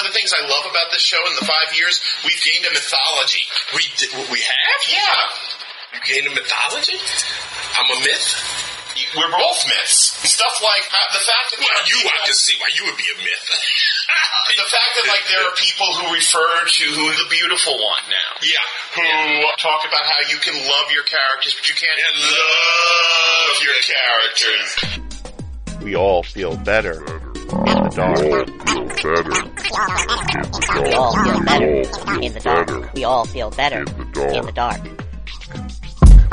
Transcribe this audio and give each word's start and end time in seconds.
One 0.00 0.08
of 0.08 0.16
the 0.16 0.16
things 0.16 0.32
I 0.32 0.48
love 0.48 0.64
about 0.64 0.88
this 0.96 1.04
show 1.04 1.20
in 1.28 1.36
the 1.36 1.44
five 1.44 1.76
years, 1.76 2.00
we've 2.24 2.40
gained 2.40 2.64
a 2.64 2.72
mythology. 2.72 3.44
We 3.76 3.84
d- 4.00 4.08
we 4.32 4.40
have. 4.40 4.80
Yeah. 4.88 5.20
You 5.92 6.00
gained 6.08 6.24
a 6.24 6.32
mythology. 6.32 6.96
I'm 7.76 7.84
a 7.84 8.00
myth. 8.00 8.24
We're 9.12 9.28
both 9.28 9.60
myths. 9.68 10.16
Stuff 10.24 10.56
like 10.64 10.88
uh, 10.88 10.96
the 11.12 11.20
fact 11.20 11.52
that 11.52 11.60
Well, 11.60 11.84
you, 11.84 12.00
people- 12.00 12.16
I 12.16 12.24
can 12.24 12.32
see 12.32 12.56
why 12.56 12.72
you 12.72 12.88
would 12.88 12.96
be 12.96 13.12
a 13.12 13.16
myth. 13.20 13.44
the 14.56 14.64
fact 14.72 14.88
that 14.96 15.04
like 15.04 15.28
there 15.28 15.44
are 15.44 15.52
people 15.60 15.92
who 15.92 16.16
refer 16.16 16.48
to 16.64 16.84
who 16.96 17.04
the 17.20 17.28
beautiful 17.28 17.76
one 17.76 18.00
now. 18.08 18.30
yeah. 18.40 18.64
Who 18.96 19.04
talk 19.60 19.84
about 19.84 20.08
how 20.08 20.32
you 20.32 20.40
can 20.40 20.56
love 20.64 20.88
your 20.96 21.04
characters, 21.04 21.52
but 21.60 21.68
you 21.68 21.76
can't 21.76 22.00
Love 22.24 23.58
your 23.68 23.76
characters. 23.84 24.68
We 25.84 25.92
all 25.92 26.24
feel 26.24 26.56
better 26.56 27.04
in 27.04 27.76
the 27.84 27.92
dark. 27.92 28.48
We 29.02 30.92
all 30.92 31.14
feel 31.24 31.42
better 31.42 31.66
in 32.20 32.32
the 32.34 32.40
dark. 32.42 32.92
We 32.92 33.04
all 33.04 33.24
feel 33.24 33.50
better 33.50 33.80
in 33.80 34.44
the 34.44 34.52
dark. 34.54 34.99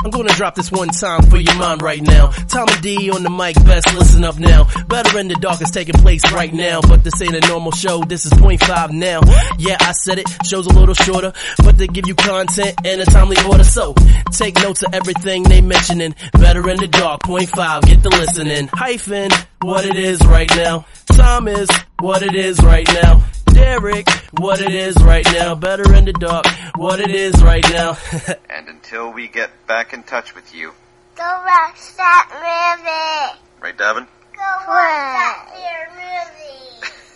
I'm 0.08 0.12
gonna 0.12 0.32
drop 0.32 0.54
this 0.54 0.72
one 0.72 0.88
time 0.88 1.20
for 1.24 1.36
your 1.36 1.54
mind 1.56 1.82
right 1.82 2.00
now. 2.00 2.28
Tommy 2.28 2.72
D 2.80 3.10
on 3.10 3.22
the 3.22 3.28
mic, 3.28 3.56
best 3.66 3.92
listen 3.94 4.24
up 4.24 4.38
now. 4.38 4.66
Better 4.86 5.18
in 5.18 5.28
the 5.28 5.34
dark 5.34 5.60
is 5.60 5.70
taking 5.70 5.96
place 5.96 6.22
right 6.32 6.50
now, 6.50 6.80
but 6.80 7.04
this 7.04 7.20
ain't 7.20 7.34
a 7.34 7.46
normal 7.46 7.72
show, 7.72 8.02
this 8.04 8.24
is 8.24 8.32
point 8.32 8.62
five 8.62 8.90
now. 8.90 9.20
Yeah, 9.58 9.76
I 9.78 9.92
said 9.92 10.18
it, 10.18 10.26
show's 10.46 10.66
a 10.66 10.72
little 10.72 10.94
shorter, 10.94 11.34
but 11.58 11.76
they 11.76 11.88
give 11.88 12.06
you 12.06 12.14
content 12.14 12.86
in 12.86 13.00
a 13.02 13.04
timely 13.04 13.36
order, 13.50 13.64
so 13.64 13.92
take 14.32 14.54
notes 14.62 14.82
of 14.82 14.94
everything 14.94 15.42
they 15.42 15.60
mentioning. 15.60 16.14
Better 16.32 16.66
in 16.70 16.78
the 16.78 16.88
dark, 16.88 17.20
point 17.24 17.50
five, 17.50 17.82
get 17.82 18.02
the 18.02 18.08
listening. 18.08 18.68
Hyphen, 18.72 19.30
what 19.60 19.84
it 19.84 19.96
is 19.96 20.24
right 20.24 20.50
now. 20.56 20.86
Tom 21.04 21.48
is 21.48 21.68
what 22.00 22.22
it 22.22 22.34
is 22.34 22.62
right 22.62 22.88
now. 23.02 23.22
Derrick, 23.54 24.08
what 24.38 24.60
it 24.60 24.74
is 24.74 24.96
right 25.02 25.26
now. 25.32 25.54
Better 25.54 25.94
in 25.94 26.04
the 26.04 26.12
dark, 26.12 26.46
what 26.76 27.00
it 27.00 27.10
is 27.10 27.42
right 27.42 27.64
now. 27.70 27.96
And 28.50 28.68
until 28.68 29.12
we 29.12 29.28
get 29.28 29.50
back 29.66 29.92
in 29.92 30.02
touch 30.02 30.34
with 30.34 30.54
you, 30.54 30.72
Go 31.16 31.24
watch 31.46 31.96
that 31.96 32.28
movie. 32.32 33.40
right, 33.60 33.76
Davin? 33.76 34.06
Go 34.34 34.42
watch 34.66 35.48
that 35.54 35.88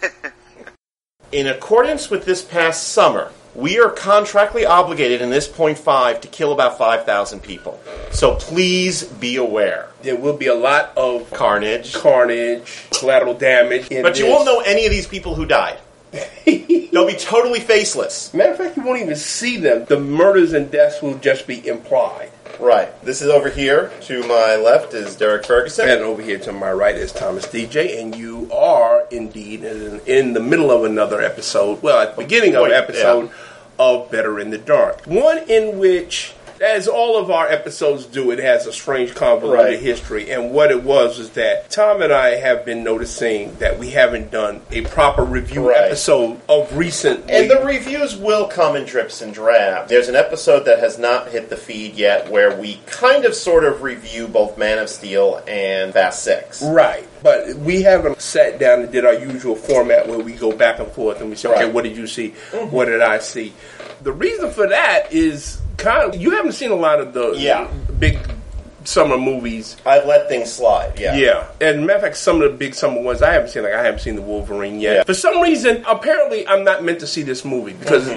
movie. 0.03 0.33
In 1.33 1.47
accordance 1.47 2.11
with 2.11 2.25
this 2.27 2.42
past 2.42 2.89
summer, 2.89 3.33
we 3.55 3.79
are 3.81 3.91
contractually 3.91 4.67
obligated 4.69 5.23
in 5.23 5.31
this 5.31 5.48
point 5.48 5.79
five 5.79 6.20
to 6.23 6.29
kill 6.29 6.53
about 6.53 6.77
5,000 6.79 7.41
people. 7.41 7.81
So 8.11 8.35
please 8.35 9.05
be 9.05 9.37
aware. 9.37 9.89
There 10.03 10.17
will 10.17 10.37
be 10.37 10.48
a 10.48 10.55
lot 10.55 10.92
of 10.97 11.31
Carnage. 11.33 11.95
carnage, 11.95 12.85
collateral 12.91 13.35
damage. 13.35 13.89
in 13.89 14.03
But 14.03 14.19
you 14.19 14.25
this. 14.27 14.33
won't 14.33 14.45
know 14.47 14.61
any 14.61 14.85
of 14.85 14.91
these 14.92 15.07
people 15.07 15.35
who 15.35 15.47
died. 15.47 15.79
They'll 16.45 17.07
be 17.07 17.15
totally 17.15 17.61
faceless. 17.61 18.35
Matter 18.35 18.53
of 18.53 18.59
fact, 18.59 18.77
you 18.77 18.83
won't 18.83 19.01
even 19.01 19.17
see 19.17 19.57
them. 19.57 19.87
The 19.87 19.99
murders 19.99 20.53
and 20.53 20.71
deaths 20.71 21.01
will 21.01 21.17
just 21.19 21.47
be 21.47 21.67
implied. 21.67 22.31
Right. 22.61 23.03
This 23.03 23.23
is 23.23 23.29
over 23.29 23.49
here. 23.49 23.91
To 24.03 24.23
my 24.27 24.57
left 24.57 24.93
is 24.93 25.17
Derrick 25.17 25.47
Ferguson. 25.47 25.89
And 25.89 26.03
over 26.03 26.21
here 26.21 26.39
to 26.41 26.53
my 26.53 26.71
right 26.71 26.95
is 26.95 27.11
Thomas 27.11 27.51
Deja, 27.51 27.81
and 27.81 28.15
you 28.15 28.51
are 28.53 29.07
indeed 29.11 29.65
in, 29.65 30.01
in 30.07 30.33
the 30.35 30.41
middle 30.41 30.71
of 30.71 30.85
another 30.85 31.23
episode. 31.23 31.83
Well, 31.83 32.01
at 32.01 32.15
the 32.15 32.23
beginning 32.23 32.55
of 32.57 32.67
an 32.67 32.73
episode 32.73 33.31
of 33.79 34.11
Better 34.11 34.39
in 34.39 34.51
the 34.51 34.59
Dark. 34.59 35.07
One 35.07 35.39
in 35.49 35.79
which, 35.79 36.35
as 36.63 36.87
all 36.87 37.19
of 37.19 37.31
our 37.31 37.49
episodes 37.49 38.07
do, 38.07 38.31
it 38.31 38.39
has 38.39 38.67
a 38.67 38.73
strange 38.73 39.15
convoluted 39.15 39.65
Right. 39.67 39.79
history. 39.81 40.31
And 40.31 40.53
what 40.53 40.71
it 40.71 40.83
was 40.85 41.19
is 41.19 41.31
that 41.31 41.71
Tom 41.71 42.03
and 42.03 42.13
I 42.13 42.37
have 42.37 42.65
been 42.65 42.85
noticing 42.85 43.57
that 43.59 43.79
we 43.79 43.91
haven't 43.91 44.31
done 44.31 44.61
a 44.71 44.83
proper 44.83 45.25
review 45.25 45.69
Right. 45.69 45.83
episode 45.87 46.37
of 46.49 46.77
recent. 46.77 47.25
And 47.29 47.51
the 47.51 47.61
reviews 47.65 48.17
will 48.17 48.47
come 48.47 48.77
in 48.77 48.85
drips 48.85 49.21
and 49.23 49.35
drabs. 49.35 49.89
There's 49.91 50.09
an 50.09 50.15
episode 50.15 50.65
that 50.67 50.79
has 50.79 50.99
not 50.99 51.29
hit 51.31 51.51
the 51.51 51.57
feed 51.57 51.95
yet 51.97 52.31
where 52.31 52.55
we 52.55 52.81
kind 52.87 53.25
of 53.25 53.35
sort 53.35 53.65
of 53.65 53.83
review 53.83 54.29
both 54.29 54.57
Man 54.57 54.79
of 54.79 54.89
Steel 54.89 55.42
and 55.48 55.92
Fast 55.92 56.23
Six. 56.23 56.63
Right. 56.63 57.05
But 57.25 57.57
we 57.57 57.83
haven't 57.83 58.20
sat 58.20 58.59
down 58.61 58.81
and 58.83 58.92
did 58.92 59.05
our 59.05 59.15
usual 59.15 59.57
format 59.57 60.09
where 60.09 60.19
we 60.19 60.33
go 60.33 60.53
back 60.53 60.79
and 60.79 60.89
forth 60.92 61.20
and 61.20 61.29
we 61.31 61.35
say, 61.36 61.48
okay, 61.48 61.57
Right. 61.59 61.65
Mm-hmm. 61.67 61.75
what 61.75 61.85
did 61.85 61.97
you 61.97 62.07
see? 62.07 62.35
What 62.70 62.85
did 62.85 63.01
I 63.01 63.19
see? 63.19 63.53
The 64.03 64.13
reason 64.13 64.51
for 64.51 64.67
that 64.69 65.13
is 65.13 65.59
you 66.15 66.31
haven't 66.31 66.53
seen 66.53 66.70
a 66.70 66.75
lot 66.77 67.01
of 67.01 67.13
the 67.13 67.33
Yeah. 67.37 67.69
big 67.98 68.19
summer 68.85 69.17
movies. 69.17 69.77
I've 69.87 70.07
let 70.07 70.29
things 70.29 70.53
slide. 70.53 70.98
Yeah. 70.98 71.15
Yeah. 71.15 71.45
And 71.61 71.87
matter 71.87 71.98
of 71.98 72.03
fact, 72.03 72.17
some 72.17 72.43
of 72.43 72.51
the 72.51 72.57
big 72.57 72.75
summer 72.75 73.01
ones 73.01 73.23
I 73.23 73.33
haven't 73.33 73.51
seen, 73.51 73.63
like 73.63 73.75
I 73.75 73.83
haven't 73.85 74.01
seen 74.01 74.17
the 74.17 74.23
Wolverine 74.23 74.81
yet. 74.81 74.97
Yeah. 74.97 75.03
For 75.05 75.15
some 75.15 75.41
reason, 75.41 75.85
apparently 75.87 76.47
I'm 76.48 76.65
not 76.65 76.83
meant 76.83 77.01
to 77.01 77.07
see 77.07 77.23
this 77.23 77.45
movie 77.45 77.75
because 77.75 78.11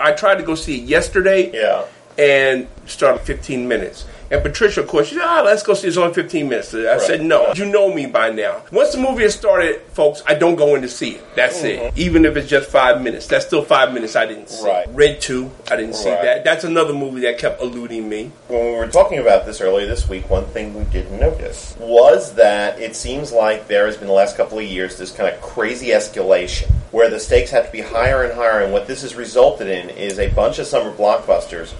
I 0.00 0.12
tried 0.12 0.36
to 0.38 0.42
go 0.44 0.54
see 0.54 0.76
it 0.82 0.84
yesterday 0.88 1.46
Mm-hmm. 1.52 1.54
Yeah. 1.54 1.84
and 2.24 2.66
started 2.86 3.20
15 3.22 3.68
minutes. 3.68 4.04
And 4.30 4.42
Patricia, 4.42 4.82
of 4.82 4.88
course, 4.88 5.08
she 5.08 5.14
said, 5.14 5.24
ah, 5.24 5.42
let's 5.42 5.62
go 5.62 5.72
see 5.72 5.86
it. 5.86 5.88
It's 5.88 5.96
only 5.96 6.12
15 6.12 6.48
minutes. 6.48 6.74
I 6.74 6.98
said, 6.98 7.22
no. 7.22 7.52
You 7.54 7.64
know 7.64 7.92
me 7.92 8.06
by 8.06 8.30
now. 8.30 8.62
Once 8.70 8.92
the 8.92 8.98
movie 8.98 9.22
has 9.22 9.34
started, 9.34 9.80
folks, 9.92 10.22
I 10.26 10.34
don't 10.34 10.56
go 10.56 10.74
in 10.74 10.82
to 10.82 10.88
see 10.88 11.12
it. 11.12 11.34
That's 11.34 11.62
it. 11.62 11.96
Even 11.96 12.24
if 12.24 12.36
it's 12.36 12.48
just 12.48 12.70
five 12.70 13.00
minutes. 13.00 13.26
That's 13.26 13.46
still 13.46 13.62
five 13.62 13.94
minutes 13.94 14.16
I 14.16 14.26
didn't 14.26 14.50
see. 14.50 14.66
Mm-hmm. 14.66 14.66
Right. 14.66 14.96
Red 14.96 15.20
2, 15.20 15.50
I 15.70 15.76
didn't 15.76 15.94
see 15.94 16.10
that. 16.10 16.44
That's 16.44 16.64
another 16.64 16.92
movie 16.92 17.22
that 17.22 17.38
kept 17.38 17.62
eluding 17.62 18.08
me. 18.08 18.30
When 18.48 18.64
we 18.64 18.72
were 18.72 18.88
talking 18.88 19.18
about 19.18 19.46
this 19.46 19.60
earlier 19.60 19.86
this 19.86 20.08
week, 20.08 20.28
one 20.28 20.44
thing 20.46 20.74
we 20.74 20.84
didn't 20.84 21.18
notice 21.18 21.74
was 21.78 22.34
that 22.34 22.78
it 22.80 22.96
seems 22.96 23.32
like 23.32 23.66
there 23.66 23.86
has 23.86 23.96
been 23.96 24.08
the 24.08 24.12
last 24.12 24.36
couple 24.36 24.58
of 24.58 24.64
years 24.64 24.98
this 24.98 25.10
kind 25.10 25.34
of 25.34 25.40
crazy 25.40 25.88
escalation 25.88 26.70
where 26.90 27.08
the 27.10 27.20
stakes 27.20 27.50
have 27.50 27.66
to 27.66 27.72
be 27.72 27.80
higher 27.80 28.22
and 28.24 28.34
higher, 28.34 28.60
and 28.62 28.72
what 28.72 28.86
this 28.86 29.02
has 29.02 29.14
resulted 29.14 29.68
in 29.68 29.90
is 29.90 30.18
a 30.18 30.28
bunch 30.30 30.58
of 30.58 30.66
summer 30.66 30.92
blockbusters 30.94 31.72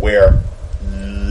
where 0.00 0.40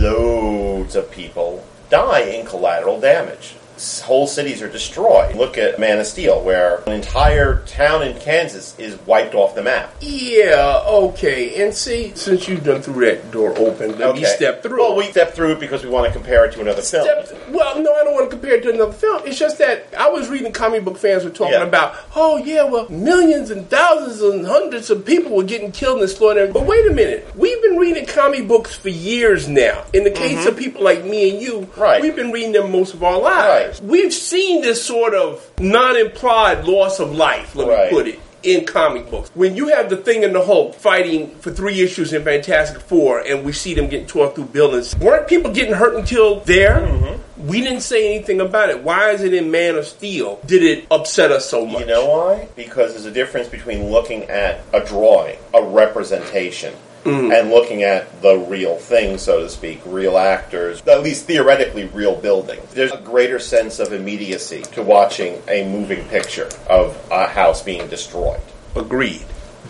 loads 0.05 0.95
of 0.95 1.11
people 1.11 1.65
die 1.89 2.21
in 2.21 2.45
collateral 2.45 2.99
damage. 2.99 3.55
Whole 4.03 4.25
cities 4.25 4.61
are 4.61 4.69
destroyed. 4.69 5.35
Look 5.35 5.57
at 5.57 5.79
Man 5.81 5.99
of 5.99 6.05
Steel, 6.05 6.41
where 6.41 6.77
an 6.87 6.93
entire 6.93 7.61
town 7.65 8.03
in 8.03 8.17
Kansas 8.21 8.73
is 8.79 8.97
wiped 9.05 9.35
off 9.35 9.53
the 9.53 9.61
map. 9.63 9.93
Yeah, 9.99 10.81
okay. 10.87 11.61
And 11.61 11.73
see, 11.73 12.13
since 12.15 12.47
you've 12.47 12.63
done 12.63 12.81
through 12.81 13.05
that 13.05 13.31
door 13.31 13.53
open, 13.57 13.97
let 13.97 14.15
me 14.15 14.23
step 14.23 14.63
through. 14.63 14.79
Well, 14.79 14.95
we 14.95 15.11
step 15.11 15.33
through 15.33 15.53
it 15.53 15.59
because 15.59 15.83
we 15.83 15.89
want 15.89 16.07
to 16.07 16.13
compare 16.13 16.45
it 16.45 16.53
to 16.53 16.61
another 16.61 16.81
film. 16.81 17.05
Well, 17.49 17.81
no, 17.81 17.93
I 17.93 18.05
don't 18.05 18.13
want 18.13 18.31
to 18.31 18.34
compare 18.45 18.59
it 18.59 18.63
to 18.63 18.73
another 18.73 18.91
film. 18.93 19.21
It's 19.25 19.37
just 19.39 19.57
that 19.57 19.87
I 19.97 20.09
was 20.09 20.29
reading 20.29 20.51
comic 20.51 20.83
book 20.85 20.97
fans 20.97 21.23
were 21.23 21.29
talking 21.29 21.53
Yeah. 21.53 21.63
about, 21.63 21.95
oh 22.15 22.37
yeah, 22.37 22.63
well, 22.63 22.87
millions 22.89 23.49
and 23.49 23.67
thousands 23.69 24.21
and 24.21 24.45
hundreds 24.45 24.89
of 24.89 25.05
people 25.05 25.35
were 25.35 25.43
getting 25.43 25.71
killed 25.71 25.95
in 25.97 26.01
this 26.01 26.15
slaughtered. 26.15 26.53
But 26.53 26.63
wait 26.65 26.85
a 26.87 26.91
minute, 26.93 27.27
we've 27.35 27.61
been 27.63 27.77
reading 27.77 28.05
comic 28.05 28.47
books 28.47 28.75
for 28.75 28.89
years 28.89 29.47
now. 29.47 29.83
In 29.93 30.03
the 30.03 30.11
case 30.11 30.45
of 30.45 30.57
people 30.57 30.83
like 30.83 31.03
me 31.03 31.31
and 31.31 31.41
you, 31.41 31.55
Mm-hmm. 31.55 31.81
Right. 31.81 32.01
we've 32.01 32.15
been 32.15 32.31
reading 32.31 32.51
them 32.51 32.71
most 32.71 32.93
of 32.93 33.01
our 33.03 33.17
lives. 33.19 33.79
Right. 33.79 33.89
We've 33.89 34.13
seen 34.13 34.61
this 34.61 34.83
sort 34.83 35.13
of 35.13 35.49
non-implied 35.59 36.65
loss 36.65 36.99
of 36.99 37.15
life. 37.15 37.55
Let 37.55 37.67
Right. 37.67 37.91
me 37.91 37.97
put 37.97 38.07
it 38.07 38.19
in 38.43 38.65
comic 38.65 39.09
books. 39.09 39.31
When 39.35 39.55
you 39.55 39.69
have 39.69 39.89
the 39.89 39.95
Thing 39.97 40.23
and 40.23 40.35
the 40.35 40.43
Hulk 40.43 40.75
fighting 40.75 41.29
for 41.39 41.51
three 41.51 41.81
issues 41.81 42.11
in 42.13 42.23
Fantastic 42.23 42.81
Four, 42.81 43.19
and 43.19 43.43
we 43.45 43.53
see 43.53 43.73
them 43.73 43.87
getting 43.87 44.05
torn 44.07 44.31
through 44.31 44.45
buildings, 44.45 44.95
weren't 44.97 45.27
people 45.27 45.51
getting 45.51 45.73
hurt 45.73 45.95
until 45.95 46.41
there? 46.41 46.81
Mm-hmm. 46.81 47.21
We 47.37 47.61
didn't 47.61 47.81
say 47.81 48.15
anything 48.15 48.39
about 48.39 48.69
it. 48.69 48.83
Why 48.83 49.11
is 49.11 49.21
it 49.21 49.33
in 49.33 49.51
Man 49.51 49.75
of 49.75 49.85
Steel? 49.85 50.39
Did 50.45 50.63
it 50.63 50.87
upset 50.89 51.31
us 51.31 51.49
so 51.49 51.65
much? 51.65 51.81
You 51.81 51.85
know 51.85 52.05
why? 52.05 52.47
Because 52.55 52.93
there's 52.93 53.05
a 53.05 53.11
difference 53.11 53.49
between 53.49 53.89
looking 53.89 54.23
at 54.23 54.61
a 54.73 54.79
drawing, 54.79 55.37
a 55.53 55.61
representation, 55.63 56.73
mm. 57.05 57.37
and 57.37 57.49
looking 57.49 57.83
at 57.83 58.21
the 58.21 58.37
real 58.37 58.75
thing, 58.75 59.17
so 59.17 59.41
to 59.41 59.49
speak, 59.49 59.81
real 59.85 60.17
actors, 60.17 60.85
at 60.87 61.03
least 61.03 61.25
theoretically 61.25 61.85
real 61.85 62.15
buildings. 62.15 62.73
There's 62.73 62.91
a 62.91 63.01
greater 63.01 63.39
sense 63.39 63.79
of 63.79 63.93
immediacy 63.93 64.63
to 64.73 64.83
watching 64.83 65.41
a 65.47 65.69
moving 65.69 66.03
picture 66.05 66.49
of 66.67 66.97
a 67.11 67.27
house 67.27 67.61
being 67.61 67.87
destroyed. 67.87 68.41
Agreed. 68.75 69.25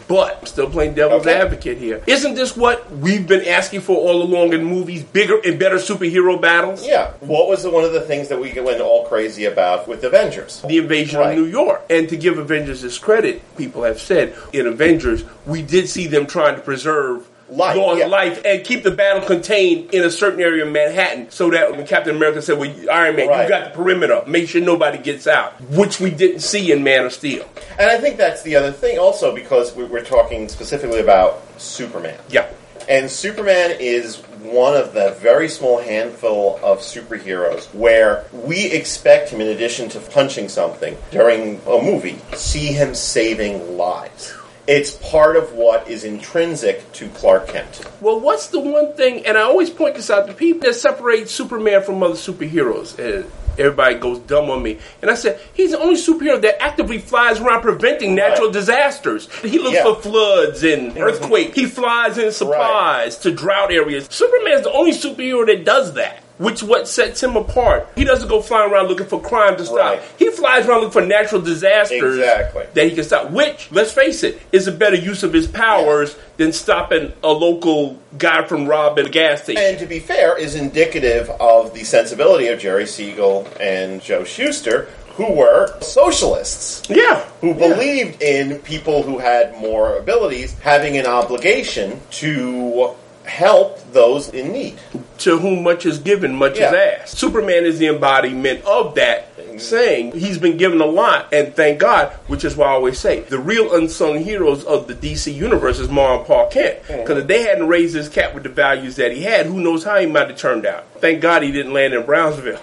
But 0.07 0.37
I'm 0.39 0.45
still 0.45 0.69
playing 0.69 0.93
devil's 0.93 1.25
Okay. 1.25 1.33
advocate 1.35 1.77
here. 1.77 2.01
Isn't 2.05 2.35
this 2.35 2.55
what 2.55 2.89
we've 2.91 3.27
been 3.27 3.45
asking 3.47 3.81
for 3.81 3.97
all 3.97 4.21
along 4.21 4.53
in 4.53 4.63
movies? 4.63 5.03
Bigger 5.03 5.39
and 5.43 5.57
better 5.57 5.77
superhero 5.77 6.39
battles? 6.39 6.85
Yeah. 6.85 7.11
What 7.21 7.47
was 7.49 7.63
the, 7.63 7.71
one 7.71 7.83
of 7.83 7.93
the 7.93 8.01
things 8.01 8.27
that 8.29 8.39
we 8.39 8.51
went 8.59 8.81
all 8.81 9.05
crazy 9.05 9.45
about 9.45 9.87
with 9.87 10.03
Avengers? 10.03 10.61
the 10.67 10.77
invasion 10.77 11.19
Right. 11.19 11.31
of 11.31 11.43
New 11.43 11.45
York. 11.49 11.83
And 11.89 12.07
to 12.09 12.17
give 12.17 12.37
Avengers 12.37 12.81
this 12.81 12.97
credit, 12.99 13.41
people 13.57 13.83
have 13.83 13.99
said 13.99 14.35
in 14.53 14.67
Avengers, 14.67 15.23
we 15.45 15.61
did 15.61 15.89
see 15.89 16.07
them 16.07 16.25
trying 16.27 16.55
to 16.55 16.61
preserve 16.61 17.27
Life, 17.47 17.77
yeah. 17.99 18.07
life 18.07 18.41
and 18.43 18.63
keep 18.65 18.81
the 18.81 18.89
battle 18.91 19.21
contained 19.21 19.93
in 19.93 20.03
a 20.03 20.09
certain 20.09 20.41
area 20.41 20.65
of 20.65 20.71
Manhattan 20.71 21.29
so 21.29 21.51
that 21.51 21.71
when 21.77 21.85
Captain 21.85 22.15
America 22.15 22.41
said, 22.41 22.57
well, 22.57 22.73
Iron 22.91 23.15
Man, 23.15 23.27
Right. 23.27 23.43
you 23.43 23.49
got 23.49 23.65
the 23.71 23.77
perimeter, 23.77 24.23
make 24.25 24.49
sure 24.49 24.61
nobody 24.61 24.97
gets 24.97 25.27
out, 25.27 25.59
which 25.69 25.99
we 25.99 26.09
didn't 26.09 26.39
see 26.39 26.71
in 26.71 26.83
Man 26.83 27.05
of 27.05 27.13
Steel. 27.13 27.45
And 27.77 27.89
I 27.91 27.97
think 27.99 28.17
that's 28.17 28.41
the 28.41 28.55
other 28.55 28.71
thing 28.71 28.97
also 28.97 29.33
because 29.35 29.75
we- 29.75 29.83
we're 29.83 30.01
talking 30.03 30.49
specifically 30.49 30.99
about 31.01 31.43
Superman. 31.57 32.15
Yeah. 32.29 32.45
And 32.89 33.09
Superman 33.11 33.75
is 33.79 34.17
one 34.41 34.75
of 34.75 34.93
the 34.93 35.11
very 35.19 35.49
small 35.49 35.79
handful 35.79 36.59
of 36.63 36.79
superheroes 36.79 37.65
where 37.73 38.25
we 38.31 38.65
expect 38.65 39.29
him, 39.29 39.41
in 39.41 39.47
addition 39.47 39.89
to 39.89 39.99
punching 39.99 40.49
something 40.49 40.95
during 41.11 41.61
a 41.67 41.81
movie, 41.81 42.17
see 42.35 42.67
him 42.67 42.93
saving 42.95 43.77
lives. 43.77 44.33
It's 44.67 44.93
part 44.93 45.35
of 45.35 45.53
what 45.53 45.87
is 45.87 46.03
intrinsic 46.03 46.91
to 46.93 47.07
Clark 47.09 47.49
Kent. 47.49 47.81
Well, 48.01 48.19
what's 48.19 48.47
the 48.47 48.59
one 48.59 48.93
thing, 48.93 49.25
and 49.25 49.37
I 49.37 49.41
always 49.41 49.69
point 49.69 49.95
this 49.95 50.09
out 50.09 50.25
to 50.27 50.33
people 50.33 50.61
that 50.67 50.73
separates 50.73 51.31
Superman 51.31 51.83
from 51.83 52.01
other 52.01 52.15
superheroes? 52.15 52.97
And 52.97 53.29
everybody 53.59 53.95
goes 53.95 54.17
dumb 54.19 54.49
on 54.49 54.63
me. 54.63 54.79
And 55.03 55.11
I 55.11 55.15
said, 55.15 55.39
he's 55.53 55.71
the 55.71 55.79
only 55.79 55.95
superhero 55.95 56.41
that 56.41 56.61
actively 56.61 56.97
flies 56.97 57.39
around 57.39 57.61
preventing 57.61 58.15
natural 58.15 58.47
Right. 58.47 58.53
disasters. 58.53 59.29
He 59.43 59.59
looks 59.59 59.75
Yeah. 59.75 59.83
for 59.83 60.01
floods 60.01 60.63
and 60.63 60.97
earthquakes. 60.97 61.55
He 61.55 61.65
flies 61.67 62.17
in 62.17 62.31
supplies 62.31 63.19
to 63.19 63.31
drought 63.31 63.71
areas. 63.71 64.07
Superman's 64.09 64.63
the 64.63 64.71
only 64.71 64.93
superhero 64.93 65.45
that 65.45 65.63
does 65.63 65.93
that. 65.93 66.21
Which 66.37 66.61
what 66.61 66.87
sets 66.87 67.23
him 67.23 67.37
apart. 67.37 67.87
He 67.95 68.03
doesn't 68.03 68.27
go 68.27 68.41
flying 68.41 68.71
around 68.71 68.87
looking 68.87 69.05
for 69.07 69.21
crime 69.21 69.55
to 69.55 69.65
stop. 69.65 69.77
Right. 69.77 70.01
He 70.19 70.29
flies 70.31 70.67
around 70.67 70.79
looking 70.81 70.91
for 70.91 71.05
natural 71.05 71.41
disasters 71.41 72.17
Exactly. 72.17 72.65
that 72.73 72.89
he 72.89 72.93
can 72.93 73.03
stop. 73.05 73.31
Which, 73.31 73.71
let's 73.71 73.93
face 73.93 74.21
it, 74.23 74.41
is 74.51 74.67
a 74.67 74.71
better 74.73 74.97
use 74.97 75.23
of 75.23 75.31
his 75.31 75.47
powers 75.47 76.17
than 76.35 76.51
stopping 76.51 77.13
a 77.23 77.29
local 77.29 77.97
guy 78.17 78.43
from 78.45 78.67
robbing 78.67 79.05
a 79.05 79.09
gas 79.09 79.43
station. 79.43 79.63
And 79.63 79.79
to 79.79 79.85
be 79.85 79.99
fair, 79.99 80.37
is 80.37 80.55
indicative 80.55 81.29
of 81.29 81.73
the 81.73 81.85
sensibility 81.85 82.47
of 82.47 82.59
Jerry 82.59 82.85
Siegel 82.85 83.47
and 83.59 84.01
Joe 84.01 84.25
Shuster, 84.25 84.89
who 85.15 85.31
were 85.31 85.79
socialists. 85.81 86.83
yeah, 86.89 87.23
Who 87.39 87.53
believed 87.53 88.21
in 88.21 88.59
people 88.59 89.03
who 89.03 89.19
had 89.19 89.55
more 89.57 89.95
abilities 89.97 90.53
having 90.59 90.97
an 90.97 91.05
obligation 91.05 92.01
to 92.11 92.89
help 93.25 93.79
those 93.91 94.29
in 94.29 94.51
need. 94.51 94.79
to 95.17 95.37
whom 95.37 95.63
much 95.63 95.85
is 95.85 95.97
given, 95.99 96.35
much 96.35 96.59
Yeah. 96.59 96.67
is 96.67 96.73
asked. 97.01 97.17
Superman 97.17 97.63
is 97.65 97.79
the 97.79 97.87
embodiment 97.87 98.65
of 98.65 98.95
that 98.95 99.29
saying. 99.57 100.11
He's 100.11 100.37
been 100.37 100.57
given 100.57 100.81
a 100.81 100.85
lot, 100.85 101.29
and 101.31 101.55
thank 101.55 101.79
God, 101.79 102.11
which 102.27 102.43
is 102.43 102.57
why 102.57 102.67
I 102.67 102.71
always 102.71 102.99
say 102.99 103.21
the 103.21 103.39
real 103.39 103.73
unsung 103.73 104.21
heroes 104.21 104.65
of 104.65 104.87
the 104.87 104.93
DC 104.93 105.31
universe 105.33 105.79
is 105.79 105.87
Ma 105.87 106.17
and 106.17 106.25
Pa 106.27 106.47
Kent. 106.49 106.79
Because 106.87 107.19
if 107.19 107.27
they 107.27 107.43
hadn't 107.43 107.69
raised 107.69 107.95
his 107.95 108.09
cat 108.09 108.33
with 108.33 108.43
the 108.43 108.49
values 108.49 108.97
that 108.97 109.13
he 109.13 109.21
had, 109.23 109.45
who 109.45 109.61
knows 109.61 109.85
how 109.85 109.97
he 109.97 110.05
might 110.05 110.27
have 110.29 110.37
turned 110.37 110.65
out. 110.65 110.83
Thank 110.99 111.21
God 111.21 111.43
he 111.43 111.51
didn't 111.53 111.71
land 111.73 111.93
in 111.93 112.05
Brownsville. 112.05 112.59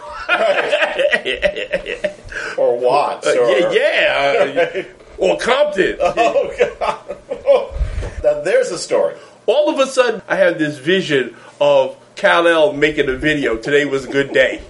Or 2.59 2.79
Watts. 2.83 3.27
Uh, 3.27 3.31
or, 3.39 3.49
yeah, 3.73 3.73
yeah. 3.73 4.71
uh, 4.75 4.83
or 5.19 5.39
Compton. 5.39 5.97
Oh, 6.01 6.75
God. 6.79 6.99
now, 8.23 8.41
there's 8.43 8.71
a 8.71 8.79
story. 8.79 9.15
All 9.47 9.69
of 9.71 9.79
a 9.81 9.87
sudden, 9.91 10.23
I 10.29 10.37
have 10.37 10.59
this 10.59 10.79
vision 10.79 11.37
of 11.61 11.97
Kal-El 12.17 12.73
making 12.75 13.09
a 13.09 13.15
video. 13.17 13.57
Today 13.57 13.85
was 13.85 14.05
a 14.05 14.09
good 14.11 14.33
day. 14.33 14.61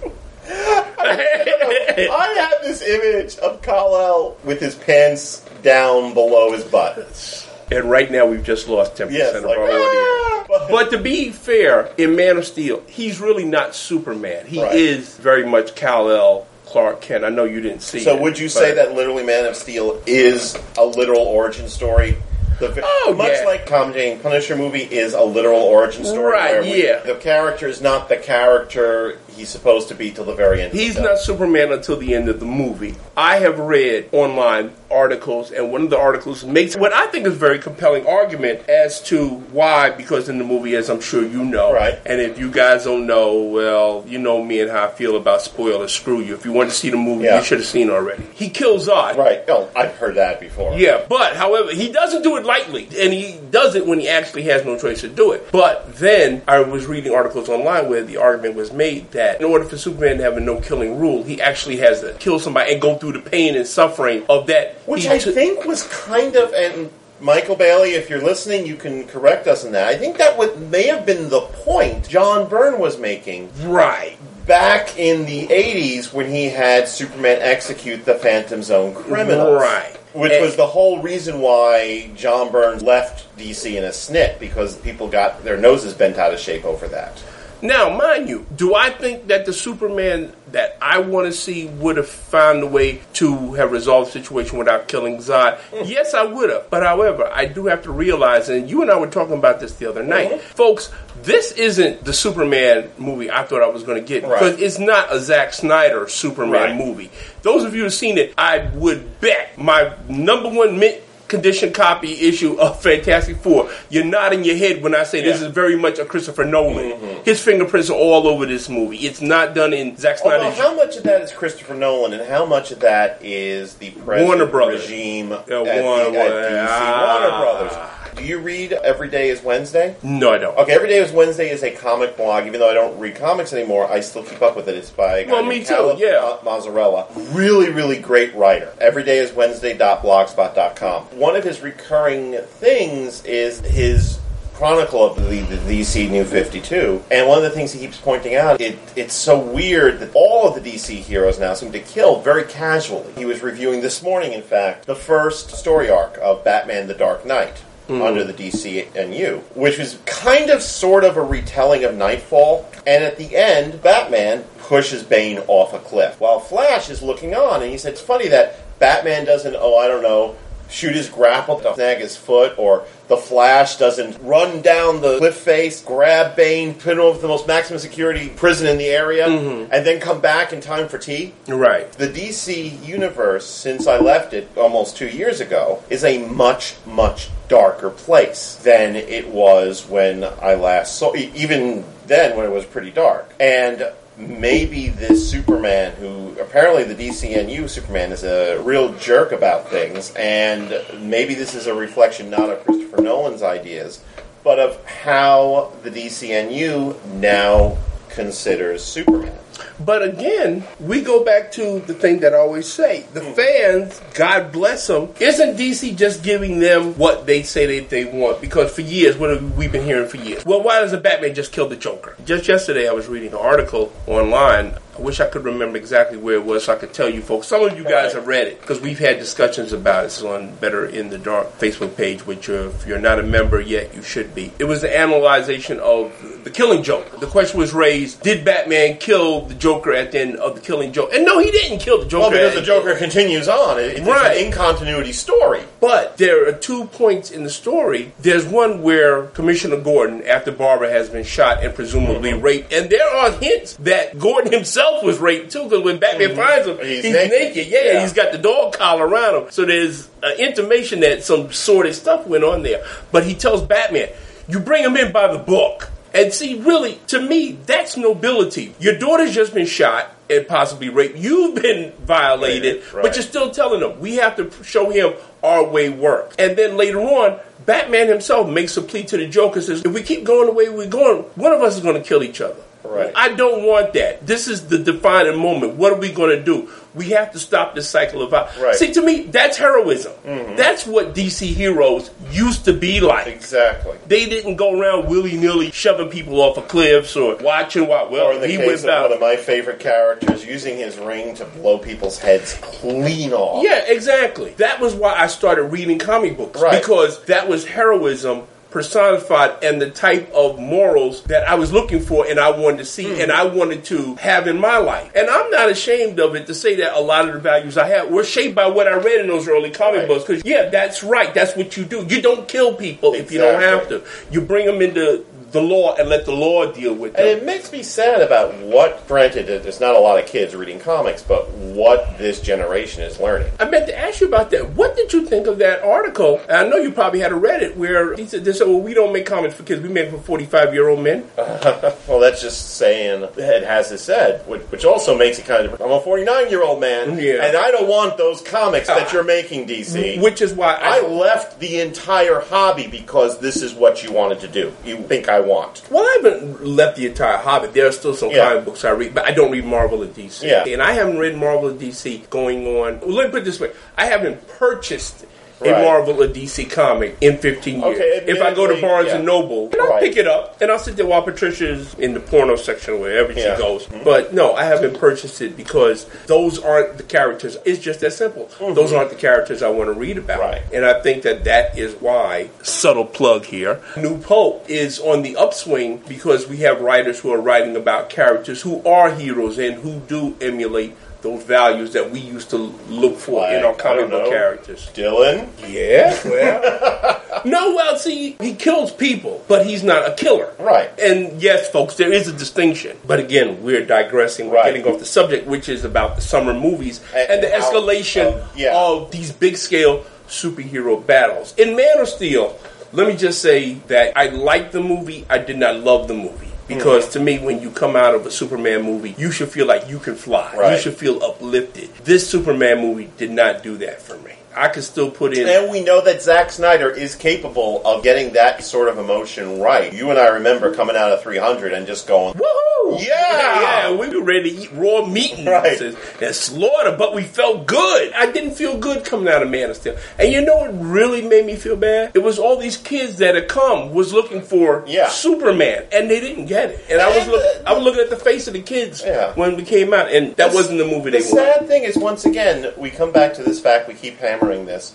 I 0.49 2.33
have 2.37 2.63
this 2.63 2.81
image 2.81 3.37
of 3.37 3.61
Kal-El 3.61 4.37
with 4.43 4.59
his 4.59 4.75
pants 4.75 5.45
down 5.61 6.13
below 6.13 6.51
his 6.53 6.63
butt. 6.63 7.47
And 7.71 7.89
right 7.89 8.09
now, 8.11 8.25
we've 8.25 8.43
just 8.43 8.67
lost 8.67 8.95
10% 8.95 9.11
Yes, 9.11 9.35
of 9.35 9.43
like, 9.43 9.57
our 9.57 9.63
audience. 9.65 9.79
"Ah!" 9.85 10.45
But- 10.47 10.69
But 10.69 10.89
to 10.91 10.97
be 10.97 11.29
fair, 11.31 11.89
in 11.97 12.15
Man 12.15 12.37
of 12.37 12.45
Steel, 12.45 12.81
he's 12.87 13.19
really 13.19 13.45
not 13.45 13.75
Superman. 13.75 14.45
He 14.45 14.61
Right. 14.61 14.75
is 14.75 15.09
very 15.15 15.45
much 15.45 15.75
Kal-El 15.75 16.45
Clark 16.65 17.01
Kent. 17.01 17.23
I 17.23 17.29
know 17.29 17.43
you 17.45 17.61
didn't 17.61 17.81
see 17.81 17.99
So 18.01 18.15
it, 18.15 18.21
would 18.21 18.37
you 18.39 18.49
say 18.49 18.73
that 18.73 18.93
literally 18.95 19.23
Man 19.23 19.45
of 19.45 19.55
Steel 19.55 20.01
is 20.05 20.57
a 20.77 20.85
literal 20.85 21.21
origin 21.21 21.69
story? 21.69 22.17
The, 22.59 22.69
vi- 22.69 22.81
Oh, 22.83 23.13
much 23.17 23.31
yeah. 23.39 23.45
like 23.45 23.67
Jane 23.93 24.19
Punisher 24.19 24.55
movie 24.55 24.83
is 24.83 25.13
a 25.13 25.21
literal 25.23 25.61
origin 25.61 26.05
story. 26.05 26.33
Right, 26.33 26.51
where 26.53 26.61
we- 26.63 26.83
yeah. 26.85 26.99
the 26.99 27.15
character 27.15 27.67
is 27.67 27.81
not 27.81 28.09
the 28.09 28.17
character 28.17 29.17
he's 29.35 29.49
supposed 29.49 29.87
to 29.89 29.95
be 29.95 30.11
till 30.11 30.25
the 30.25 30.35
very 30.35 30.61
end. 30.61 30.67
of 30.71 30.77
the 30.77 30.83
He's 30.83 30.97
not 30.97 31.17
Superman 31.19 31.71
until 31.71 31.97
the 31.97 32.13
end 32.13 32.29
of 32.29 32.39
the 32.39 32.45
movie. 32.45 32.95
I 33.17 33.37
have 33.37 33.59
read 33.59 34.09
online 34.11 34.71
articles, 34.93 35.51
and 35.51 35.71
one 35.71 35.81
of 35.83 35.89
the 35.89 35.97
articles 35.97 36.43
makes 36.45 36.75
what 36.75 36.93
I 36.93 37.07
think 37.07 37.25
is 37.27 37.33
a 37.33 37.37
very 37.37 37.59
compelling 37.59 38.05
argument 38.07 38.69
as 38.69 39.01
to 39.03 39.27
why, 39.51 39.89
because 39.89 40.29
in 40.29 40.37
the 40.37 40.43
movie, 40.43 40.75
as 40.75 40.89
I'm 40.89 41.01
sure 41.01 41.23
you 41.25 41.43
know, 41.43 41.73
Right. 41.73 41.97
and 42.05 42.21
if 42.21 42.37
you 42.39 42.49
guys 42.51 42.83
don't 42.85 43.07
know, 43.07 43.41
well, 43.41 44.03
you 44.07 44.19
know 44.19 44.43
me 44.43 44.59
and 44.61 44.69
how 44.71 44.85
I 44.85 44.87
feel 44.89 45.15
about 45.17 45.41
spoilers. 45.41 45.91
Screw 45.93 46.19
you. 46.21 46.33
If 46.33 46.45
you 46.45 46.51
want 46.51 46.69
to 46.69 46.75
see 46.75 46.89
the 46.89 46.97
movie, 46.97 47.25
Yeah. 47.25 47.39
you 47.39 47.43
should 47.43 47.59
have 47.59 47.67
seen 47.67 47.89
already. 47.89 48.23
He 48.33 48.49
kills 48.49 48.87
Zod. 48.87 49.17
Right. 49.17 49.41
Oh, 49.47 49.67
I've 49.75 49.95
heard 49.97 50.15
that 50.15 50.39
before. 50.39 50.73
Yeah, 50.77 51.01
but 51.09 51.35
however, 51.35 51.71
he 51.71 51.89
doesn't 51.91 52.21
do 52.23 52.37
it 52.37 52.45
lightly, 52.45 52.87
and 52.99 53.11
he 53.13 53.35
does 53.51 53.75
it 53.75 53.85
when 53.85 53.99
he 53.99 54.07
actually 54.09 54.43
has 54.43 54.63
no 54.65 54.77
choice 54.77 55.01
to 55.01 55.07
do 55.07 55.31
it. 55.31 55.51
But 55.51 55.95
then 55.95 56.41
I 56.47 56.59
was 56.61 56.85
reading 56.85 57.13
articles 57.13 57.49
online 57.49 57.89
where 57.89 58.03
the 58.03 58.17
argument 58.17 58.55
was 58.55 58.71
made 58.73 59.11
that 59.11 59.39
in 59.39 59.45
order 59.45 59.65
for 59.65 59.77
Superman 59.77 60.17
to 60.17 60.23
have 60.23 60.37
a 60.37 60.39
no 60.39 60.57
killing 60.59 60.99
rule, 60.99 61.23
he 61.23 61.41
actually 61.41 61.77
has 61.77 62.01
to 62.01 62.13
kill 62.19 62.39
somebody 62.39 62.73
and 62.73 62.81
go 62.81 62.95
through 62.95 63.13
the 63.13 63.19
pain 63.19 63.55
and 63.55 63.65
suffering 63.67 64.23
of 64.29 64.47
that. 64.47 64.75
Which 64.85 65.07
I 65.07 65.17
think 65.17 65.65
was 65.65 65.83
kind 65.87 66.35
of, 66.35 66.53
and 66.53 66.91
Michael 67.19 67.55
Bailey, 67.55 67.91
if 67.91 68.09
you're 68.09 68.21
listening, 68.21 68.65
you 68.65 68.75
can 68.75 69.07
correct 69.07 69.47
us 69.47 69.63
on 69.65 69.71
that. 69.71 69.87
I 69.87 69.97
think 69.97 70.17
that 70.17 70.37
would, 70.37 70.69
may 70.69 70.87
have 70.87 71.05
been 71.05 71.29
the 71.29 71.41
point 71.41 72.07
John 72.09 72.49
Byrne 72.49 72.79
was 72.79 72.99
making 72.99 73.49
right. 73.63 74.17
back 74.45 74.97
in 74.97 75.25
the 75.25 75.47
80s 75.47 76.11
when 76.11 76.29
he 76.29 76.45
had 76.45 76.87
Superman 76.87 77.39
execute 77.41 78.03
the 78.03 78.15
Phantom 78.15 78.61
Zone 78.61 78.93
criminals. 78.93 79.61
Right. 79.61 79.97
Which 80.13 80.39
was 80.41 80.55
the 80.55 80.67
whole 80.67 81.01
reason 81.01 81.39
why 81.39 82.11
John 82.15 82.51
Byrne 82.51 82.79
left 82.79 83.35
DC 83.37 83.73
in 83.75 83.83
a 83.85 83.89
snit 83.89 84.37
because 84.39 84.75
people 84.75 85.07
got 85.07 85.43
their 85.43 85.57
noses 85.57 85.95
bent 85.95 86.17
out 86.17 86.33
of 86.33 86.39
shape 86.39 86.65
over 86.65 86.87
that. 86.89 87.23
Now, 87.63 87.95
mind 87.95 88.27
you, 88.27 88.45
do 88.57 88.75
I 88.75 88.89
think 88.89 89.27
that 89.27 89.45
the 89.45 89.53
Superman 89.53 90.33
that 90.51 90.77
I 90.81 90.99
want 90.99 91.27
to 91.27 91.31
see 91.31 91.67
would 91.67 91.95
have 91.95 92.09
found 92.09 92.61
a 92.61 92.67
way 92.67 92.99
to 93.13 93.53
have 93.53 93.71
resolved 93.71 94.09
the 94.09 94.11
situation 94.21 94.57
without 94.59 94.89
killing 94.89 95.19
Zod? 95.19 95.57
Mm. 95.71 95.87
yes, 95.87 96.13
I 96.13 96.25
would 96.25 96.49
have. 96.49 96.69
But 96.69 96.83
however, 96.83 97.25
I 97.33 97.45
do 97.45 97.67
have 97.67 97.83
to 97.83 97.91
realize, 97.93 98.49
and 98.49 98.69
you 98.69 98.81
and 98.81 98.91
I 98.91 98.99
were 98.99 99.07
talking 99.07 99.37
about 99.37 99.61
this 99.61 99.75
the 99.75 99.85
other 99.89 100.03
night, 100.03 100.29
mm-hmm. 100.29 100.39
folks. 100.39 100.91
This 101.23 101.53
isn't 101.53 102.03
the 102.03 102.11
Superman 102.11 102.91
movie 102.97 103.31
I 103.31 103.43
thought 103.45 103.63
I 103.63 103.67
was 103.67 103.83
going 103.83 104.01
to 104.01 104.05
get 104.05 104.23
Right. 104.23 104.39
because 104.39 104.59
it's 104.61 104.77
not 104.77 105.13
a 105.13 105.21
Zack 105.21 105.53
Snyder 105.53 106.09
Superman 106.09 106.51
Right. 106.51 106.75
movie. 106.75 107.11
Those 107.43 107.63
of 107.63 107.73
you 107.73 107.83
who've 107.83 107.93
seen 107.93 108.17
it, 108.17 108.33
I 108.37 108.69
would 108.73 109.21
bet 109.21 109.57
my 109.57 109.93
number 110.09 110.49
one 110.49 110.77
mint 110.79 111.01
condition 111.27 111.73
copy 111.73 112.11
issue 112.27 112.59
of 112.59 112.81
Fantastic 112.81 113.37
Four. 113.37 113.69
You're 113.89 114.03
nodding 114.05 114.43
your 114.43 114.55
head 114.57 114.81
when 114.83 114.93
I 114.93 115.03
say 115.03 115.21
this 115.21 115.41
is 115.41 115.47
very 115.51 115.75
much 115.75 115.97
a 115.99 116.05
Christopher 116.05 116.45
Nolan. 116.45 117.23
His 117.23 117.41
fingerprints 117.41 117.89
are 117.89 117.97
all 117.97 118.27
over 118.27 118.45
this 118.45 118.69
movie. 118.69 118.97
It's 118.97 119.21
not 119.21 119.53
done 119.55 119.73
in 119.73 119.95
Zack 119.97 120.19
Although, 120.23 120.51
how 120.51 120.75
much 120.75 120.97
of 120.97 121.03
that 121.03 121.21
is 121.21 121.31
Christopher 121.31 121.73
Nolan 121.73 122.13
and 122.13 122.27
how 122.29 122.45
much 122.45 122.71
of 122.71 122.79
that 122.81 123.19
is 123.23 123.75
the 123.75 123.91
Warner 124.05 124.45
Brothers. 124.45 124.81
regime 124.83 125.29
Yeah, 125.29 125.37
at, 125.37 125.47
the- 125.47 125.59
at 125.59 125.73
DC? 125.73 126.67
ah. 126.69 127.19
Warner 127.19 127.39
Brothers. 127.43 128.02
Do 128.15 128.23
you 128.23 128.39
read 128.39 128.73
Every 128.73 129.09
Day 129.09 129.29
is 129.29 129.41
Wednesday? 129.43 129.95
no, 130.03 130.31
I 130.31 130.37
don't. 130.37 130.57
Okay, 130.57 130.71
Every 130.73 130.87
Day 130.87 130.97
is 130.97 131.11
Wednesday 131.11 131.49
is 131.49 131.63
a 131.63 131.71
comic 131.71 132.15
blog. 132.15 132.45
Even 132.45 132.59
though 132.59 132.69
I 132.69 132.73
don't 132.73 132.97
read 132.99 133.15
comics 133.15 133.51
anymore, 133.53 133.89
I 133.91 133.99
still 133.99 134.23
keep 134.23 134.41
up 134.41 134.55
with 134.55 134.67
it. 134.69 134.75
It's 134.75 134.89
by 134.91 135.19
a 135.19 135.25
guy 135.25 135.31
Well, 135.31 135.43
me 135.43 135.63
too, 135.63 135.95
yeah. 135.97 136.37
Ma- 136.43 136.57
Mazzarella. 136.57 137.07
Really, 137.35 137.69
really 137.69 137.99
great 137.99 138.33
writer. 138.35 138.73
Every 138.79 139.03
Day 139.03 139.17
is 139.17 139.31
Everydayiswednesday.blogspot.com. 139.31 141.03
One 141.17 141.35
of 141.35 141.43
his 141.43 141.61
recurring 141.61 142.33
things 142.37 143.23
is 143.25 143.59
his 143.61 144.19
chronicle 144.53 145.03
of 145.03 145.15
the, 145.17 145.41
the 145.41 145.57
DC 145.81 146.09
New 146.09 146.23
52. 146.23 147.03
And 147.11 147.27
one 147.27 147.37
of 147.39 147.43
the 147.43 147.49
things 147.49 147.71
he 147.73 147.79
keeps 147.79 147.97
pointing 147.99 148.35
out, 148.35 148.61
it, 148.61 148.77
it's 148.95 149.15
so 149.15 149.37
weird 149.39 149.99
that 149.99 150.11
all 150.13 150.47
of 150.47 150.61
the 150.63 150.71
DC 150.71 150.97
heroes 150.99 151.39
now 151.39 151.53
seem 151.55 151.71
to 151.71 151.79
kill 151.79 152.21
very 152.21 152.43
casually. 152.43 153.11
He 153.17 153.25
was 153.25 153.41
reviewing 153.41 153.81
this 153.81 154.03
morning, 154.03 154.31
in 154.33 154.43
fact, 154.43 154.85
the 154.85 154.95
first 154.95 155.49
story 155.51 155.89
arc 155.89 156.17
of 156.21 156.43
Batman 156.43 156.87
the 156.87 156.93
Dark 156.93 157.25
Knight 157.25 157.63
Mm-hmm. 157.87 158.01
under 158.01 158.23
the 158.23 158.33
DC 158.33 158.87
and 158.95 159.13
DCNU, 159.13 159.41
which 159.57 159.77
was 159.77 159.99
kind 160.05 160.49
of 160.49 160.61
sort 160.61 161.03
of 161.03 161.17
a 161.17 161.21
retelling 161.21 161.83
of 161.83 161.93
Knightfall. 161.93 162.65
And 162.87 163.03
at 163.03 163.17
the 163.17 163.35
end, 163.35 163.81
Batman 163.81 164.45
pushes 164.57 165.03
Bane 165.03 165.39
off 165.47 165.73
a 165.73 165.79
cliff 165.79 166.17
while 166.21 166.39
Flash 166.39 166.89
is 166.89 167.01
looking 167.01 167.35
on. 167.35 167.61
And 167.61 167.69
he 167.69 167.77
said, 167.77 167.91
It's 167.91 168.01
funny 168.01 168.29
that 168.29 168.79
Batman 168.79 169.25
doesn't, 169.25 169.55
oh, 169.57 169.77
I 169.77 169.89
don't 169.89 170.01
know, 170.01 170.37
shoot 170.73 170.95
his 170.95 171.07
grapple 171.07 171.59
to 171.59 171.73
snag 171.75 171.99
his 171.99 172.17
foot, 172.17 172.57
or 172.57 172.85
the 173.07 173.17
Flash 173.17 173.77
doesn't 173.77 174.19
run 174.23 174.61
down 174.61 175.01
the 175.01 175.19
cliff 175.19 175.35
face, 175.35 175.83
grab 175.83 176.35
Bane, 176.35 176.73
put 176.73 176.93
him 176.93 176.99
over 176.99 177.19
the 177.19 177.27
most 177.27 177.47
maximum 177.47 177.79
security 177.79 178.29
prison 178.29 178.67
in 178.67 178.77
the 178.77 178.87
area, 178.87 179.27
mm-hmm. 179.27 179.71
and 179.71 179.85
then 179.85 179.99
come 179.99 180.19
back 180.19 180.51
in 180.51 180.61
time 180.61 180.87
for 180.87 180.97
tea. 180.97 181.33
Right. 181.47 181.91
The 181.93 182.07
DC 182.07 182.85
universe, 182.85 183.47
since 183.47 183.87
I 183.87 183.99
left 183.99 184.33
it 184.33 184.49
almost 184.57 184.97
two 184.97 185.07
years 185.07 185.39
ago, 185.39 185.83
is 185.89 186.03
a 186.03 186.25
much, 186.27 186.75
much 186.85 187.29
darker 187.47 187.91
place 187.91 188.55
than 188.55 188.95
it 188.95 189.27
was 189.29 189.87
when 189.87 190.23
I 190.23 190.55
last 190.55 190.97
saw. 190.97 191.15
Even 191.15 191.85
then, 192.07 192.35
when 192.35 192.45
it 192.45 192.51
was 192.51 192.65
pretty 192.65 192.91
dark, 192.91 193.31
and 193.39 193.91
maybe 194.17 194.89
this 194.89 195.29
Superman, 195.29 195.93
who 195.93 196.37
apparently 196.39 196.83
the 196.83 196.95
DCNU 196.95 197.69
Superman 197.69 198.11
is 198.11 198.23
a 198.23 198.61
real 198.61 198.93
jerk 198.93 199.31
about 199.31 199.69
things, 199.69 200.13
and 200.15 200.81
maybe 200.99 201.33
this 201.33 201.55
is 201.55 201.67
a 201.67 201.73
reflection 201.73 202.29
not 202.29 202.49
of 202.49 202.63
Christopher 202.65 203.01
Nolan's 203.01 203.43
ideas, 203.43 204.03
but 204.43 204.59
of 204.59 204.83
how 204.85 205.71
the 205.83 205.89
DCNU 205.89 207.03
now 207.15 207.77
considers 208.09 208.83
Superman. 208.83 209.39
But 209.79 210.03
again, 210.03 210.63
we 210.79 211.01
go 211.01 211.23
back 211.23 211.51
to 211.53 211.79
the 211.79 211.93
thing 211.93 212.19
that 212.19 212.33
I 212.33 212.37
always 212.37 212.71
say: 212.71 213.05
the 213.13 213.21
hmm. 213.21 213.33
fans, 213.33 214.01
God 214.13 214.51
bless 214.51 214.87
them, 214.87 215.13
isn't 215.19 215.57
DC 215.57 215.95
just 215.97 216.23
giving 216.23 216.59
them 216.59 216.93
what 216.97 217.25
they 217.25 217.43
say 217.43 217.79
that 217.79 217.89
they 217.89 218.05
want? 218.05 218.41
Because 218.41 218.73
for 218.73 218.81
years, 218.81 219.17
what 219.17 219.29
have 219.29 219.57
we 219.57 219.67
been 219.67 219.83
hearing 219.85 220.07
for 220.07 220.17
years? 220.17 220.45
Well, 220.45 220.61
why 220.61 220.81
does 220.81 220.91
the 220.91 220.97
Batman 220.97 221.35
just 221.35 221.51
kill 221.51 221.67
the 221.67 221.75
Joker? 221.75 222.15
Just 222.25 222.47
yesterday, 222.47 222.87
I 222.87 222.93
was 222.93 223.07
reading 223.07 223.29
an 223.29 223.39
article 223.39 223.91
online. 224.07 224.75
I 224.97 225.01
wish 225.01 225.19
I 225.19 225.25
could 225.27 225.43
remember 225.43 225.77
exactly 225.77 226.17
where 226.17 226.35
it 226.35 226.45
was 226.45 226.65
so 226.65 226.73
I 226.73 226.75
could 226.75 226.93
tell 226.93 227.09
you 227.09 227.21
folks. 227.21 227.47
Some 227.47 227.63
of 227.63 227.75
you 227.75 227.83
guys 227.83 228.13
have 228.13 228.27
read 228.27 228.47
it 228.47 228.61
because 228.61 228.79
we've 228.79 228.99
had 228.99 229.17
discussions 229.17 229.73
about 229.73 230.03
it. 230.03 230.07
It's 230.07 230.21
on 230.21 230.53
Better 230.57 230.85
in 230.85 231.09
the 231.09 231.17
Dark 231.17 231.57
Facebook 231.57 231.97
page, 231.97 232.25
which 232.27 232.47
uh, 232.47 232.69
if 232.69 232.85
you're 232.85 232.99
not 232.99 233.17
a 233.19 233.23
member 233.23 233.59
yet, 233.59 233.95
you 233.95 234.03
should 234.03 234.35
be. 234.35 234.51
It 234.59 234.65
was 234.65 234.81
the 234.81 234.95
analyzation 234.95 235.79
of 235.79 236.13
the 236.43 236.51
Killing 236.51 236.83
Joke. 236.83 237.19
The 237.19 237.25
question 237.25 237.59
was 237.59 237.73
raised: 237.73 238.21
Did 238.21 238.45
Batman 238.45 238.97
kill 238.99 239.41
the 239.41 239.55
Joker 239.55 239.93
at 239.93 240.11
the 240.11 240.19
end 240.19 240.35
of 240.37 240.53
the 240.55 240.61
Killing 240.61 240.93
Joke? 240.93 241.09
And 241.11 241.25
no, 241.25 241.39
he 241.39 241.49
didn't 241.49 241.79
kill 241.79 241.97
the 241.99 242.05
Joker. 242.05 242.29
Well, 242.29 242.31
because 242.31 242.53
the 242.55 242.61
Joker 242.61 242.93
continues 242.95 243.47
on. 243.47 243.79
It- 243.79 243.97
It's 243.97 244.07
Right. 244.07 244.37
an 244.37 244.45
in 244.45 244.51
continuity 244.51 245.11
story. 245.11 245.61
But 245.79 246.17
there 246.17 246.47
are 246.47 246.51
two 246.53 246.85
points 246.85 247.31
in 247.31 247.43
the 247.43 247.49
story. 247.49 248.11
There's 248.19 248.45
one 248.45 248.81
where 248.83 249.23
Commissioner 249.23 249.77
Gordon, 249.77 250.21
after 250.27 250.51
Barbara 250.51 250.89
has 250.91 251.09
been 251.09 251.23
shot 251.23 251.63
and 251.63 251.73
presumably 251.73 252.31
Mm-hmm. 252.31 252.41
raped, 252.41 252.71
and 252.73 252.89
there 252.91 253.09
are 253.09 253.31
hints 253.31 253.73
that 253.79 254.19
Gordon 254.19 254.51
himself 254.51 254.82
was 255.03 255.19
raped 255.19 255.51
too, 255.51 255.63
because 255.63 255.83
when 255.83 255.97
Batman 255.99 256.35
finds 256.35 256.67
him, 256.67 256.77
Mm-hmm. 256.77 256.85
He's 256.87 257.03
he's, 257.03 257.13
naked. 257.13 257.31
naked. 257.55 257.67
Yeah, 257.67 257.83
Yeah. 257.93 258.01
he's 258.01 258.13
got 258.13 258.31
the 258.31 258.37
dog 258.37 258.73
collar 258.73 259.07
around 259.07 259.35
him. 259.43 259.51
So 259.51 259.65
there's 259.65 260.07
uh, 260.23 260.31
intimation 260.37 260.99
that 261.01 261.23
some 261.23 261.51
sordid 261.51 261.95
stuff 261.95 262.25
went 262.27 262.43
on 262.43 262.63
there. 262.63 262.83
But 263.11 263.25
he 263.25 263.35
tells 263.35 263.61
Batman, 263.61 264.09
"You 264.47 264.59
bring 264.59 264.83
him 264.83 264.95
in 264.97 265.11
by 265.11 265.31
the 265.31 265.39
book." 265.39 265.89
And 266.15 266.31
see, 266.31 266.59
really, 266.61 266.99
to 267.07 267.19
me, 267.19 267.53
that's 267.65 267.97
nobility. 267.97 268.75
Your 268.79 268.97
daughter's 268.99 269.33
just 269.33 269.51
been 269.53 269.65
shot 269.65 270.13
and 270.29 270.47
possibly 270.47 270.89
raped. 270.89 271.17
You've 271.17 271.55
been 271.59 271.91
violated, 272.05 272.83
Right. 272.93 273.01
but 273.01 273.15
you're 273.15 273.23
still 273.23 273.49
telling 273.49 273.81
him 273.81 273.99
we 273.99 274.17
have 274.17 274.35
to 274.35 274.51
show 274.63 274.91
him 274.91 275.13
our 275.41 275.63
way 275.63 275.89
works. 275.89 276.35
And 276.37 276.55
then 276.55 276.77
later 276.77 276.99
on, 277.01 277.39
Batman 277.65 278.09
himself 278.09 278.47
makes 278.47 278.77
a 278.77 278.83
plea 278.83 279.03
to 279.05 279.17
the 279.17 279.25
Joker 279.27 279.59
says, 279.61 279.81
if 279.85 279.91
we 279.91 280.03
keep 280.03 280.23
going 280.23 280.45
the 280.45 280.53
way 280.53 280.69
we're 280.69 280.85
going, 280.87 281.23
one 281.35 281.51
of 281.51 281.61
us 281.63 281.77
is 281.77 281.81
going 281.81 281.95
to 281.95 282.07
kill 282.07 282.21
each 282.21 282.41
other. 282.41 282.57
Right. 282.83 283.11
I 283.15 283.29
don't 283.33 283.63
want 283.63 283.93
that. 283.93 284.25
This 284.27 284.47
is 284.47 284.67
the 284.67 284.77
defining 284.77 285.39
moment. 285.39 285.75
What 285.75 285.93
are 285.93 285.97
we 285.97 286.11
going 286.11 286.31
to 286.37 286.43
do? 286.43 286.69
We 286.93 287.09
have 287.11 287.31
to 287.31 287.39
stop 287.39 287.73
this 287.73 287.89
cycle 287.89 288.21
of 288.21 288.29
violence. 288.31 288.55
Right. 288.57 288.75
See, 288.75 288.93
to 288.93 289.01
me, 289.01 289.23
that's 289.23 289.57
heroism. 289.57 290.11
Mm-hmm. 290.25 290.55
That's 290.57 290.85
what 290.85 291.15
DC 291.15 291.47
heroes 291.53 292.11
used 292.29 292.65
to 292.65 292.73
be 292.73 292.99
like. 292.99 293.25
Exactly. 293.27 293.97
They 294.07 294.27
didn't 294.27 294.57
go 294.57 294.79
around 294.79 295.07
willy 295.07 295.35
nilly 295.35 295.71
shoving 295.71 296.09
people 296.09 296.39
off 296.39 296.57
of 296.57 296.67
cliffs 296.67 297.15
or 297.15 297.35
watching 297.37 297.87
what. 297.87 298.11
Well, 298.11 298.27
Or 298.27 298.33
in 298.33 298.41
the 298.41 298.47
he 298.47 298.57
case 298.57 298.67
went 298.67 298.79
of 298.79 298.85
down. 298.85 299.01
one 299.03 299.13
of 299.13 299.19
my 299.21 299.37
favorite 299.37 299.79
characters, 299.79 300.45
using 300.45 300.77
his 300.77 300.97
ring 300.99 301.33
to 301.35 301.45
blow 301.45 301.79
people's 301.79 302.19
heads 302.19 302.53
clean 302.61 303.33
off. 303.33 303.63
Yeah, 303.63 303.81
exactly. 303.87 304.51
That 304.57 304.79
was 304.79 304.93
why 304.93 305.13
I 305.15 305.27
started 305.27 305.63
reading 305.63 305.97
comic 305.97 306.37
books 306.37 306.61
Right. 306.61 306.79
because 306.79 307.23
that 307.25 307.47
was 307.47 307.65
heroism 307.65 308.43
personified 308.73 309.63
and 309.63 309.79
the 309.79 309.91
type 309.91 310.31
of 310.33 310.59
morals 310.59 311.21
that 311.25 311.47
I 311.47 311.53
was 311.55 311.71
looking 311.71 312.01
for 312.01 312.25
and 312.25 312.39
I 312.39 312.49
wanted 312.49 312.79
to 312.79 312.85
see 312.85 313.13
hmm. 313.13 313.21
and 313.21 313.31
I 313.31 313.45
wanted 313.45 313.85
to 313.85 314.15
have 314.15 314.47
in 314.47 314.59
my 314.59 314.77
life. 314.77 315.11
And 315.15 315.29
I'm 315.29 315.49
not 315.51 315.69
ashamed 315.69 316.19
of 316.19 316.35
it 316.35 316.47
to 316.47 316.55
say 316.55 316.75
that 316.77 316.97
a 316.97 316.99
lot 316.99 317.27
of 317.27 317.35
the 317.35 317.39
values 317.39 317.77
I 317.77 317.87
have 317.89 318.09
were 318.09 318.23
shaped 318.23 318.55
by 318.55 318.65
what 318.67 318.87
I 318.87 318.95
read 318.95 319.21
in 319.21 319.27
those 319.27 319.47
early 319.47 319.69
comic 319.69 319.99
Right. 319.99 320.07
books. 320.07 320.25
Because 320.25 320.43
yeah, 320.43 320.69
that's 320.69 321.03
right. 321.03 321.33
That's 321.33 321.55
what 321.55 321.77
you 321.77 321.85
do. 321.85 322.03
You 322.09 322.21
don't 322.21 322.47
kill 322.47 322.73
people 322.73 323.13
if 323.13 323.31
you 323.31 323.37
don't 323.37 323.61
have 323.61 323.87
to. 323.89 324.03
You 324.31 324.41
bring 324.41 324.65
them 324.65 324.81
into 324.81 325.23
the 325.53 325.61
law 325.61 325.95
and 325.95 326.09
let 326.09 326.25
the 326.25 326.33
law 326.33 326.71
deal 326.71 326.93
with 326.93 327.13
them. 327.13 327.21
And 327.25 327.29
it 327.39 327.45
makes 327.45 327.71
me 327.71 327.83
sad 327.83 328.21
about 328.21 328.53
what, 328.55 329.07
granted, 329.07 329.47
there's 329.63 329.79
not 329.79 329.95
a 329.95 329.99
lot 329.99 330.19
of 330.21 330.25
kids 330.25 330.55
reading 330.55 330.79
comics, 330.79 331.21
but 331.23 331.49
what 331.51 332.17
this 332.17 332.41
generation 332.41 333.03
is 333.03 333.19
learning. 333.19 333.51
I 333.59 333.69
meant 333.69 333.87
to 333.87 333.97
ask 333.97 334.19
you 334.21 334.27
about 334.27 334.49
that. 334.51 334.71
What 334.71 334.95
did 334.95 335.13
you 335.13 335.25
think 335.25 335.47
of 335.47 335.59
that 335.59 335.81
article? 335.83 336.41
I 336.49 336.67
know 336.67 336.77
you 336.77 336.91
probably 336.91 337.19
had 337.19 337.31
a 337.31 337.35
read 337.35 337.63
it 337.63 337.77
where 337.77 338.15
he 338.15 338.25
said, 338.25 338.43
they 338.43 338.51
said, 338.53 338.67
well, 338.67 338.81
we 338.81 338.93
don't 338.93 339.13
make 339.13 339.25
comics 339.25 339.55
for 339.55 339.63
kids. 339.63 339.81
We 339.81 339.89
make 339.89 340.07
it 340.07 340.11
for 340.11 340.17
45 340.19 340.73
year 340.73 340.89
old 340.89 341.01
men. 341.03 341.25
Well, 342.07 342.19
that's 342.19 342.41
just 342.41 342.75
saying 342.75 343.23
it 343.37 343.63
has 343.63 343.91
it 343.91 343.99
said, 343.99 344.45
which, 344.47 344.61
which 344.63 344.85
also 344.85 345.17
makes 345.17 345.39
it 345.39 345.45
kind 345.45 345.65
of. 345.67 345.81
I'm 345.81 345.91
a 345.91 345.99
49 346.01 346.49
year 346.49 346.63
old 346.63 346.79
man, 346.81 347.17
Yeah. 347.17 347.45
and 347.45 347.55
I 347.55 347.71
don't 347.71 347.87
want 347.87 348.17
those 348.17 348.41
comics 348.41 348.87
that 348.87 349.13
you're 349.13 349.23
making, 349.23 349.67
DC. 349.67 350.21
Which 350.21 350.41
is 350.41 350.53
why 350.53 350.73
I, 350.75 350.97
I 350.97 351.07
left 351.07 351.59
the 351.59 351.79
entire 351.79 352.39
hobby 352.41 352.87
because 352.87 353.39
this 353.39 353.61
is 353.61 353.73
what 353.73 354.03
you 354.03 354.11
wanted 354.11 354.39
to 354.41 354.47
do. 354.47 354.73
You 354.85 354.97
think 355.03 355.29
I 355.29 355.39
want. 355.45 355.83
Well, 355.89 356.03
I 356.03 356.19
haven't 356.23 356.65
left 356.65 356.97
the 356.97 357.05
entire 357.07 357.37
hobby. 357.37 357.67
There 357.67 357.87
are 357.87 357.91
still 357.91 358.13
some 358.15 358.31
Yeah. 358.31 358.49
comic 358.49 358.65
books 358.65 358.83
I 358.85 358.91
read, 358.91 359.13
but 359.13 359.25
I 359.25 359.31
don't 359.31 359.51
read 359.51 359.65
Marvel 359.65 360.01
and 360.01 360.13
DC. 360.15 360.47
Yeah. 360.47 360.63
And 360.65 360.81
I 360.81 360.93
haven't 360.93 361.17
read 361.19 361.35
Marvel 361.35 361.69
and 361.69 361.79
DC 361.79 362.23
going 362.29 362.65
on. 362.67 362.99
Well, 363.01 363.11
let 363.11 363.25
me 363.27 363.31
put 363.31 363.41
it 363.41 363.45
this 363.45 363.59
way 363.59 363.71
I 363.97 364.05
haven't 364.05 364.47
purchased 364.47 365.25
a 365.65 365.71
Right. 365.71 365.83
Marvel 365.83 366.21
or 366.21 366.27
DC 366.27 366.65
comic 366.69 367.15
in 367.21 367.37
15 367.37 367.81
years. 367.81 367.95
Okay, 367.97 368.23
if 368.27 368.41
I 368.41 368.53
go 368.53 368.67
to 368.67 368.79
Barnes 368.81 369.07
yeah. 369.07 369.15
and 369.17 369.25
Noble, 369.25 369.69
and 369.71 369.75
I'll 369.81 369.89
Right. 369.89 370.03
pick 370.03 370.17
it 370.17 370.27
up 370.27 370.61
and 370.61 370.71
I'll 370.71 370.79
sit 370.79 370.95
there 370.97 371.05
while 371.05 371.21
Patricia's 371.21 371.93
in 371.97 372.13
the 372.13 372.19
porno 372.19 372.55
section 372.55 372.95
or 372.95 372.97
wherever 372.97 373.31
Yeah. 373.33 373.55
Mm-hmm. 373.55 373.55
she 373.55 373.61
goes. 373.61 373.87
But 374.03 374.33
no, 374.33 374.53
I 374.53 374.65
haven't 374.65 374.99
purchased 374.99 375.41
it 375.41 375.55
because 375.57 376.05
those 376.27 376.59
aren't 376.63 376.97
the 376.97 377.03
characters. 377.03 377.57
It's 377.65 377.79
just 377.79 377.99
that 378.01 378.11
simple. 378.13 378.49
Those 378.73 378.93
aren't 378.93 379.09
the 379.09 379.15
characters 379.15 379.61
I 379.63 379.69
want 379.69 379.87
to 379.89 379.93
read 379.93 380.17
about. 380.17 380.39
Mm-hmm. 380.39 380.51
Right. 380.51 380.61
And 380.73 380.85
I 380.85 381.01
think 381.01 381.23
that 381.23 381.43
that 381.45 381.77
is 381.77 381.93
why, 381.99 382.49
subtle 382.61 383.05
plug 383.05 383.45
here, 383.45 383.79
New 383.97 384.17
Pulp 384.19 384.65
is 384.69 384.99
on 384.99 385.21
the 385.21 385.35
upswing 385.37 386.01
because 386.07 386.47
we 386.47 386.57
have 386.57 386.81
writers 386.81 387.19
who 387.19 387.31
are 387.33 387.39
writing 387.41 387.75
about 387.75 388.09
characters 388.09 388.61
who 388.61 388.81
are 388.85 389.11
heroes 389.13 389.57
and 389.57 389.75
who 389.75 389.99
do 390.07 390.35
emulate 390.41 390.95
those 391.23 391.41
values 391.43 391.93
that 391.93 392.11
we 392.11 392.19
used 392.19 392.49
to 392.51 392.57
look 392.89 393.17
for 393.17 393.47
in 393.47 393.63
our 393.63 393.71
Like, 393.71 393.77
comic 393.79 394.09
book 394.09 394.29
characters. 394.29 394.89
Dillon? 394.93 395.49
Yeah, 395.67 396.15
well. 396.25 397.41
no, 397.45 397.73
well, 397.75 397.97
see, 397.97 398.35
he 398.41 398.53
kills 398.53 398.91
people, 398.91 399.43
but 399.47 399.65
he's 399.65 399.83
not 399.83 400.07
a 400.07 400.13
killer. 400.15 400.53
Right. 400.59 400.91
And 400.99 401.41
yes, 401.41 401.69
folks, 401.69 401.95
there 401.95 402.11
is 402.11 402.27
a 402.27 402.33
distinction. 402.33 402.97
But 403.07 403.19
again, 403.19 403.63
we're 403.63 403.85
digressing. 403.85 404.49
We're 404.49 404.55
Right. 404.57 404.73
getting 404.73 404.85
off 404.93 404.99
the 404.99 405.05
subject, 405.05 405.47
which 405.47 405.69
is 405.69 405.83
about 405.85 406.15
the 406.15 406.21
summer 406.21 406.53
movies 406.53 406.99
And- 407.15 407.31
and, 407.31 407.43
the 407.43 407.47
escalation 407.47 408.33
of- 408.33 408.57
yeah. 408.57 408.75
of 408.77 409.09
these 409.11 409.31
big 409.31 409.55
scale 409.57 410.05
superhero 410.27 411.03
battles. 411.05 411.53
In 411.57 411.75
Man 411.75 411.99
of 411.99 412.09
Steel, 412.09 412.57
let 412.91 413.07
me 413.07 413.15
just 413.15 413.41
say 413.41 413.77
that 413.87 414.11
I 414.17 414.27
liked 414.27 414.71
the 414.73 414.81
movie, 414.81 415.25
I 415.29 415.37
did 415.37 415.57
not 415.57 415.77
love 415.77 416.07
the 416.07 416.13
movie. 416.15 416.47
Because 416.75 417.09
to 417.09 417.19
me, 417.19 417.39
when 417.39 417.61
you 417.61 417.69
come 417.71 417.95
out 417.95 418.15
of 418.15 418.25
a 418.25 418.31
Superman 418.31 418.83
movie, 418.83 419.15
you 419.17 419.31
should 419.31 419.49
feel 419.49 419.65
like 419.65 419.89
you 419.89 419.99
can 419.99 420.15
fly. 420.15 420.53
You 420.71 420.79
should 420.79 420.95
feel 420.95 421.23
uplifted. 421.23 421.93
This 422.03 422.29
Superman 422.29 422.79
movie 422.81 423.09
did 423.17 423.31
not 423.31 423.63
do 423.63 423.77
that 423.77 424.01
for 424.01 424.17
me. 424.19 424.33
I 424.55 424.67
could 424.67 424.83
still 424.83 425.09
put 425.09 425.35
in 425.35 425.47
And 425.47 425.71
we 425.71 425.83
know 425.83 426.01
that 426.01 426.21
Zack 426.21 426.51
Snyder 426.51 426.89
is 426.89 427.15
capable 427.15 427.81
of 427.85 428.03
getting 428.03 428.33
that 428.33 428.63
sort 428.63 428.87
of 428.87 428.99
emotion 428.99 429.59
right. 429.59 429.91
You 429.91 430.09
and 430.11 430.19
I 430.19 430.27
remember 430.27 430.73
coming 430.75 430.95
out 430.95 431.11
of 431.11 431.23
300 431.23 431.73
and 431.73 431.87
just 431.87 432.07
going, 432.07 432.35
Woohoo! 432.35 432.72
Yeah! 432.99 433.89
yeah, 433.89 433.91
we 433.91 434.09
were 434.09 434.23
ready 434.23 434.49
to 434.51 434.55
eat 434.63 434.69
raw 434.73 435.05
meat 435.05 435.33
and, 435.37 435.47
Right. 435.47 435.79
and 435.81 436.35
slaughter, 436.35 436.95
but 436.97 437.13
we 437.13 437.23
felt 437.23 437.65
good. 437.65 438.11
I 438.13 438.31
didn't 438.31 438.51
feel 438.51 438.77
good 438.77 439.03
coming 439.05 439.27
out 439.31 439.41
of 439.43 439.49
Man 439.49 439.69
of 439.69 439.75
Steel. 439.77 439.97
And 440.19 440.31
you 440.31 440.41
know 440.41 440.55
what 440.57 440.71
really 440.79 441.21
made 441.21 441.45
me 441.45 441.55
feel 441.55 441.75
bad? 441.75 442.11
It 442.13 442.23
was 442.23 442.39
all 442.39 442.57
these 442.57 442.77
kids 442.77 443.17
that 443.17 443.35
had 443.35 443.47
come 443.47 443.93
was 443.93 444.13
looking 444.13 444.41
for 444.41 444.83
Yeah. 444.87 445.07
Superman, 445.09 445.83
and 445.91 446.09
they 446.09 446.19
didn't 446.19 446.45
get 446.45 446.69
it. 446.71 446.85
And 446.89 447.01
I 447.01 447.07
was 447.09 447.17
And, 447.23 447.31
look, 447.31 447.43
uh, 447.43 447.69
I 447.69 447.73
was 447.73 447.83
looking 447.83 448.01
at 448.01 448.09
the 448.09 448.15
face 448.17 448.47
of 448.47 448.53
the 448.53 448.61
kids 448.61 449.03
Yeah. 449.05 449.31
when 449.35 449.55
we 449.55 449.63
came 449.63 449.93
out, 449.93 450.11
and 450.11 450.35
that 450.37 450.53
wasn't 450.53 450.77
the 450.79 450.85
movie 450.85 451.09
The 451.11 451.19
they 451.19 451.23
wanted. 451.23 451.37
The 451.37 451.53
sad 451.59 451.67
thing 451.67 451.83
is, 451.83 451.97
once 451.97 452.25
again, 452.25 452.71
we 452.77 452.89
come 452.89 453.11
back 453.11 453.33
to 453.35 453.43
this 453.43 453.59
fact, 453.59 453.87
we 453.87 453.93
keep 453.93 454.19
hammering 454.19 454.65
this. 454.65 454.93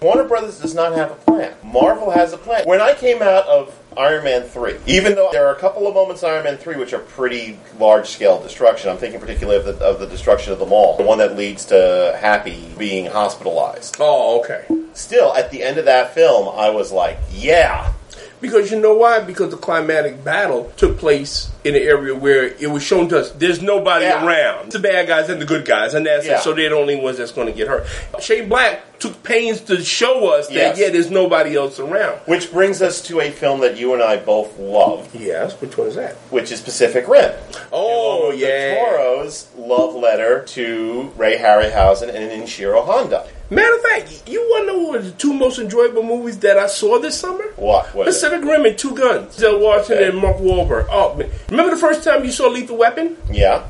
Warner 0.00 0.24
Brothers 0.24 0.58
does 0.58 0.74
not 0.74 0.94
have 0.94 1.10
a 1.10 1.14
plan. 1.14 1.52
Marvel 1.62 2.10
has 2.10 2.32
a 2.32 2.38
plan. 2.38 2.62
When 2.64 2.80
I 2.80 2.94
came 2.94 3.20
out 3.20 3.46
of 3.46 3.74
Iron 3.96 4.24
Man 4.24 4.42
3, 4.42 4.76
even 4.86 5.14
though 5.14 5.30
there 5.32 5.46
are 5.46 5.54
a 5.54 5.58
couple 5.58 5.86
of 5.86 5.94
moments 5.94 6.22
in 6.22 6.30
Iron 6.30 6.44
Man 6.44 6.56
3 6.56 6.76
which 6.76 6.92
are 6.92 7.00
pretty 7.00 7.58
large 7.78 8.08
scale 8.08 8.40
destruction, 8.40 8.90
I'm 8.90 8.98
thinking 8.98 9.20
particularly 9.20 9.58
of 9.58 9.78
the, 9.78 9.84
of 9.84 9.98
the 9.98 10.06
destruction 10.06 10.52
of 10.52 10.58
the 10.58 10.66
mall, 10.66 10.96
the 10.96 11.02
one 11.02 11.18
that 11.18 11.36
leads 11.36 11.64
to 11.66 12.16
Happy 12.20 12.72
being 12.78 13.06
hospitalized. 13.06 13.96
Oh, 13.98 14.40
okay. 14.40 14.64
Still, 14.92 15.34
at 15.34 15.50
the 15.50 15.62
end 15.62 15.78
of 15.78 15.84
that 15.86 16.14
film, 16.14 16.48
I 16.48 16.70
was 16.70 16.92
like, 16.92 17.18
yeah. 17.30 17.92
Because 18.40 18.70
you 18.70 18.80
know 18.80 18.94
why? 18.94 19.20
Because 19.20 19.50
the 19.50 19.56
climatic 19.58 20.24
battle 20.24 20.72
took 20.76 20.98
place 20.98 21.50
in 21.64 21.74
an 21.76 21.82
area 21.82 22.14
where 22.14 22.44
it 22.44 22.70
was 22.70 22.82
shown 22.82 23.08
to 23.10 23.18
us 23.20 23.30
there's 23.32 23.60
nobody 23.60 24.06
Yeah. 24.06 24.24
around. 24.26 24.72
The 24.72 24.78
bad 24.78 25.06
guys 25.08 25.28
and 25.28 25.40
the 25.40 25.44
good 25.44 25.66
guys, 25.66 25.92
and 25.94 26.06
that's 26.06 26.26
Yeah. 26.26 26.38
it. 26.38 26.42
So 26.42 26.54
they're 26.54 26.70
the 26.70 26.76
only 26.76 26.96
ones 26.96 27.18
that's 27.18 27.32
going 27.32 27.48
to 27.48 27.52
get 27.52 27.68
hurt. 27.68 27.84
Shane 28.20 28.48
Black 28.48 28.98
took 28.98 29.22
pains 29.22 29.60
to 29.62 29.82
show 29.84 30.28
us 30.28 30.46
that 30.48 30.54
Yes. 30.54 30.78
yeah, 30.78 30.88
there's 30.90 31.10
nobody 31.10 31.54
else 31.56 31.78
around. 31.78 32.18
Which 32.26 32.50
brings 32.52 32.80
us 32.82 33.00
to 33.02 33.20
a 33.20 33.30
film 33.30 33.60
that 33.60 33.76
you 33.76 33.92
and 33.94 34.02
I 34.02 34.16
both 34.16 34.58
loved, 34.58 35.14
Yes, 35.14 35.54
which 35.60 35.76
one 35.76 35.88
is 35.88 35.96
that? 35.96 36.16
which 36.30 36.50
is 36.50 36.60
Pacific 36.60 37.08
Rim. 37.08 37.32
Oh 37.72 38.30
yeah. 38.34 38.76
Toro's 38.76 39.46
love 39.58 39.94
letter 39.94 40.44
to 40.48 41.10
Ray 41.16 41.36
Harryhausen 41.36 42.08
and 42.14 42.30
Ishiro 42.42 42.84
Honda. 42.84 43.24
Matter 43.52 43.74
of 43.74 43.80
fact, 43.82 44.22
you 44.28 44.40
want 44.42 44.68
to 44.68 44.72
know 44.72 44.78
what 44.90 45.02
the 45.02 45.10
two 45.10 45.32
most 45.34 45.58
enjoyable 45.58 46.04
movies 46.04 46.38
that 46.38 46.56
I 46.56 46.68
saw 46.68 47.00
this 47.00 47.18
summer? 47.18 47.44
What? 47.60 47.94
what 47.94 48.06
Pacific 48.06 48.42
Rim 48.42 48.64
and 48.64 48.76
Two 48.78 48.94
Guns. 48.96 49.36
Del 49.36 49.60
Washington 49.60 49.96
Okay. 49.98 50.08
and 50.08 50.18
Mark 50.18 50.38
Wahlberg. 50.38 50.86
Oh 50.90 51.14
remember 51.50 51.70
the 51.74 51.80
first 51.80 52.02
time 52.02 52.24
you 52.24 52.32
saw 52.32 52.48
Lethal 52.48 52.76
Weapon? 52.76 53.16
yeah. 53.30 53.64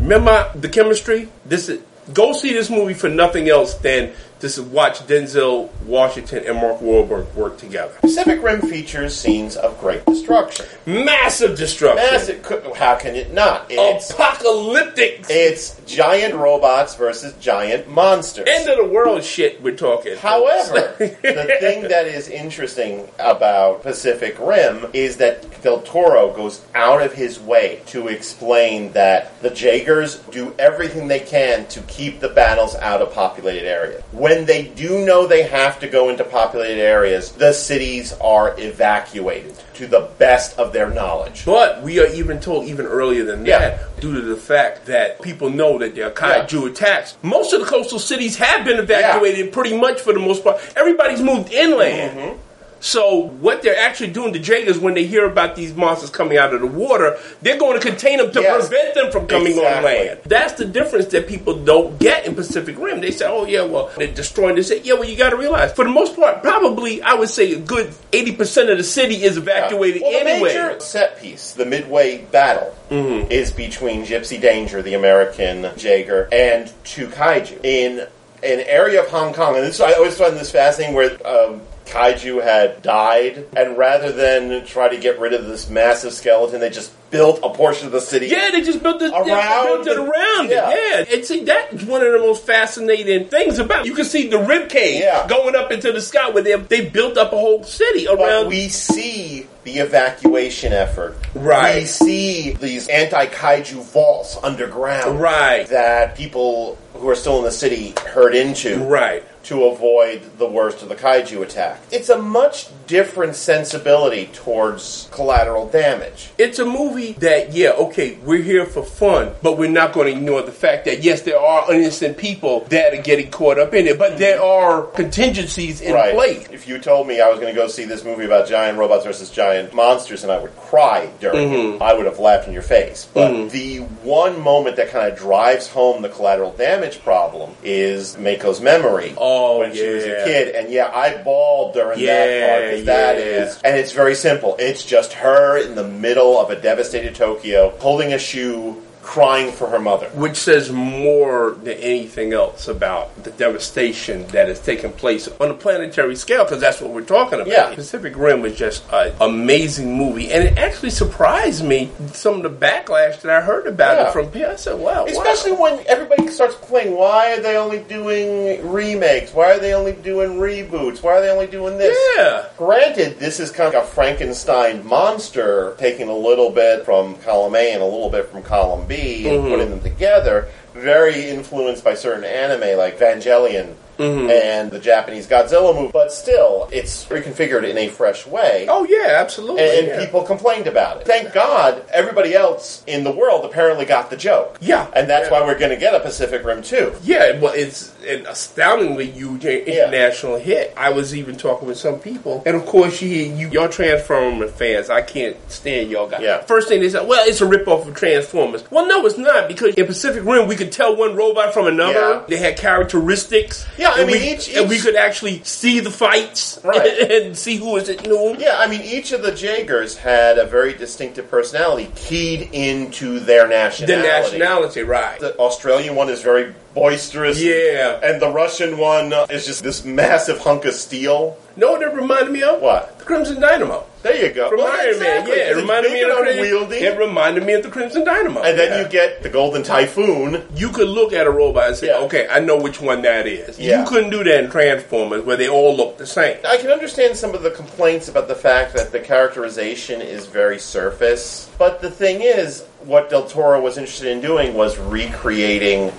Remember 0.00 0.50
the 0.54 0.68
chemistry? 0.68 1.28
This 1.44 1.68
is 1.68 1.80
go 2.12 2.32
see 2.32 2.52
this 2.52 2.70
movie 2.70 2.94
for 2.94 3.08
nothing 3.08 3.48
else 3.48 3.74
than 3.74 4.12
to 4.42 4.62
watch 4.64 4.98
Denzel 5.06 5.70
Washington 5.84 6.42
and 6.46 6.56
Mark 6.56 6.80
Wahlberg 6.80 7.32
work 7.34 7.58
together. 7.58 7.94
Pacific 8.00 8.42
Rim 8.42 8.60
features 8.60 9.14
scenes 9.16 9.56
of 9.56 9.78
great 9.78 10.04
destruction. 10.04 10.66
Massive 10.84 11.56
destruction. 11.56 12.04
Massive. 12.04 12.76
How 12.76 12.96
can 12.96 13.14
it 13.14 13.32
not? 13.32 13.66
It's, 13.70 14.10
Apocalyptic. 14.10 15.26
it's 15.28 15.80
giant 15.86 16.34
robots 16.34 16.96
versus 16.96 17.34
giant 17.34 17.88
monsters. 17.88 18.46
End 18.48 18.68
of 18.68 18.78
the 18.78 18.92
world 18.92 19.22
shit 19.22 19.62
we're 19.62 19.76
talking. 19.76 20.16
However, 20.16 20.94
the 20.98 21.56
thing 21.60 21.82
that 21.82 22.06
is 22.06 22.28
interesting 22.28 23.08
about 23.20 23.82
Pacific 23.82 24.36
Rim 24.40 24.86
is 24.92 25.18
that 25.18 25.62
Del 25.62 25.82
Toro 25.82 26.34
goes 26.34 26.64
out 26.74 27.00
of 27.02 27.12
his 27.12 27.38
way 27.38 27.80
to 27.86 28.08
explain 28.08 28.90
that 28.92 29.40
the 29.40 29.50
Jaegers 29.50 30.18
do 30.30 30.52
everything 30.58 31.06
they 31.06 31.20
can 31.20 31.66
to 31.68 31.80
keep 31.82 32.18
the 32.18 32.28
battles 32.28 32.74
out 32.76 33.00
of 33.00 33.12
populated 33.12 33.66
areas. 33.68 34.02
When 34.10 34.31
they 34.46 34.64
do 34.64 35.04
know 35.04 35.26
they 35.26 35.42
have 35.44 35.78
to 35.80 35.88
go 35.88 36.08
into 36.08 36.24
populated 36.24 36.80
areas, 36.80 37.32
the 37.32 37.52
cities 37.52 38.12
are 38.20 38.54
evacuated 38.58 39.54
to 39.74 39.86
the 39.86 40.08
best 40.18 40.58
of 40.58 40.72
their 40.72 40.90
knowledge. 40.90 41.44
But 41.44 41.82
we 41.82 42.00
are 42.00 42.06
even 42.08 42.40
told 42.40 42.66
even 42.66 42.86
earlier 42.86 43.24
than 43.24 43.44
Yeah. 43.46 43.58
that, 43.58 44.00
due 44.00 44.14
to 44.14 44.20
the 44.20 44.36
fact 44.36 44.86
that 44.86 45.20
people 45.22 45.50
know 45.50 45.78
that 45.78 45.94
there 45.94 46.06
are 46.06 46.10
kaiju 46.10 46.70
attacks. 46.70 47.16
Most 47.22 47.52
of 47.52 47.60
the 47.60 47.66
coastal 47.66 47.98
cities 47.98 48.36
have 48.36 48.64
been 48.64 48.78
evacuated 48.78 49.52
pretty 49.52 49.76
much 49.76 50.00
for 50.00 50.12
the 50.12 50.18
most 50.20 50.42
part. 50.44 50.60
Everybody's 50.76 51.20
moved 51.20 51.52
inland. 51.52 52.18
Mm-hmm. 52.18 52.38
So 52.84 53.28
what 53.40 53.62
they're 53.62 53.78
actually 53.78 54.10
doing 54.10 54.32
to 54.32 54.40
Jaegers 54.40 54.76
when 54.80 54.94
they 54.94 55.06
hear 55.06 55.24
about 55.24 55.54
these 55.54 55.72
monsters 55.72 56.10
coming 56.10 56.36
out 56.36 56.52
of 56.52 56.60
the 56.60 56.66
water, 56.66 57.16
they're 57.40 57.56
going 57.56 57.80
to 57.80 57.86
contain 57.86 58.18
them 58.18 58.32
to 58.32 58.40
Yes. 58.42 58.68
prevent 58.68 58.94
them 58.94 59.12
from 59.12 59.28
coming 59.28 59.56
on 59.56 59.84
land. 59.84 60.18
That's 60.26 60.54
the 60.54 60.64
difference 60.64 61.06
that 61.12 61.28
people 61.28 61.54
don't 61.54 61.96
get 62.00 62.26
in 62.26 62.34
Pacific 62.34 62.76
Rim. 62.76 63.00
They 63.00 63.12
say, 63.12 63.24
"Oh 63.28 63.46
yeah, 63.46 63.62
well 63.62 63.90
they're 63.96 64.08
destroying 64.08 64.56
this." 64.56 64.72
Yeah, 64.82 64.94
well 64.94 65.08
you 65.08 65.16
got 65.16 65.30
to 65.30 65.36
realize, 65.36 65.72
for 65.72 65.84
the 65.84 65.92
most 65.92 66.16
part, 66.16 66.42
probably 66.42 67.00
I 67.02 67.14
would 67.14 67.28
say 67.28 67.52
a 67.52 67.58
good 67.60 67.94
eighty 68.12 68.32
percent 68.34 68.68
of 68.68 68.78
the 68.78 68.84
city 68.84 69.22
is 69.22 69.36
evacuated 69.36 70.02
Well, 70.02 70.10
the 70.10 70.28
anyway. 70.30 70.48
major 70.48 70.80
set 70.80 71.20
piece, 71.20 71.52
the 71.52 71.64
midway 71.64 72.18
battle, 72.32 72.74
is 72.90 73.52
between 73.52 74.04
Gypsy 74.04 74.40
Danger, 74.40 74.82
the 74.82 74.94
American 74.94 75.70
Jaeger, 75.76 76.28
and 76.32 76.70
two 76.82 77.06
kaiju 77.06 77.64
in 77.64 78.00
an 78.42 78.60
area 78.66 79.02
of 79.02 79.08
Hong 79.08 79.32
Kong. 79.32 79.54
And 79.54 79.64
this, 79.64 79.78
I 79.80 79.92
always 79.92 80.18
find 80.18 80.36
this 80.36 80.50
fascinating, 80.50 80.96
where 80.96 81.16
um, 81.24 81.62
kaiju 81.86 82.42
had 82.42 82.82
died, 82.82 83.46
and 83.56 83.76
rather 83.76 84.12
than 84.12 84.64
try 84.64 84.88
to 84.88 84.96
get 84.96 85.18
rid 85.18 85.32
of 85.32 85.46
this 85.46 85.68
massive 85.68 86.12
skeleton, 86.12 86.60
they 86.60 86.70
just 86.70 86.92
built 87.10 87.40
a 87.42 87.50
portion 87.50 87.86
of 87.86 87.92
the 87.92 88.00
city. 88.00 88.26
Yeah, 88.28 88.50
they 88.52 88.62
just 88.62 88.82
built 88.82 89.02
it 89.02 89.12
Around 89.12 89.84
built 89.84 89.86
it 89.86 89.98
around 89.98 90.48
yeah. 90.50 90.70
it. 90.72 91.08
Yeah, 91.08 91.14
and 91.16 91.24
see 91.26 91.44
that's 91.44 91.82
one 91.84 92.00
of 92.04 92.10
the 92.12 92.18
most 92.18 92.46
fascinating 92.46 93.28
things 93.28 93.58
about. 93.58 93.80
it. 93.80 93.86
You 93.88 93.94
can 93.94 94.06
see 94.06 94.28
the 94.28 94.38
rib 94.38 94.70
cage 94.70 95.02
Yeah. 95.02 95.26
going 95.28 95.54
up 95.54 95.70
into 95.70 95.92
the 95.92 96.00
sky 96.00 96.30
where 96.30 96.42
they 96.42 96.56
they 96.56 96.88
built 96.88 97.18
up 97.18 97.32
a 97.34 97.38
whole 97.38 97.62
city 97.64 98.06
But 98.06 98.18
around. 98.18 98.48
we 98.48 98.68
see 98.70 99.46
the 99.64 99.78
evacuation 99.78 100.72
effort. 100.72 101.16
Right. 101.34 101.80
We 101.82 101.84
see 101.86 102.52
these 102.52 102.88
anti 102.88 103.26
kaiju 103.26 103.82
vaults 103.92 104.38
underground. 104.42 105.20
Right. 105.20 105.66
That 105.68 106.16
people 106.16 106.78
who 106.94 107.08
are 107.10 107.14
still 107.14 107.38
in 107.38 107.44
the 107.44 107.50
city 107.52 107.92
herd 108.06 108.34
into. 108.34 108.78
right. 108.84 109.22
To 109.44 109.64
avoid 109.64 110.38
the 110.38 110.46
worst 110.46 110.82
of 110.82 110.88
the 110.88 110.94
kaiju 110.94 111.42
attack. 111.42 111.80
It's 111.90 112.08
a 112.08 112.18
much 112.20 112.68
different 112.86 113.34
sensibility 113.34 114.26
towards 114.32 115.08
collateral 115.10 115.68
damage. 115.68 116.30
It's 116.38 116.58
a 116.58 116.64
movie 116.66 117.12
that, 117.14 117.52
yeah, 117.52 117.70
okay, 117.70 118.18
we're 118.24 118.42
here 118.42 118.66
for 118.66 118.82
fun, 118.82 119.34
but 119.42 119.58
we're 119.58 119.70
not 119.70 119.92
going 119.92 120.12
to 120.12 120.18
ignore 120.18 120.42
the 120.42 120.52
fact 120.52 120.84
that, 120.84 121.02
yes, 121.02 121.22
there 121.22 121.38
are 121.38 121.72
innocent 121.72 122.16
people 122.18 122.60
that 122.70 122.94
are 122.94 123.02
getting 123.02 123.30
caught 123.30 123.58
up 123.58 123.74
in 123.74 123.86
it, 123.86 123.98
but 123.98 124.18
there 124.18 124.42
are 124.42 124.82
contingencies 124.82 125.80
in 125.80 125.94
right. 125.94 126.14
place. 126.14 126.48
If 126.50 126.68
you 126.68 126.78
told 126.78 127.06
me 127.06 127.20
I 127.20 127.28
was 127.28 127.40
going 127.40 127.52
to 127.52 127.58
go 127.60 127.66
see 127.68 127.84
this 127.84 128.04
movie 128.04 128.24
about 128.24 128.48
giant 128.48 128.78
robots 128.78 129.04
versus 129.04 129.30
giant 129.30 129.74
monsters 129.74 130.22
and 130.22 130.32
I 130.32 130.38
would 130.38 130.56
cry 130.56 131.10
during 131.20 131.42
Mm-hmm. 131.42 131.74
it, 131.74 131.82
I 131.82 131.94
would 131.94 132.06
have 132.06 132.18
laughed 132.18 132.46
in 132.46 132.52
your 132.52 132.62
face. 132.62 133.08
But 133.12 133.50
the 133.50 133.78
one 133.78 134.40
moment 134.40 134.76
that 134.76 134.90
kind 134.90 135.10
of 135.10 135.18
drives 135.18 135.68
home 135.68 136.02
the 136.02 136.08
collateral 136.08 136.52
damage 136.52 137.02
problem 137.02 137.54
is 137.64 138.16
Mako's 138.16 138.60
memory. 138.60 139.14
Oh, 139.16 139.31
Oh, 139.32 139.58
when 139.60 139.74
she 139.74 139.88
was 139.88 140.04
a 140.04 140.24
kid, 140.24 140.54
and 140.54 140.72
yeah, 140.72 140.90
I 140.92 141.22
bawled 141.22 141.74
during 141.74 142.04
that 142.04 142.48
part 142.48 142.70
because 142.70 142.84
that 142.86 143.16
yeah. 143.16 143.44
is, 143.44 143.60
and 143.62 143.76
it's 143.76 143.92
very 143.92 144.14
simple. 144.14 144.56
It's 144.58 144.84
just 144.84 145.12
her 145.14 145.56
in 145.56 145.74
the 145.74 145.86
middle 145.86 146.38
of 146.38 146.50
a 146.50 146.60
devastated 146.60 147.14
Tokyo, 147.14 147.70
holding 147.78 148.12
a 148.12 148.18
shoe, 148.18 148.81
crying 149.02 149.52
for 149.52 149.68
her 149.68 149.78
mother. 149.80 150.08
Which 150.14 150.36
says 150.36 150.70
more 150.70 151.56
than 151.62 151.76
anything 151.78 152.32
else 152.32 152.68
about 152.68 153.24
the 153.24 153.30
devastation 153.32 154.26
that 154.28 154.48
has 154.48 154.60
taken 154.60 154.92
place 154.92 155.28
on 155.40 155.50
a 155.50 155.54
planetary 155.54 156.14
scale, 156.16 156.44
because 156.44 156.60
that's 156.60 156.80
what 156.80 156.90
we're 156.92 157.02
talking 157.02 157.40
about. 157.40 157.48
Yeah. 157.48 157.74
Pacific 157.74 158.16
Rim 158.16 158.42
was 158.42 158.56
just 158.56 158.84
an 158.92 159.12
amazing 159.20 159.96
movie, 159.98 160.30
and 160.32 160.44
it 160.44 160.56
actually 160.56 160.90
surprised 160.90 161.64
me 161.64 161.90
some 162.12 162.34
of 162.36 162.42
the 162.44 162.50
backlash 162.66 163.20
that 163.22 163.30
I 163.30 163.40
heard 163.40 163.66
about 163.66 163.96
Yeah. 163.98 164.08
it 164.08 164.12
from 164.12 164.28
people. 164.30 164.50
I 164.52 164.56
said, 164.56 164.78
"Wow, 164.78 165.04
Especially 165.06 165.52
wow. 165.52 165.62
when 165.76 165.80
everybody 165.88 166.28
starts 166.28 166.54
playing, 166.54 166.96
why 166.96 167.32
are 167.32 167.40
they 167.40 167.56
only 167.56 167.78
doing 167.80 168.70
remakes? 168.70 169.34
Why 169.34 169.52
are 169.52 169.58
they 169.58 169.74
only 169.74 169.92
doing 169.92 170.38
reboots? 170.38 171.02
Why 171.02 171.14
are 171.14 171.20
they 171.20 171.30
only 171.30 171.46
doing 171.48 171.76
this? 171.78 171.96
yeah." 172.16 172.44
Granted, 172.56 173.18
this 173.18 173.40
is 173.40 173.50
kind 173.50 173.74
of 173.74 173.82
a 173.82 173.86
Frankenstein 173.86 174.86
monster, 174.86 175.74
taking 175.78 176.08
a 176.08 176.16
little 176.16 176.50
bit 176.50 176.84
from 176.84 177.16
column 177.16 177.56
A 177.56 177.72
and 177.72 177.82
a 177.82 177.86
little 177.86 178.10
bit 178.10 178.30
from 178.30 178.42
column 178.42 178.84
B 178.86 178.91
and 178.94 179.38
mm-hmm. 179.38 179.48
putting 179.48 179.70
them 179.70 179.80
together. 179.80 180.48
Very 180.74 181.28
influenced 181.28 181.84
by 181.84 181.94
certain 181.94 182.24
anime 182.24 182.78
like 182.78 182.98
Evangelion 182.98 183.74
Mm-hmm. 184.02 184.30
and 184.30 184.70
the 184.70 184.78
Japanese 184.80 185.26
Godzilla 185.28 185.74
movie, 185.74 185.92
but 185.92 186.12
still, 186.12 186.68
it's 186.72 187.04
reconfigured 187.06 187.68
in 187.68 187.78
a 187.78 187.88
fresh 187.88 188.26
way. 188.26 188.66
Oh 188.68 188.84
yeah, 188.84 189.16
absolutely. 189.20 189.62
and, 189.62 189.70
and 189.78 189.86
yeah. 189.88 190.04
people 190.04 190.22
complained 190.24 190.66
about 190.66 190.98
it. 191.00 191.06
Thank 191.06 191.32
God, 191.32 191.84
everybody 191.92 192.34
else 192.34 192.82
in 192.86 193.04
the 193.04 193.12
world 193.12 193.44
apparently 193.44 193.84
got 193.84 194.10
the 194.10 194.16
joke. 194.16 194.58
Yeah. 194.60 194.88
and 194.94 195.08
that's 195.08 195.30
Yeah. 195.30 195.40
why 195.40 195.46
we're 195.46 195.58
going 195.58 195.70
to 195.70 195.76
get 195.76 195.94
a 195.94 196.00
Pacific 196.00 196.44
Rim 196.44 196.62
too. 196.62 196.92
Yeah, 197.02 197.38
well, 197.38 197.52
it's 197.54 197.92
an 198.06 198.26
astoundingly 198.26 199.10
huge 199.10 199.44
international 199.44 200.36
hit. 200.36 200.72
I 200.76 200.90
was 200.90 201.14
even 201.14 201.36
talking 201.36 201.68
with 201.68 201.78
some 201.78 201.98
people, 202.00 202.42
and 202.44 202.56
of 202.56 202.66
course, 202.66 203.00
you 203.00 203.08
hear 203.08 203.34
you, 203.36 203.48
y'all 203.50 203.68
Transformer 203.68 204.48
fans. 204.48 204.90
I 204.90 205.02
can't 205.02 205.36
stand 205.50 205.90
y'all 205.90 206.08
guys. 206.08 206.22
Yeah. 206.22 206.42
First 206.42 206.68
thing 206.68 206.80
they 206.80 206.88
said, 206.88 207.06
well, 207.06 207.26
it's 207.28 207.40
a 207.40 207.46
ripoff 207.46 207.86
of 207.86 207.94
Transformers. 207.94 208.64
Well, 208.70 208.86
no, 208.86 209.06
it's 209.06 209.18
not 209.18 209.48
because 209.48 209.74
in 209.74 209.86
Pacific 209.86 210.24
Rim 210.24 210.48
we 210.48 210.56
could 210.56 210.72
tell 210.72 210.96
one 210.96 211.14
robot 211.14 211.54
from 211.54 211.66
another. 211.66 211.92
Yeah. 211.92 212.24
They 212.28 212.36
had 212.38 212.56
characteristics. 212.56 213.66
Yeah, 213.78 213.91
I 213.94 214.00
and 214.00 214.06
mean, 214.08 214.20
we, 214.20 214.32
each- 214.32 214.54
and 214.56 214.68
we 214.68 214.78
could 214.78 214.96
actually 214.96 215.42
see 215.44 215.80
the 215.80 215.90
fights 215.90 216.58
Right. 216.64 217.10
and 217.10 217.36
see 217.36 217.56
who 217.56 217.76
is 217.76 217.88
it 217.88 218.06
new. 218.06 218.36
Yeah, 218.38 218.56
I 218.58 218.66
mean, 218.66 218.82
each 218.82 219.12
of 219.12 219.22
the 219.22 219.32
Jaegers 219.32 219.96
had 219.98 220.38
a 220.38 220.46
very 220.46 220.72
distinctive 220.74 221.30
personality 221.30 221.90
keyed 221.96 222.48
into 222.52 223.20
their 223.20 223.46
nationality. 223.48 224.02
The 224.02 224.08
nationality, 224.08 224.82
right? 224.82 225.18
The 225.20 225.36
Australian 225.36 225.94
one 225.96 226.08
is 226.08 226.22
very 226.22 226.54
boisterous. 226.74 227.40
Yeah. 227.42 228.00
And 228.02 228.20
the 228.20 228.28
Russian 228.30 228.78
one 228.78 229.12
uh, 229.12 229.26
is 229.30 229.46
just 229.46 229.62
this 229.62 229.84
massive 229.84 230.38
hunk 230.38 230.64
of 230.64 230.74
steel. 230.74 231.36
No, 231.54 231.72
what 231.72 231.82
it 231.82 231.92
reminded 231.94 232.32
me 232.32 232.42
of? 232.42 232.62
What? 232.62 232.98
The 232.98 233.04
Crimson 233.04 233.38
Dynamo. 233.40 233.84
There 234.02 234.16
you 234.16 234.32
go. 234.32 234.48
From 234.48 234.58
Well, 234.58 234.68
Iron 234.80 234.98
Man, 234.98 235.28
yeah, 235.28 235.50
it 235.50 235.56
reminded 235.56 235.92
me 235.92 236.02
of 236.02 236.08
the 236.08 236.14
and 236.16 236.24
Crimson, 236.24 236.44
unwieldy. 236.46 236.76
It 236.78 236.98
reminded 236.98 237.44
me 237.46 237.52
of 237.52 237.62
the 237.62 237.68
Crimson 237.68 238.04
Dynamo. 238.04 238.40
And 238.42 238.58
then 238.58 238.72
Yeah. 238.72 238.82
you 238.82 238.88
get 238.88 239.22
the 239.22 239.28
Golden 239.28 239.62
Typhoon. 239.62 240.42
you 240.56 240.70
could 240.70 240.88
look 240.88 241.12
at 241.12 241.26
a 241.26 241.30
robot 241.30 241.68
and 241.68 241.76
say, 241.76 241.88
Yeah. 241.88 241.98
okay, 241.98 242.26
I 242.30 242.40
know 242.40 242.56
which 242.56 242.80
one 242.80 243.02
that 243.02 243.26
is. 243.26 243.58
Yeah. 243.60 243.80
You 243.82 243.86
couldn't 243.86 244.10
do 244.10 244.24
that 244.24 244.44
in 244.44 244.50
Transformers 244.50 245.22
where 245.24 245.36
they 245.36 245.48
all 245.48 245.76
look 245.76 245.98
the 245.98 246.06
same. 246.06 246.38
I 246.48 246.56
can 246.56 246.70
understand 246.70 247.16
some 247.16 247.34
of 247.34 247.42
the 247.42 247.50
complaints 247.50 248.08
about 248.08 248.28
the 248.28 248.34
fact 248.34 248.74
that 248.74 248.90
the 248.90 248.98
characterization 249.00 250.00
is 250.00 250.26
very 250.26 250.58
surface. 250.58 251.48
But 251.58 251.80
the 251.82 251.90
thing 251.90 252.22
is, 252.22 252.64
what 252.84 253.10
Del 253.10 253.24
Toro 253.26 253.60
was 253.60 253.76
interested 253.78 254.08
in 254.08 254.20
doing 254.22 254.54
was 254.54 254.78
recreating 254.78 255.92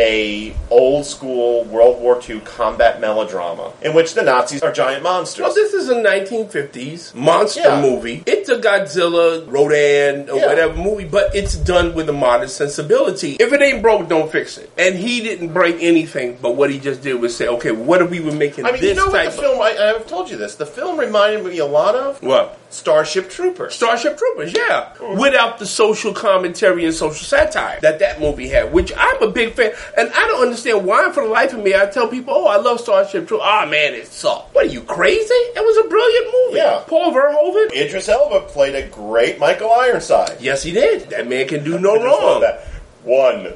a 0.00 0.54
old 0.70 1.04
school 1.04 1.64
World 1.64 2.00
War 2.00 2.18
II 2.26 2.40
combat 2.40 3.00
melodrama 3.02 3.72
in 3.82 3.92
which 3.94 4.14
the 4.14 4.22
Nazis 4.22 4.62
are 4.62 4.72
giant 4.72 5.02
monsters. 5.02 5.42
Well, 5.42 5.54
this 5.54 5.74
is 5.74 5.90
a 5.90 5.94
1950s 5.94 7.14
monster 7.14 7.60
Yeah. 7.60 7.82
movie. 7.82 8.22
It's 8.26 8.39
a 8.50 8.58
Godzilla, 8.58 9.44
Rodan, 9.50 10.28
or 10.30 10.38
Yeah. 10.38 10.46
whatever 10.46 10.74
movie, 10.74 11.04
but 11.04 11.34
it's 11.34 11.54
done 11.54 11.94
with 11.94 12.08
a 12.08 12.12
modern 12.12 12.48
sensibility. 12.48 13.36
If 13.40 13.52
it 13.52 13.62
ain't 13.62 13.82
broke, 13.82 14.08
don't 14.08 14.30
fix 14.30 14.58
it. 14.58 14.70
And 14.78 14.96
he 14.96 15.20
didn't 15.20 15.48
break 15.48 15.76
anything, 15.80 16.38
but 16.40 16.56
what 16.56 16.70
he 16.70 16.78
just 16.78 17.02
did 17.02 17.20
was 17.20 17.36
say, 17.36 17.48
okay, 17.48 17.70
what 17.72 18.02
if 18.02 18.10
we 18.10 18.20
were 18.20 18.32
making 18.32 18.64
I 18.66 18.72
mean, 18.72 18.80
this 18.80 18.90
you 18.90 18.96
know 18.96 19.06
what 19.06 19.24
type 19.24 19.32
the 19.32 19.42
film? 19.42 19.60
I, 19.60 19.94
I've 19.96 20.06
told 20.06 20.30
you 20.30 20.36
this. 20.36 20.54
The 20.56 20.66
film 20.66 20.98
reminded 20.98 21.44
me 21.44 21.58
a 21.58 21.66
lot 21.66 21.94
of. 21.94 22.22
What? 22.22 22.58
Starship 22.70 23.28
Troopers. 23.28 23.74
Starship 23.74 24.16
Troopers, 24.16 24.52
yeah. 24.54 24.92
Mm-hmm. 24.98 25.18
Without 25.18 25.58
the 25.58 25.66
social 25.66 26.14
commentary 26.14 26.84
and 26.84 26.94
social 26.94 27.24
satire 27.24 27.80
that 27.82 27.98
that 27.98 28.20
movie 28.20 28.48
had, 28.48 28.72
which 28.72 28.92
I'm 28.96 29.20
a 29.22 29.30
big 29.30 29.54
fan. 29.54 29.72
And 29.96 30.08
I 30.10 30.26
don't 30.28 30.42
understand 30.42 30.84
why, 30.86 31.10
for 31.10 31.24
the 31.24 31.28
life 31.28 31.52
of 31.52 31.64
me, 31.64 31.74
I 31.74 31.86
tell 31.86 32.06
people, 32.06 32.32
oh, 32.34 32.46
I 32.46 32.56
love 32.58 32.78
Starship 32.80 33.26
Troopers. 33.26 33.44
Ah, 33.44 33.66
man, 33.68 33.94
it 33.94 34.06
sucked. 34.06 34.54
What 34.54 34.66
are 34.66 34.68
you, 34.68 34.82
crazy? 34.82 35.34
It 35.34 35.64
was 35.64 35.84
a 35.84 35.88
brilliant 35.88 36.26
movie. 36.26 36.58
Yeah. 36.58 36.84
Paul 36.86 37.12
Verhoeven? 37.12 37.72
Idris 37.74 38.08
Elba 38.08 38.39
played 38.48 38.74
a 38.74 38.86
great 38.88 39.38
Michael 39.38 39.72
Ironside. 39.72 40.38
Yes, 40.40 40.62
he 40.62 40.72
did. 40.72 41.10
That 41.10 41.26
man 41.28 41.46
can 41.48 41.64
do 41.64 41.78
no 41.78 41.94
I 41.94 41.98
just 41.98 42.06
love 42.06 42.22
wrong. 42.22 42.40
that. 42.42 42.64
One, 43.04 43.52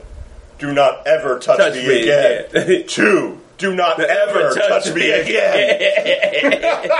do 0.58 0.72
not 0.72 1.06
ever 1.06 1.38
touch, 1.38 1.58
Touch 1.58 1.74
me, 1.74 1.86
me 1.88 2.02
again. 2.02 2.46
again. 2.54 2.86
Two, 2.88 3.40
do 3.58 3.74
not 3.74 4.00
ever 4.00 4.50
touch, 4.54 4.92
me 4.94 5.10
again. 5.10 6.52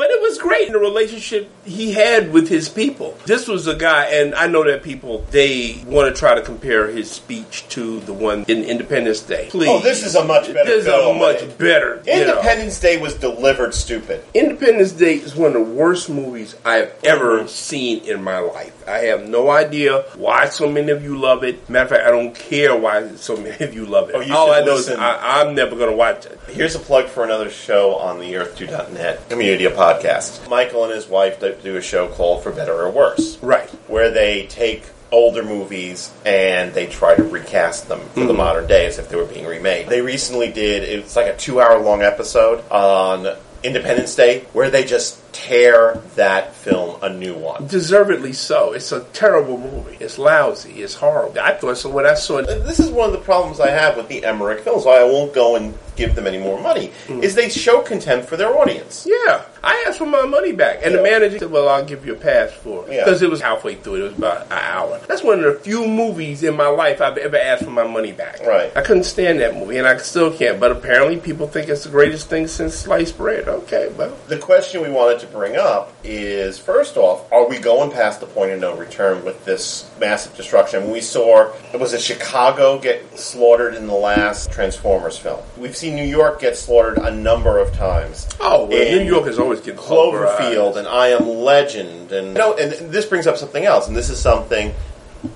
But 0.00 0.10
it 0.10 0.20
was 0.22 0.38
great 0.38 0.66
in 0.66 0.72
the 0.72 0.78
relationship 0.78 1.50
he 1.66 1.92
had 1.92 2.32
with 2.32 2.48
his 2.48 2.68
people. 2.70 3.18
This 3.26 3.46
was 3.46 3.66
a 3.66 3.74
guy, 3.76 4.06
and 4.06 4.34
I 4.34 4.46
know 4.46 4.64
that 4.64 4.82
people 4.82 5.26
they 5.30 5.82
want 5.86 6.12
to 6.14 6.18
try 6.18 6.34
to 6.34 6.40
compare 6.42 6.88
his 6.88 7.10
speech 7.10 7.66
to 7.70 8.00
the 8.00 8.12
one 8.14 8.44
in 8.48 8.64
Independence 8.64 9.20
Day. 9.20 9.48
Please, 9.50 9.68
Oh, 9.68 9.80
this 9.80 10.02
is 10.04 10.14
a 10.14 10.24
much 10.24 10.46
better 10.54 10.64
This 10.64 10.86
is 10.86 10.92
a 10.92 11.12
much 11.12 11.58
better. 11.58 12.02
you 12.06 12.12
know. 12.24 12.30
Independence 12.38 12.80
Day 12.80 12.96
was 13.00 13.14
delivered 13.14 13.74
stupid. 13.74 14.22
Independence 14.32 14.92
Day 14.92 15.14
is 15.16 15.36
one 15.36 15.54
of 15.54 15.66
the 15.66 15.72
worst 15.74 16.08
movies 16.08 16.56
I 16.64 16.76
have 16.76 16.94
ever 17.04 17.46
seen 17.46 18.04
in 18.04 18.22
my 18.22 18.38
life. 18.38 18.72
I 18.88 18.98
have 19.10 19.28
no 19.28 19.50
idea 19.50 20.02
why 20.16 20.48
so 20.48 20.70
many 20.70 20.90
of 20.92 21.04
you 21.04 21.18
love 21.18 21.44
it. 21.44 21.68
Matter 21.68 21.84
of 21.84 21.90
fact, 21.90 22.06
I 22.06 22.10
don't 22.10 22.34
care 22.34 22.74
why 22.74 23.16
so 23.16 23.36
many 23.36 23.62
of 23.64 23.74
you 23.74 23.84
love 23.84 24.08
it. 24.08 24.14
Oh, 24.16 24.20
you 24.20 24.34
All 24.34 24.50
I 24.50 24.60
know 24.60 24.74
listen. 24.76 24.94
is 24.94 24.98
I, 24.98 25.42
I'm 25.42 25.54
never 25.54 25.76
going 25.76 25.90
to 25.90 25.96
watch. 26.00 26.26
Here's 26.48 26.74
a 26.74 26.78
plug 26.78 27.08
for 27.08 27.24
another 27.24 27.50
show 27.50 27.96
on 27.96 28.20
the 28.20 28.32
Earth2.net 28.32 29.28
community 29.28 29.66
of 29.66 29.74
podcasts. 29.74 30.48
Michael 30.48 30.84
and 30.84 30.94
his 30.94 31.06
wife 31.06 31.38
do 31.40 31.76
a 31.76 31.82
show 31.82 32.08
called 32.08 32.42
For 32.42 32.50
Better 32.50 32.72
or 32.72 32.90
Worse. 32.90 33.36
Right. 33.42 33.68
Where 33.86 34.10
they 34.10 34.46
take 34.46 34.82
older 35.12 35.42
movies 35.42 36.10
and 36.24 36.72
they 36.72 36.86
try 36.86 37.16
to 37.16 37.22
recast 37.22 37.88
them 37.88 38.00
for 38.14 38.20
the 38.20 38.26
mm-hmm. 38.28 38.36
modern 38.38 38.66
day 38.66 38.86
as 38.86 38.98
if 38.98 39.10
they 39.10 39.16
were 39.16 39.26
being 39.26 39.44
remade. 39.44 39.88
They 39.88 40.00
recently 40.00 40.50
did, 40.50 40.84
it's 40.84 41.16
like 41.16 41.26
a 41.26 41.36
two 41.36 41.60
hour 41.60 41.78
long 41.78 42.00
episode 42.00 42.66
on 42.70 43.36
Independence 43.62 44.14
Day 44.14 44.40
where 44.54 44.70
they 44.70 44.84
just 44.84 45.20
tear 45.34 46.02
that 46.16 46.54
film 46.54 46.98
a 47.02 47.10
new 47.10 47.36
one. 47.36 47.66
Deservedly 47.66 48.32
so. 48.32 48.72
It's 48.72 48.92
a 48.92 49.00
terrible 49.12 49.58
movie. 49.58 49.96
It's 50.00 50.18
lousy. 50.18 50.82
It's 50.82 50.94
horrible. 50.94 51.38
I 51.40 51.54
thought 51.54 51.76
so 51.76 51.90
when 51.90 52.06
I 52.06 52.14
saw 52.14 52.38
it. 52.38 52.46
This 52.64 52.80
is 52.80 52.90
one 52.90 53.08
of 53.08 53.12
the 53.12 53.20
problems 53.20 53.60
I 53.60 53.70
have 53.70 53.96
with 53.96 54.08
the 54.08 54.24
Emmerich 54.24 54.60
films, 54.60 54.86
I 54.86 55.04
won't 55.04 55.34
go 55.34 55.56
and 55.56 55.74
give 56.00 56.14
them 56.14 56.26
any 56.26 56.38
more 56.38 56.60
money, 56.60 56.86
hmm. 57.06 57.22
is 57.22 57.34
they 57.34 57.48
show 57.48 57.82
contempt 57.82 58.28
for 58.28 58.36
their 58.36 58.56
audience. 58.58 59.06
Yeah, 59.08 59.42
I 59.62 59.84
asked 59.86 59.98
for 59.98 60.06
my 60.06 60.24
money 60.24 60.52
back, 60.52 60.80
and 60.82 60.94
the 60.94 61.02
manager 61.02 61.38
said, 61.38 61.50
"Well, 61.50 61.68
I'll 61.68 61.84
give 61.84 62.06
you 62.06 62.14
a 62.14 62.16
pass 62.16 62.50
for 62.52 62.86
it 62.88 62.94
Yeah. 62.94 63.04
because 63.04 63.20
it 63.22 63.30
was 63.30 63.40
halfway 63.40 63.74
through. 63.74 63.96
It 63.96 64.02
was 64.02 64.18
about 64.18 64.46
an 64.46 64.52
hour. 64.52 64.98
That's 65.06 65.22
one 65.22 65.44
of 65.44 65.44
the 65.44 65.60
few 65.60 65.86
movies 65.86 66.42
in 66.42 66.56
my 66.56 66.68
life 66.68 67.00
I've 67.02 67.18
ever 67.18 67.36
asked 67.36 67.64
for 67.64 67.70
my 67.70 67.86
money 67.86 68.12
back. 68.12 68.40
Right. 68.46 68.72
I 68.74 68.80
couldn't 68.80 69.04
stand 69.04 69.40
that 69.40 69.54
movie, 69.54 69.76
and 69.76 69.86
I 69.86 69.98
still 69.98 70.32
can't. 70.32 70.58
But 70.58 70.72
apparently, 70.72 71.18
people 71.18 71.46
think 71.46 71.68
it's 71.68 71.84
the 71.84 71.90
greatest 71.90 72.28
thing 72.28 72.46
since 72.46 72.74
sliced 72.74 73.18
bread. 73.18 73.46
Okay, 73.48 73.92
well, 73.96 74.16
The 74.28 74.38
question 74.38 74.82
we 74.82 74.90
wanted 74.90 75.20
to 75.20 75.26
bring 75.26 75.56
up 75.56 75.92
is 76.04 76.58
first 76.58 76.96
off, 76.96 77.30
are 77.32 77.48
we 77.48 77.58
going 77.58 77.90
past 77.90 78.20
the 78.20 78.26
point 78.26 78.52
of 78.52 78.60
no 78.60 78.76
return 78.76 79.24
with 79.24 79.44
this 79.44 79.90
massive 80.00 80.34
destruction? 80.36 80.90
We 80.90 81.00
saw, 81.00 81.52
was 81.78 81.92
it 81.92 82.00
Chicago 82.00 82.78
get 82.78 83.18
slaughtered 83.18 83.74
in 83.74 83.86
the 83.86 83.94
last 83.94 84.50
Transformers 84.52 85.18
film? 85.18 85.40
We've 85.56 85.76
seen 85.76 85.94
New 85.94 86.04
York 86.04 86.40
get 86.40 86.56
slaughtered 86.56 86.98
a 86.98 87.10
number 87.10 87.58
of 87.58 87.72
times. 87.74 88.28
oh, 88.40 88.66
well, 88.66 88.80
And 88.80 89.04
New 89.04 89.12
York 89.12 89.26
is 89.26 89.38
always 89.38 89.60
getting 89.60 89.80
Cloverfield 89.80 90.76
and 90.76 90.88
I 90.88 91.08
Am 91.08 91.28
Legend, 91.28 92.12
and 92.12 92.28
you 92.28 92.34
know, 92.34 92.54
and 92.56 92.72
this 92.90 93.06
brings 93.06 93.26
up 93.26 93.36
something 93.36 93.64
else, 93.64 93.88
and 93.88 93.96
this 93.96 94.10
is 94.10 94.18
something 94.18 94.74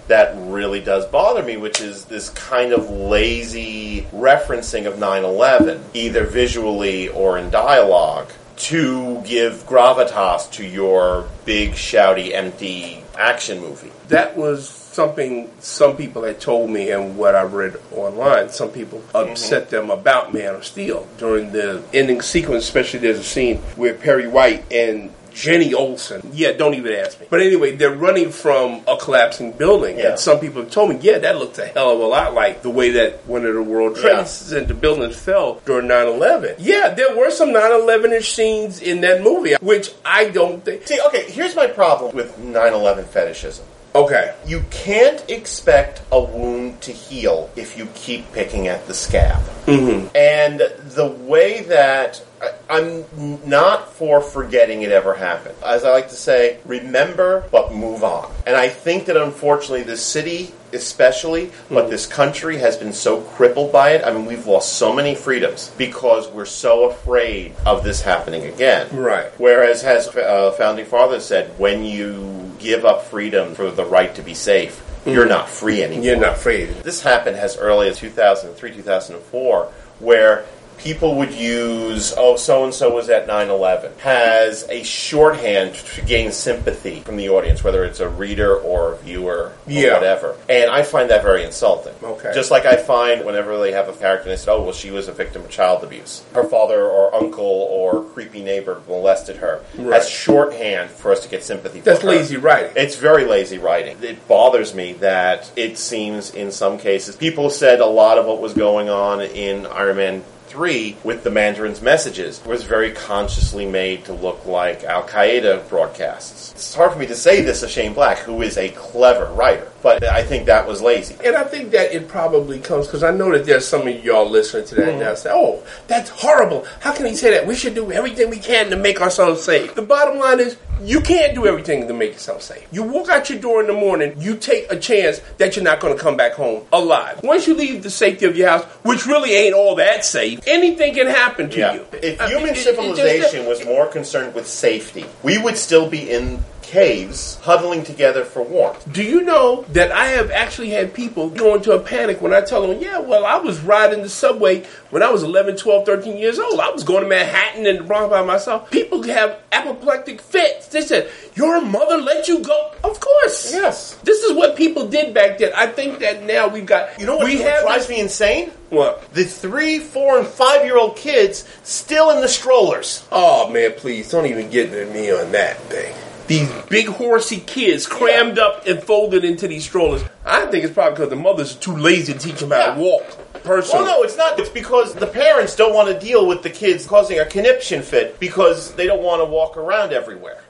that 0.09 0.35
really 0.39 0.81
does 0.81 1.05
bother 1.07 1.43
me, 1.43 1.59
which 1.59 1.83
is 1.83 2.07
this 2.07 2.31
kind 2.31 2.73
of 2.73 2.89
lazy 2.89 4.03
referencing 4.15 4.87
of 4.87 4.95
9/11, 4.95 5.83
either 5.93 6.25
visually 6.25 7.09
or 7.09 7.37
in 7.37 7.51
dialogue, 7.51 8.31
to 8.57 9.21
give 9.23 9.67
gravitas 9.67 10.51
to 10.53 10.67
your 10.67 11.29
big, 11.45 11.73
shouty, 11.73 12.33
empty 12.33 13.03
action 13.17 13.61
movie. 13.61 13.93
that 14.09 14.37
was 14.37 14.69
something 14.69 15.51
some 15.59 15.97
people 15.97 16.23
had 16.23 16.41
told 16.41 16.71
me 16.71 16.91
and 16.91 17.19
what 17.19 17.35
I 17.35 17.43
read 17.43 17.77
online. 17.93 18.49
Some 18.51 18.71
people 18.71 19.03
upset 19.15 19.65
mm-hmm. 19.65 19.71
them 19.71 19.91
about 19.91 20.33
Man 20.33 20.55
of 20.55 20.65
Steel 20.65 21.07
during 21.19 21.53
the 21.53 21.83
ending 21.93 22.21
sequence. 22.21 22.65
Especially 22.65 23.01
there's 23.01 23.19
a 23.19 23.25
scene 23.25 23.57
where 23.77 23.95
Perry 23.95 24.29
White 24.29 24.65
and 24.73 25.13
Jenny 25.35 25.75
Olsen. 25.75 26.31
Yeah, 26.33 26.53
don't 26.53 26.75
even 26.75 26.93
ask 26.93 27.21
me. 27.21 27.27
But 27.29 27.41
anyway, 27.41 27.77
they're 27.77 27.95
running 27.95 28.31
from 28.31 28.83
a 28.87 28.97
collapsing 28.97 29.53
building, 29.53 29.99
Yeah. 29.99 30.11
and 30.11 30.19
some 30.19 30.39
people 30.39 30.63
have 30.63 30.71
told 30.71 30.91
me, 30.91 30.99
yeah, 31.03 31.19
that 31.19 31.39
looked 31.39 31.59
a 31.59 31.67
hell 31.67 31.91
of 31.91 32.01
a 32.01 32.05
lot 32.07 32.35
like 32.35 32.63
the 32.63 32.71
way 32.71 32.91
that 32.91 33.27
one 33.27 33.45
of 33.45 33.55
the 33.55 33.63
World 33.63 33.97
Trade 33.97 34.13
Yeah. 34.13 34.25
Center 34.25 34.75
buildings 34.75 35.17
fell 35.17 35.61
during 35.67 35.89
9/11. 35.89 36.55
Yeah, 36.59 36.91
there 36.95 37.15
were 37.17 37.31
some 37.31 37.53
9/11ish 37.53 38.35
scenes 38.35 38.81
in 38.81 39.01
that 39.03 39.23
movie, 39.23 39.55
which 39.61 39.91
I 40.05 40.27
don't 40.27 40.65
think. 40.65 40.87
See, 40.87 41.01
okay, 41.09 41.25
here's 41.25 41.57
my 41.57 41.67
problem 41.67 42.15
with 42.15 42.39
9/11 42.39 43.05
fetishism. 43.05 43.65
Okay, 43.97 44.33
You 44.45 44.65
can't 44.73 45.23
expect 45.31 46.01
a 46.11 46.19
wound 46.21 46.81
to 46.81 46.91
heal 46.91 47.49
if 47.55 47.79
you 47.79 47.87
keep 47.95 48.33
picking 48.33 48.67
at 48.67 48.89
the 48.89 48.93
scab. 48.95 49.39
Mm-hmm. 49.67 50.09
And 50.17 50.63
the 50.95 51.07
way 51.07 51.63
that 51.63 52.25
I, 52.41 52.53
I'm 52.71 53.05
not 53.49 53.93
for 53.93 54.21
forgetting 54.21 54.83
it 54.83 54.91
ever 54.91 55.15
happened. 55.15 55.55
As 55.65 55.85
I 55.85 55.91
like 55.91 56.09
to 56.09 56.15
say, 56.15 56.59
remember 56.65 57.45
but 57.51 57.75
move 57.75 58.05
on. 58.05 58.33
And 58.47 58.57
I 58.57 58.69
think 58.69 59.07
that 59.07 59.17
unfortunately, 59.17 59.83
the 59.83 59.97
city, 59.97 60.53
especially, 60.73 61.51
but 61.69 61.91
this 61.91 62.07
country 62.07 62.59
has 62.59 62.77
been 62.77 62.93
so 62.93 63.21
crippled 63.21 63.73
by 63.73 63.91
it. 63.91 64.05
I 64.05 64.13
mean, 64.13 64.27
we've 64.27 64.47
lost 64.47 64.75
so 64.75 64.93
many 64.93 65.15
freedoms 65.15 65.73
because 65.77 66.29
we're 66.29 66.45
so 66.45 66.91
afraid 66.91 67.55
of 67.67 67.85
this 67.85 68.01
happening 68.03 68.45
again. 68.45 68.95
Right. 68.95 69.31
Whereas, 69.39 69.85
as 69.85 70.09
uh, 70.09 70.53
founding 70.53 70.87
father 70.87 71.21
said, 71.21 71.59
when 71.59 71.85
you 71.85 72.53
give 72.59 72.85
up 72.85 73.05
freedom 73.05 73.55
for 73.55 73.71
the 73.71 73.85
right 73.85 74.15
to 74.15 74.23
be 74.23 74.35
safe, 74.35 74.83
you're 75.07 75.27
not 75.27 75.49
free 75.49 75.83
anymore. 75.83 76.05
you're 76.05 76.17
not 76.17 76.37
afraid. 76.37 76.69
This 76.83 77.03
happened 77.03 77.37
as 77.37 77.59
early 77.59 77.89
as 77.89 77.99
2003, 77.99 78.73
2004, 78.73 79.65
where 79.99 80.47
people 80.79 81.15
would 81.17 81.33
use, 81.33 82.13
oh, 82.17 82.37
so 82.37 82.65
and 82.65 82.75
so 82.75 82.95
was 82.95 83.09
at 83.11 83.27
9 83.27 83.49
11, 83.51 83.93
has 84.01 84.67
a 84.69 84.83
shorthand 84.83 85.75
to 85.75 86.03
gain 86.03 86.31
sympathy 86.33 87.01
from 87.01 87.17
the 87.17 87.29
audience, 87.29 87.63
whether 87.65 87.85
it's 87.85 88.01
a 88.01 88.09
reader 88.09 88.55
or 88.57 88.95
a 88.95 88.97
viewer 88.99 89.35
or 89.35 89.53
Yeah. 89.67 89.95
whatever. 89.95 90.37
And 90.49 90.71
I 90.71 90.83
find 90.83 91.11
that 91.11 91.23
very 91.23 91.45
insulting. 91.45 91.95
Okay. 92.03 92.33
Just 92.35 92.51
like 92.51 92.67
I 92.67 92.77
find 92.77 93.25
whenever 93.25 93.59
they 93.59 93.73
have 93.73 93.89
a 93.89 93.93
character 93.93 94.29
and 94.29 94.33
they 94.33 94.43
say, 94.43 94.51
oh, 94.53 94.63
well, 94.63 94.73
she 94.73 94.91
was 94.91 95.09
a 95.09 95.13
victim 95.13 95.43
of 95.43 95.51
child 95.51 95.83
abuse. 95.85 96.23
Her 96.35 96.45
father 96.45 96.85
or 96.85 97.15
uncle 97.15 97.45
or 97.45 98.03
creepy 98.05 98.43
neighbor 98.43 98.81
molested 98.89 99.37
her. 99.37 99.61
Right. 99.79 100.01
As 100.01 100.09
shorthand 100.09 100.91
for 100.91 101.13
us 101.13 101.21
to 101.21 101.29
get 101.29 101.43
sympathy 101.45 101.81
That's 101.81 102.03
lazy 102.05 102.37
writing. 102.37 102.73
It's 102.77 102.97
very 102.97 103.25
lazy 103.25 103.59
writing. 103.59 103.97
It 104.03 104.27
bothers 104.29 104.75
me 104.75 104.95
that 104.95 105.51
it 105.57 105.79
seems 105.79 106.35
in 106.35 106.51
some 106.53 106.79
cases 106.79 107.17
people 107.17 107.51
said 107.51 107.81
a 107.81 107.87
lot 107.87 108.19
of 108.19 108.27
what 108.27 108.41
was 108.41 108.55
going 108.55 108.89
on 108.89 109.21
in 109.21 109.67
Iron 109.67 109.97
Man 109.97 110.25
3 110.55 110.97
with 111.03 111.25
the 111.25 111.31
Mandarin's 111.31 111.83
messages 111.83 112.41
was 112.47 112.63
very 112.63 112.93
consciously 112.93 113.67
made 113.67 114.05
to 114.05 114.13
look 114.13 114.47
like 114.47 114.85
Al 114.85 115.03
Qaeda 115.03 115.69
broadcasts. 115.69 116.53
It's 116.53 116.73
hard 116.73 116.93
for 116.93 116.99
me 117.01 117.07
to 117.07 117.17
say 117.17 117.43
this 117.43 117.65
of 117.65 117.71
Shane 117.71 117.93
Black, 117.93 118.19
who 118.19 118.41
is 118.41 118.57
a 118.57 118.69
clever 118.69 119.27
writer, 119.35 119.73
but 119.83 120.05
I 120.05 120.23
think 120.23 120.47
that 120.47 120.65
was 120.69 120.81
lazy. 120.81 121.17
And 121.25 121.35
I 121.35 121.43
think 121.43 121.73
that 121.73 121.93
it 121.93 122.07
probably 122.07 122.61
comes 122.61 122.87
because 122.87 123.03
I 123.03 123.11
know 123.11 123.33
that 123.33 123.47
there's 123.47 123.67
some 123.67 123.89
of 123.89 124.05
y'all 124.05 124.31
listening 124.31 124.65
to 124.67 124.75
that 124.77 124.85
Mm-hmm. 124.85 125.01
now 125.01 125.15
say, 125.15 125.31
"Oh, 125.33 125.65
that's 125.89 126.11
horrible! 126.11 126.67
How 126.79 126.95
can 126.95 127.07
he 127.07 127.17
say 127.17 127.33
that? 127.33 127.49
We 127.49 127.57
should 127.57 127.75
do 127.75 127.91
everything 127.91 128.31
we 128.31 128.39
can 128.39 128.71
to 128.71 128.77
make 128.77 129.01
ourselves 129.01 129.43
safe." 129.43 129.75
The 129.75 129.83
bottom 129.83 130.21
line 130.21 130.39
is, 130.39 130.57
you 130.83 131.01
can't 131.01 131.35
do 131.35 131.47
everything 131.47 131.87
to 131.89 131.95
make 131.95 132.13
yourself 132.13 132.43
safe. 132.43 132.67
You 132.73 132.83
walk 132.83 133.09
out 133.09 133.31
your 133.31 133.39
door 133.39 133.61
in 133.61 133.67
the 133.67 133.73
morning, 133.73 134.15
you 134.19 134.37
take 134.37 134.71
a 134.71 134.79
chance 134.79 135.21
that 135.39 135.57
you're 135.57 135.65
not 135.65 135.81
going 135.81 135.97
to 135.97 136.03
come 136.03 136.17
back 136.17 136.33
home 136.33 136.65
alive. 136.73 137.23
Once 137.23 137.47
you 137.47 137.55
leave 137.55 137.83
the 137.83 137.91
safety 137.91 138.27
of 138.27 138.37
your 138.37 138.49
house, 138.49 138.65
which 138.83 139.07
really 139.07 139.33
ain't 139.35 139.55
all 139.55 139.75
that 139.77 140.05
safe, 140.05 140.41
anything 140.47 140.95
can 140.95 141.07
happen 141.07 141.49
to 141.51 141.59
Yeah. 141.59 141.75
you. 141.75 141.87
If 142.03 142.21
I 142.21 142.27
mean, 142.29 142.37
human 142.37 142.49
it- 142.49 142.53
it 142.53 142.55
just- 142.55 142.65
civilization 142.65 143.47
was 143.47 143.65
more 143.65 143.87
concerned 143.87 144.35
with 144.35 144.47
safety, 144.47 145.07
we 145.23 145.39
would 145.39 145.57
still 145.59 145.87
be 145.87 146.11
in 146.11 146.45
caves 146.67 147.37
huddling 147.43 147.85
together 147.85 148.25
for 148.25 148.43
warmth. 148.43 148.91
Do 148.93 149.03
you 149.03 149.23
know 149.23 149.65
that 149.71 149.93
I 149.93 150.07
have 150.07 150.31
actually 150.31 150.71
had 150.71 150.95
people 150.95 151.31
go 151.31 151.55
into 151.55 151.73
a 151.73 151.79
panic 151.81 152.21
when 152.21 152.33
I 152.33 152.41
tell 152.41 152.67
them, 152.67 152.81
yeah, 152.81 152.99
well, 152.99 153.25
I 153.25 153.37
was 153.37 153.61
riding 153.61 154.03
the 154.03 154.09
subway 154.09 154.65
when 154.91 155.03
I 155.03 155.11
was 155.11 155.23
11, 155.23 155.57
12, 155.57 155.87
13 155.87 156.17
years 156.17 156.39
old. 156.39 156.59
I 156.61 156.71
was 156.71 156.83
going 156.85 157.03
to 157.03 157.09
Manhattan 157.09 157.67
and 157.67 157.79
the 157.81 157.85
Bronx 157.85 158.11
by 158.11 158.23
myself. 158.23 158.71
People 158.71 159.03
have 159.05 159.39
apoplectic 159.53 160.21
fits. 160.21 160.69
They 160.69 160.81
said, 160.83 161.11
your 161.35 161.61
mother 161.61 161.99
let 161.99 162.29
you 162.29 162.41
go? 162.41 162.73
Of 162.83 162.99
course. 163.01 163.53
Yes. 163.53 163.95
This 164.03 164.23
is 164.25 164.33
what 164.33 164.57
people 164.57 164.89
did 164.89 165.15
back 165.15 165.39
then. 165.39 165.53
I 165.55 165.67
think 165.67 165.99
that 166.01 166.23
now 166.25 166.49
we've 166.49 166.67
got. 166.67 166.99
You 166.99 167.07
know 167.07 167.17
what 167.17 167.27
we 167.27 167.37
drives 167.37 167.87
this- 167.87 167.89
me 167.89 168.01
insane? 168.01 168.51
What? 168.71 169.13
The 169.13 169.25
three, 169.25 169.79
four, 169.79 170.19
and 170.19 170.27
five 170.27 170.65
year 170.65 170.77
old 170.77 170.97
kids 170.97 171.45
still 171.63 172.11
in 172.11 172.21
the 172.21 172.29
strollers. 172.29 173.07
Oh, 173.13 173.49
man, 173.51 173.73
please 173.77 174.11
don't 174.11 174.27
even 174.27 174.51
get 174.51 174.73
me 174.93 175.13
on 175.13 175.31
that 175.33 175.59
thing. 175.65 175.95
These 176.27 176.51
big 176.71 176.87
horsey 176.87 177.41
kids 177.41 177.87
crammed 177.87 178.39
up 178.39 178.67
and 178.67 178.83
folded 178.83 179.25
into 179.25 179.47
these 179.47 179.65
strollers. 179.65 180.03
I 180.25 180.47
think 180.47 180.65
it's 180.65 180.73
probably 180.73 180.95
because 180.95 181.11
the 181.11 181.17
mothers 181.17 181.57
are 181.57 181.61
too 181.61 181.77
lazy 181.77 182.15
to 182.15 182.19
teach 182.19 182.41
them 182.41 182.51
how 182.51 182.75
to 182.75 182.81
walk. 182.81 183.05
Personally. 183.43 183.85
Well, 183.85 183.99
no, 183.99 184.05
it's 184.05 184.17
not. 184.17 184.39
It's 184.39 184.49
because 184.49 184.95
the 184.95 185.07
parents 185.07 185.55
don't 185.55 185.75
want 185.75 185.89
to 185.89 186.07
deal 186.07 186.27
with 186.27 186.43
the 186.43 186.49
kids 186.49 186.87
causing 186.87 187.19
a 187.19 187.27
conniption 187.27 187.83
fit 187.83 188.19
because 188.19 188.73
they 188.75 188.87
don't 188.87 189.03
want 189.03 189.21
to 189.21 189.27
walk 189.27 189.59
around 189.59 189.93
everywhere. 189.93 190.43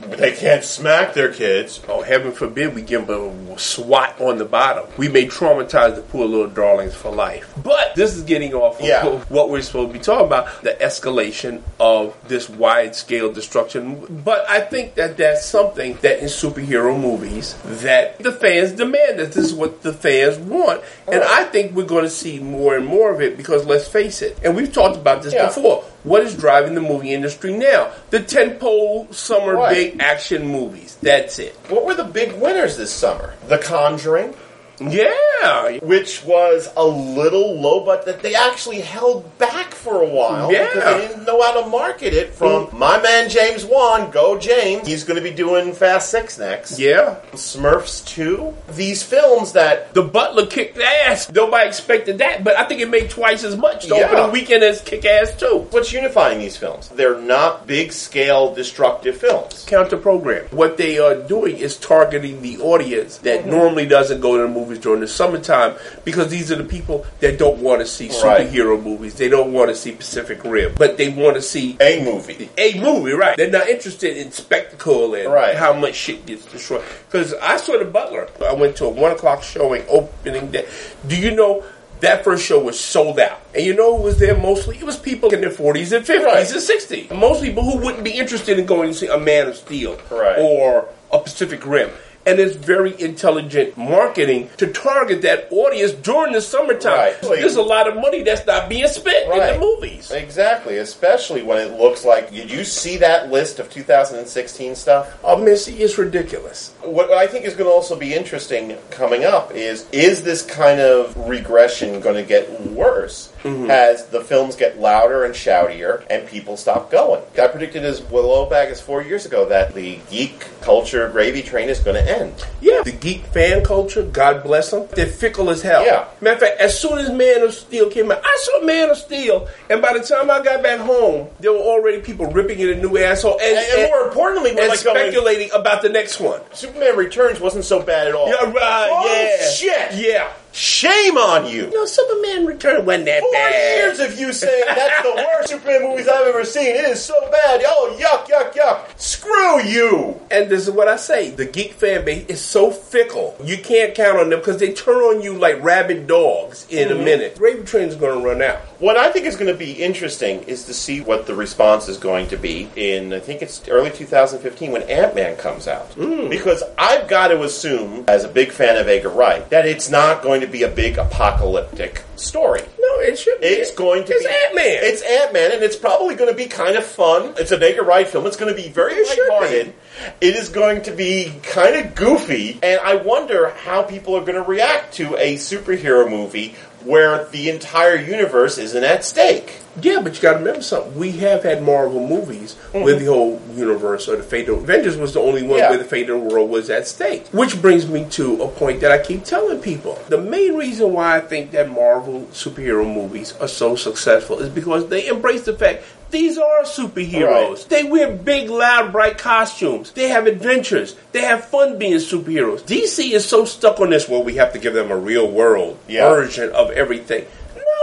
They 0.00 0.32
can't 0.32 0.64
smack 0.64 1.12
their 1.14 1.32
kids. 1.32 1.80
Oh, 1.88 2.02
heaven 2.02 2.32
forbid 2.32 2.74
we 2.74 2.82
give 2.82 3.06
them 3.06 3.48
a 3.50 3.58
swat 3.58 4.18
on 4.20 4.38
the 4.38 4.44
bottom. 4.46 4.86
We 4.96 5.08
may 5.08 5.26
traumatize 5.26 5.94
the 5.94 6.00
poor 6.02 6.26
little 6.26 6.48
darlings 6.48 6.94
for 6.94 7.10
life. 7.10 7.52
But 7.62 7.94
this 7.96 8.16
is 8.16 8.22
getting 8.22 8.54
off 8.54 8.80
of 8.80 8.86
Yeah. 8.86 9.04
what 9.28 9.50
we're 9.50 9.60
supposed 9.62 9.92
to 9.92 9.98
be 9.98 10.02
talking 10.02 10.26
about 10.26 10.62
the 10.62 10.72
escalation 10.80 11.60
of 11.78 12.16
this 12.28 12.48
wide 12.48 12.96
scale 12.96 13.30
destruction. 13.30 14.22
But 14.24 14.48
I 14.48 14.60
think 14.60 14.94
that 14.94 15.16
that's 15.18 15.44
something 15.44 15.98
that 16.00 16.20
in 16.20 16.26
superhero 16.26 16.98
movies 16.98 17.54
that 17.64 18.18
the 18.20 18.32
fans 18.32 18.72
demand 18.72 19.18
that 19.18 19.32
this 19.32 19.44
is 19.44 19.54
what 19.54 19.82
the 19.82 19.92
fans 19.92 20.38
want. 20.38 20.80
And 21.08 21.22
I 21.22 21.44
think 21.44 21.72
we're 21.76 21.84
going 21.84 22.04
to 22.04 22.10
see 22.10 22.38
more 22.38 22.74
and 22.74 22.86
more 22.86 23.12
of 23.12 23.20
it 23.20 23.36
because 23.36 23.66
let's 23.66 23.86
face 23.86 24.22
it, 24.22 24.38
and 24.42 24.56
we've 24.56 24.72
talked 24.72 24.96
about 24.96 25.22
this 25.22 25.34
Yeah. 25.34 25.46
before. 25.46 25.84
What 26.02 26.22
is 26.22 26.34
driving 26.34 26.74
the 26.74 26.80
movie 26.80 27.12
industry 27.12 27.52
now? 27.52 27.90
The 28.10 28.20
tentpole 28.20 29.12
summer 29.14 29.56
Right. 29.56 29.74
big 29.92 30.00
action 30.00 30.46
movies. 30.46 30.96
That's 31.02 31.38
it. 31.38 31.54
What 31.68 31.84
were 31.84 31.94
the 31.94 32.04
big 32.04 32.32
winners 32.32 32.76
this 32.78 32.90
summer? 32.90 33.34
The 33.48 33.58
Conjuring, 33.58 34.34
Yeah. 34.80 35.78
which 35.82 36.24
was 36.24 36.68
a 36.76 36.84
little 36.84 37.58
low, 37.60 37.84
but 37.84 38.04
that 38.06 38.22
they 38.22 38.34
actually 38.34 38.80
held 38.80 39.38
back 39.38 39.74
for 39.74 40.02
a 40.02 40.06
while 40.06 40.52
Yeah. 40.52 40.66
because 40.66 40.84
they 40.84 41.08
didn't 41.08 41.24
know 41.24 41.40
how 41.42 41.62
to 41.62 41.68
market 41.68 42.14
it. 42.14 42.34
From 42.34 42.66
mm. 42.66 42.72
my 42.72 43.00
man 43.00 43.28
James 43.28 43.64
Wan, 43.64 44.10
go 44.10 44.38
James. 44.38 44.86
He's 44.86 45.04
going 45.04 45.16
to 45.16 45.22
be 45.22 45.34
doing 45.34 45.72
Fast 45.72 46.10
Six 46.10 46.38
next. 46.38 46.78
Yeah. 46.78 47.16
Smurfs 47.32 48.04
two. 48.04 48.54
These 48.72 49.02
films 49.02 49.52
that 49.52 49.94
The 49.94 50.02
Butler 50.02 50.46
kicked 50.46 50.78
ass. 50.78 51.30
Nobody 51.30 51.68
expected 51.68 52.18
that, 52.18 52.44
but 52.44 52.56
I 52.58 52.64
think 52.64 52.80
it 52.80 52.90
made 52.90 53.10
twice 53.10 53.44
as 53.44 53.56
much 53.56 53.86
the 53.86 53.96
Yeah. 53.96 54.10
opening 54.10 54.32
weekend 54.32 54.62
as 54.62 54.80
Kick 54.80 55.04
Ass 55.04 55.32
too. 55.38 55.66
what's 55.70 55.92
unifying 55.92 56.38
these 56.38 56.56
films? 56.56 56.88
They're 56.88 57.20
not 57.20 57.66
big 57.66 57.92
scale 57.92 58.54
destructive 58.54 59.16
films. 59.16 59.64
Counter 59.68 59.96
program. 59.96 60.46
What 60.50 60.76
they 60.76 60.98
are 60.98 61.14
doing 61.14 61.56
is 61.56 61.76
targeting 61.76 62.42
the 62.42 62.58
audience 62.58 63.18
that 63.18 63.40
mm-hmm. 63.40 63.50
normally 63.50 63.86
doesn't 63.86 64.20
go 64.20 64.36
to 64.36 64.42
the 64.42 64.48
movies 64.70 64.82
during 64.82 65.00
the 65.00 65.08
summertime 65.08 65.74
because 66.04 66.28
these 66.28 66.50
are 66.52 66.56
the 66.56 66.64
people 66.64 67.04
that 67.18 67.38
don't 67.38 67.58
want 67.58 67.80
to 67.80 67.86
see 67.86 68.08
Right. 68.22 68.46
superhero 68.48 68.80
movies. 68.82 69.14
They 69.14 69.28
don't 69.28 69.52
want 69.52 69.68
to 69.70 69.74
see 69.76 69.92
Pacific 69.92 70.40
Rim, 70.44 70.74
but 70.78 70.96
they 70.96 71.08
want 71.08 71.34
to 71.36 71.42
see 71.42 71.76
A 71.80 72.02
movie. 72.04 72.48
a 72.56 72.78
movie, 72.80 73.12
right? 73.12 73.36
They're 73.36 73.50
not 73.50 73.68
interested 73.68 74.16
in 74.16 74.30
spectacle 74.32 75.14
and 75.14 75.32
Right. 75.32 75.56
how 75.56 75.72
much 75.72 75.94
shit 75.96 76.24
gets 76.26 76.44
destroyed. 76.46 76.82
Because 77.10 77.34
I 77.42 77.56
saw 77.56 77.78
the 77.78 77.84
Butler. 77.84 78.28
I 78.48 78.52
went 78.54 78.76
to 78.76 78.84
a 78.86 78.88
one 78.88 79.10
o'clock 79.12 79.42
showing 79.42 79.82
opening 79.88 80.48
day. 80.48 80.66
Do 81.06 81.16
you 81.16 81.32
know? 81.32 81.64
That 82.00 82.24
first 82.24 82.46
show 82.46 82.58
was 82.58 82.80
sold 82.80 83.20
out. 83.20 83.40
And 83.54 83.62
you 83.62 83.74
know 83.74 83.94
who 83.94 84.04
was 84.04 84.16
there 84.16 84.34
mostly? 84.34 84.78
It 84.78 84.84
was 84.84 84.96
people 84.96 85.28
in 85.34 85.42
their 85.42 85.50
40s 85.50 85.92
and 85.92 86.02
50s 86.06 86.24
Right. 86.24 86.50
and 86.50 86.62
60s. 86.62 87.10
Most 87.10 87.42
people 87.42 87.62
who 87.62 87.76
wouldn't 87.76 88.04
be 88.04 88.12
interested 88.12 88.58
in 88.58 88.64
going 88.64 88.88
to 88.90 88.94
see 88.96 89.06
a 89.06 89.18
Man 89.18 89.48
of 89.48 89.56
Steel 89.58 89.98
Right. 90.10 90.38
or 90.38 90.86
a 91.12 91.18
Pacific 91.18 91.60
Rim. 91.66 91.90
And 92.30 92.38
it's 92.38 92.54
very 92.54 92.94
intelligent 93.00 93.76
marketing 93.76 94.50
to 94.58 94.72
target 94.72 95.22
that 95.22 95.48
audience 95.50 95.90
during 95.90 96.32
the 96.32 96.40
summertime. 96.40 97.14
Right. 97.22 97.40
There's 97.40 97.56
a 97.56 97.62
lot 97.62 97.88
of 97.88 97.96
money 97.96 98.22
that's 98.22 98.46
not 98.46 98.68
being 98.68 98.86
spent 98.86 99.32
in 99.32 99.38
the 99.38 99.58
movies. 99.58 100.12
Exactly, 100.12 100.76
especially 100.76 101.42
when 101.42 101.58
it 101.58 101.76
looks 101.76 102.04
like. 102.04 102.30
Did 102.30 102.48
you 102.48 102.64
see 102.64 102.98
that 102.98 103.30
list 103.32 103.58
of 103.58 103.68
2016 103.68 104.76
stuff? 104.76 105.18
Oh, 105.24 105.42
Missy, 105.42 105.82
it's 105.82 105.98
ridiculous. 105.98 106.72
What 106.82 107.10
I 107.10 107.26
think 107.26 107.46
is 107.46 107.54
going 107.54 107.68
to 107.68 107.74
also 107.74 107.96
be 107.98 108.14
interesting 108.14 108.76
coming 108.90 109.24
up 109.24 109.50
is 109.52 109.88
is 109.90 110.22
this 110.22 110.42
kind 110.42 110.80
of 110.80 111.16
regression 111.28 112.00
going 112.00 112.14
to 112.14 112.22
get 112.22 112.60
worse 112.60 113.29
Mm-hmm. 113.42 113.70
as 113.70 114.06
the 114.06 114.20
films 114.22 114.54
get 114.56 114.78
louder 114.78 115.24
and 115.24 115.34
shoutier 115.34 116.04
and 116.10 116.28
people 116.28 116.56
stop 116.56 116.90
going? 116.90 117.22
I 117.40 117.48
predicted 117.48 117.84
as 117.84 118.02
well 118.02 118.46
back 118.46 118.68
as 118.68 118.80
four 118.80 119.02
years 119.02 119.24
ago 119.26 119.48
that 119.48 119.74
the 119.74 119.98
geek 120.10 120.46
culture 120.60 121.08
gravy 121.08 121.42
train 121.42 121.68
is 121.68 121.80
going 121.80 121.96
to 121.96 122.18
end. 122.18 122.34
Yeah, 122.60 122.82
the 122.82 122.92
geek 122.92 123.24
fan 123.26 123.64
culture, 123.64 124.02
God 124.02 124.42
bless 124.42 124.70
them, 124.70 124.86
they're 124.94 125.06
fickle 125.06 125.50
as 125.50 125.62
hell. 125.62 125.84
Yeah. 125.84 126.06
Matter 126.20 126.34
of 126.34 126.40
fact, 126.40 126.60
as 126.60 126.78
soon 126.78 126.98
as 126.98 127.10
Man 127.10 127.42
of 127.42 127.54
Steel 127.54 127.90
came 127.90 128.10
out, 128.12 128.20
I 128.24 128.38
saw 128.42 128.64
Man 128.64 128.90
of 128.90 128.96
Steel, 128.98 129.48
and 129.70 129.80
by 129.80 129.92
the 129.96 130.00
time 130.04 130.30
I 130.30 130.42
got 130.42 130.62
back 130.62 130.80
home, 130.80 131.28
there 131.40 131.52
were 131.52 131.58
already 131.58 132.00
people 132.00 132.26
ripping 132.26 132.60
it 132.60 132.68
a 132.70 132.74
new 132.80 132.98
asshole 132.98 133.38
and, 133.40 133.56
And, 133.58 133.80
and 133.80 133.90
more 133.90 134.06
importantly, 134.08 134.52
we're 134.54 134.60
and 134.62 134.68
like 134.70 134.84
going, 134.84 134.96
speculating 134.96 135.50
about 135.52 135.82
the 135.82 135.88
next 135.88 136.20
one. 136.20 136.40
Superman 136.52 136.96
Returns 136.96 137.40
wasn't 137.40 137.64
so 137.64 137.80
bad 137.82 138.08
at 138.08 138.14
all. 138.14 138.28
Yeah, 138.28 138.50
right, 138.52 138.88
Oh, 138.92 139.36
yeah. 139.40 139.50
shit. 139.50 139.94
Yeah. 139.94 140.32
Shame 140.52 141.16
on 141.16 141.46
you. 141.48 141.70
No, 141.70 141.84
Superman 141.84 142.44
Return 142.46 142.84
wasn't 142.84 143.06
that 143.06 143.20
Four 143.20 143.32
bad. 143.32 143.76
years 143.76 144.00
of 144.00 144.18
you 144.18 144.32
saying 144.32 144.64
that's 144.66 145.02
the 145.02 145.14
worst 145.14 145.48
Superman 145.50 145.82
movies 145.90 146.08
I've 146.08 146.26
ever 146.26 146.44
seen. 146.44 146.66
It 146.66 146.84
is 146.86 147.02
so 147.04 147.14
bad. 147.30 147.62
Oh, 147.64 147.96
yuck, 148.00 148.26
yuck, 148.26 148.52
yuck. 148.54 148.98
Screw 149.00 149.62
you. 149.62 150.20
And 150.30 150.50
this 150.50 150.66
is 150.66 150.70
what 150.74 150.88
I 150.88 150.96
say: 150.96 151.30
the 151.30 151.44
geek 151.46 151.74
fan 151.74 152.04
base 152.04 152.26
is 152.26 152.40
so 152.40 152.70
fickle. 152.72 153.36
You 153.44 153.58
can't 153.58 153.94
count 153.94 154.18
on 154.18 154.30
them 154.30 154.40
because 154.40 154.58
they 154.58 154.72
turn 154.72 154.96
on 154.96 155.22
you 155.22 155.34
like 155.38 155.62
rabid 155.62 156.06
dogs 156.06 156.66
in 156.68 156.88
Mm-hmm. 156.88 157.00
a 157.00 157.04
minute. 157.04 157.36
Raven 157.40 157.64
Train's 157.64 157.94
going 157.94 158.18
to 158.20 158.26
run 158.26 158.42
out. 158.42 158.58
What 158.80 158.96
I 158.96 159.12
think 159.12 159.26
is 159.26 159.36
going 159.36 159.52
to 159.52 159.56
be 159.58 159.72
interesting 159.72 160.42
is 160.44 160.64
to 160.64 160.74
see 160.74 161.00
what 161.00 161.26
the 161.26 161.34
response 161.34 161.88
is 161.88 161.98
going 161.98 162.26
to 162.28 162.36
be 162.36 162.68
in, 162.74 163.12
I 163.12 163.20
think 163.20 163.42
it's 163.42 163.68
early 163.68 163.90
2015 163.90 164.72
when 164.72 164.82
Ant 164.90 165.14
Man 165.14 165.36
comes 165.36 165.68
out. 165.68 165.94
Because 165.96 166.62
I've 166.78 167.06
got 167.06 167.28
to 167.28 167.42
assume, 167.42 168.04
as 168.08 168.24
a 168.24 168.28
big 168.28 168.50
fan 168.50 168.76
of 168.78 168.88
Edgar 168.88 169.10
Wright, 169.10 169.48
that 169.50 169.66
it's 169.66 169.90
not 169.90 170.22
going 170.22 170.39
to 170.40 170.46
be 170.46 170.62
a 170.62 170.68
big 170.68 170.98
apocalyptic 170.98 172.04
story. 172.16 172.60
No, 172.60 173.00
it 173.00 173.18
should. 173.18 173.40
be. 173.40 173.46
It's 173.46 173.74
going 173.74 174.04
to 174.04 174.12
It's 174.12 174.26
be 174.26 174.32
Ant 174.32 174.54
Man. 174.54 174.78
It's 174.82 175.02
Ant 175.02 175.32
Man, 175.32 175.52
and 175.52 175.62
it's 175.62 175.76
probably 175.76 176.14
going 176.14 176.30
to 176.30 176.36
be 176.36 176.46
kind 176.46 176.76
of 176.76 176.84
fun. 176.84 177.34
It's 177.38 177.52
an 177.52 177.62
Edgar 177.62 177.82
Wright 177.82 178.06
film. 178.06 178.26
It's 178.26 178.36
going 178.36 178.54
to 178.54 178.60
be 178.60 178.68
very 178.68 178.94
It 178.94 179.08
lighthearted. 179.08 179.74
It 180.20 180.34
is 180.36 180.48
going 180.48 180.82
to 180.82 180.92
be 180.92 181.32
kind 181.42 181.76
of 181.76 181.94
goofy, 181.94 182.58
and 182.62 182.80
I 182.80 182.96
wonder 182.96 183.50
how 183.50 183.82
people 183.82 184.16
are 184.16 184.20
going 184.24 184.34
to 184.34 184.42
react 184.42 184.94
to 184.94 185.16
a 185.16 185.36
superhero 185.36 186.08
movie 186.08 186.54
where 186.84 187.24
the 187.26 187.50
entire 187.50 187.96
universe 187.96 188.58
isn't 188.58 188.84
at 188.84 189.04
stake. 189.04 189.60
Yeah, 189.80 190.00
but 190.00 190.16
you 190.16 190.22
got 190.22 190.32
to 190.32 190.38
remember 190.38 190.62
something. 190.62 190.96
We 190.96 191.12
have 191.12 191.44
had 191.44 191.62
Marvel 191.62 192.06
movies 192.06 192.54
where 192.72 192.84
mm-hmm. 192.84 193.04
the 193.04 193.12
whole 193.12 193.40
universe 193.54 194.08
or 194.08 194.16
the 194.16 194.22
fate 194.22 194.48
of 194.48 194.58
Avengers 194.58 194.96
was 194.96 195.14
the 195.14 195.20
only 195.20 195.42
one 195.42 195.58
Yeah. 195.58 195.70
where 195.70 195.78
the 195.78 195.84
fate 195.84 196.10
of 196.10 196.20
the 196.20 196.28
world 196.28 196.50
was 196.50 196.70
at 196.70 196.86
stake. 196.88 197.28
Which 197.28 197.60
brings 197.62 197.86
me 197.86 198.06
to 198.10 198.42
a 198.42 198.48
point 198.48 198.80
that 198.80 198.90
I 198.90 198.98
keep 198.98 199.24
telling 199.24 199.60
people. 199.60 199.98
The 200.08 200.18
main 200.18 200.56
reason 200.56 200.92
why 200.92 201.16
I 201.16 201.20
think 201.20 201.52
that 201.52 201.70
Marvel 201.70 202.22
superhero 202.32 202.84
movies 202.84 203.34
are 203.40 203.48
so 203.48 203.76
successful 203.76 204.40
is 204.40 204.48
because 204.48 204.88
they 204.88 205.06
embrace 205.06 205.42
the 205.42 205.56
fact 205.56 205.84
these 206.10 206.38
are 206.38 206.62
superheroes. 206.62 207.50
Right. 207.50 207.66
They 207.68 207.84
wear 207.84 208.10
big, 208.14 208.50
loud, 208.50 208.92
bright 208.92 209.18
costumes. 209.18 209.92
They 209.92 210.08
have 210.08 210.26
adventures. 210.26 210.96
They 211.12 211.22
have 211.22 211.44
fun 211.46 211.78
being 211.78 211.94
superheroes. 211.94 212.62
DC 212.62 213.12
is 213.12 213.24
so 213.26 213.44
stuck 213.44 213.80
on 213.80 213.90
this, 213.90 214.08
well, 214.08 214.22
we 214.22 214.34
have 214.36 214.52
to 214.52 214.58
give 214.58 214.74
them 214.74 214.90
a 214.90 214.96
real 214.96 215.28
world 215.30 215.78
Yeah. 215.88 216.08
version 216.08 216.50
of 216.50 216.70
everything. 216.72 217.26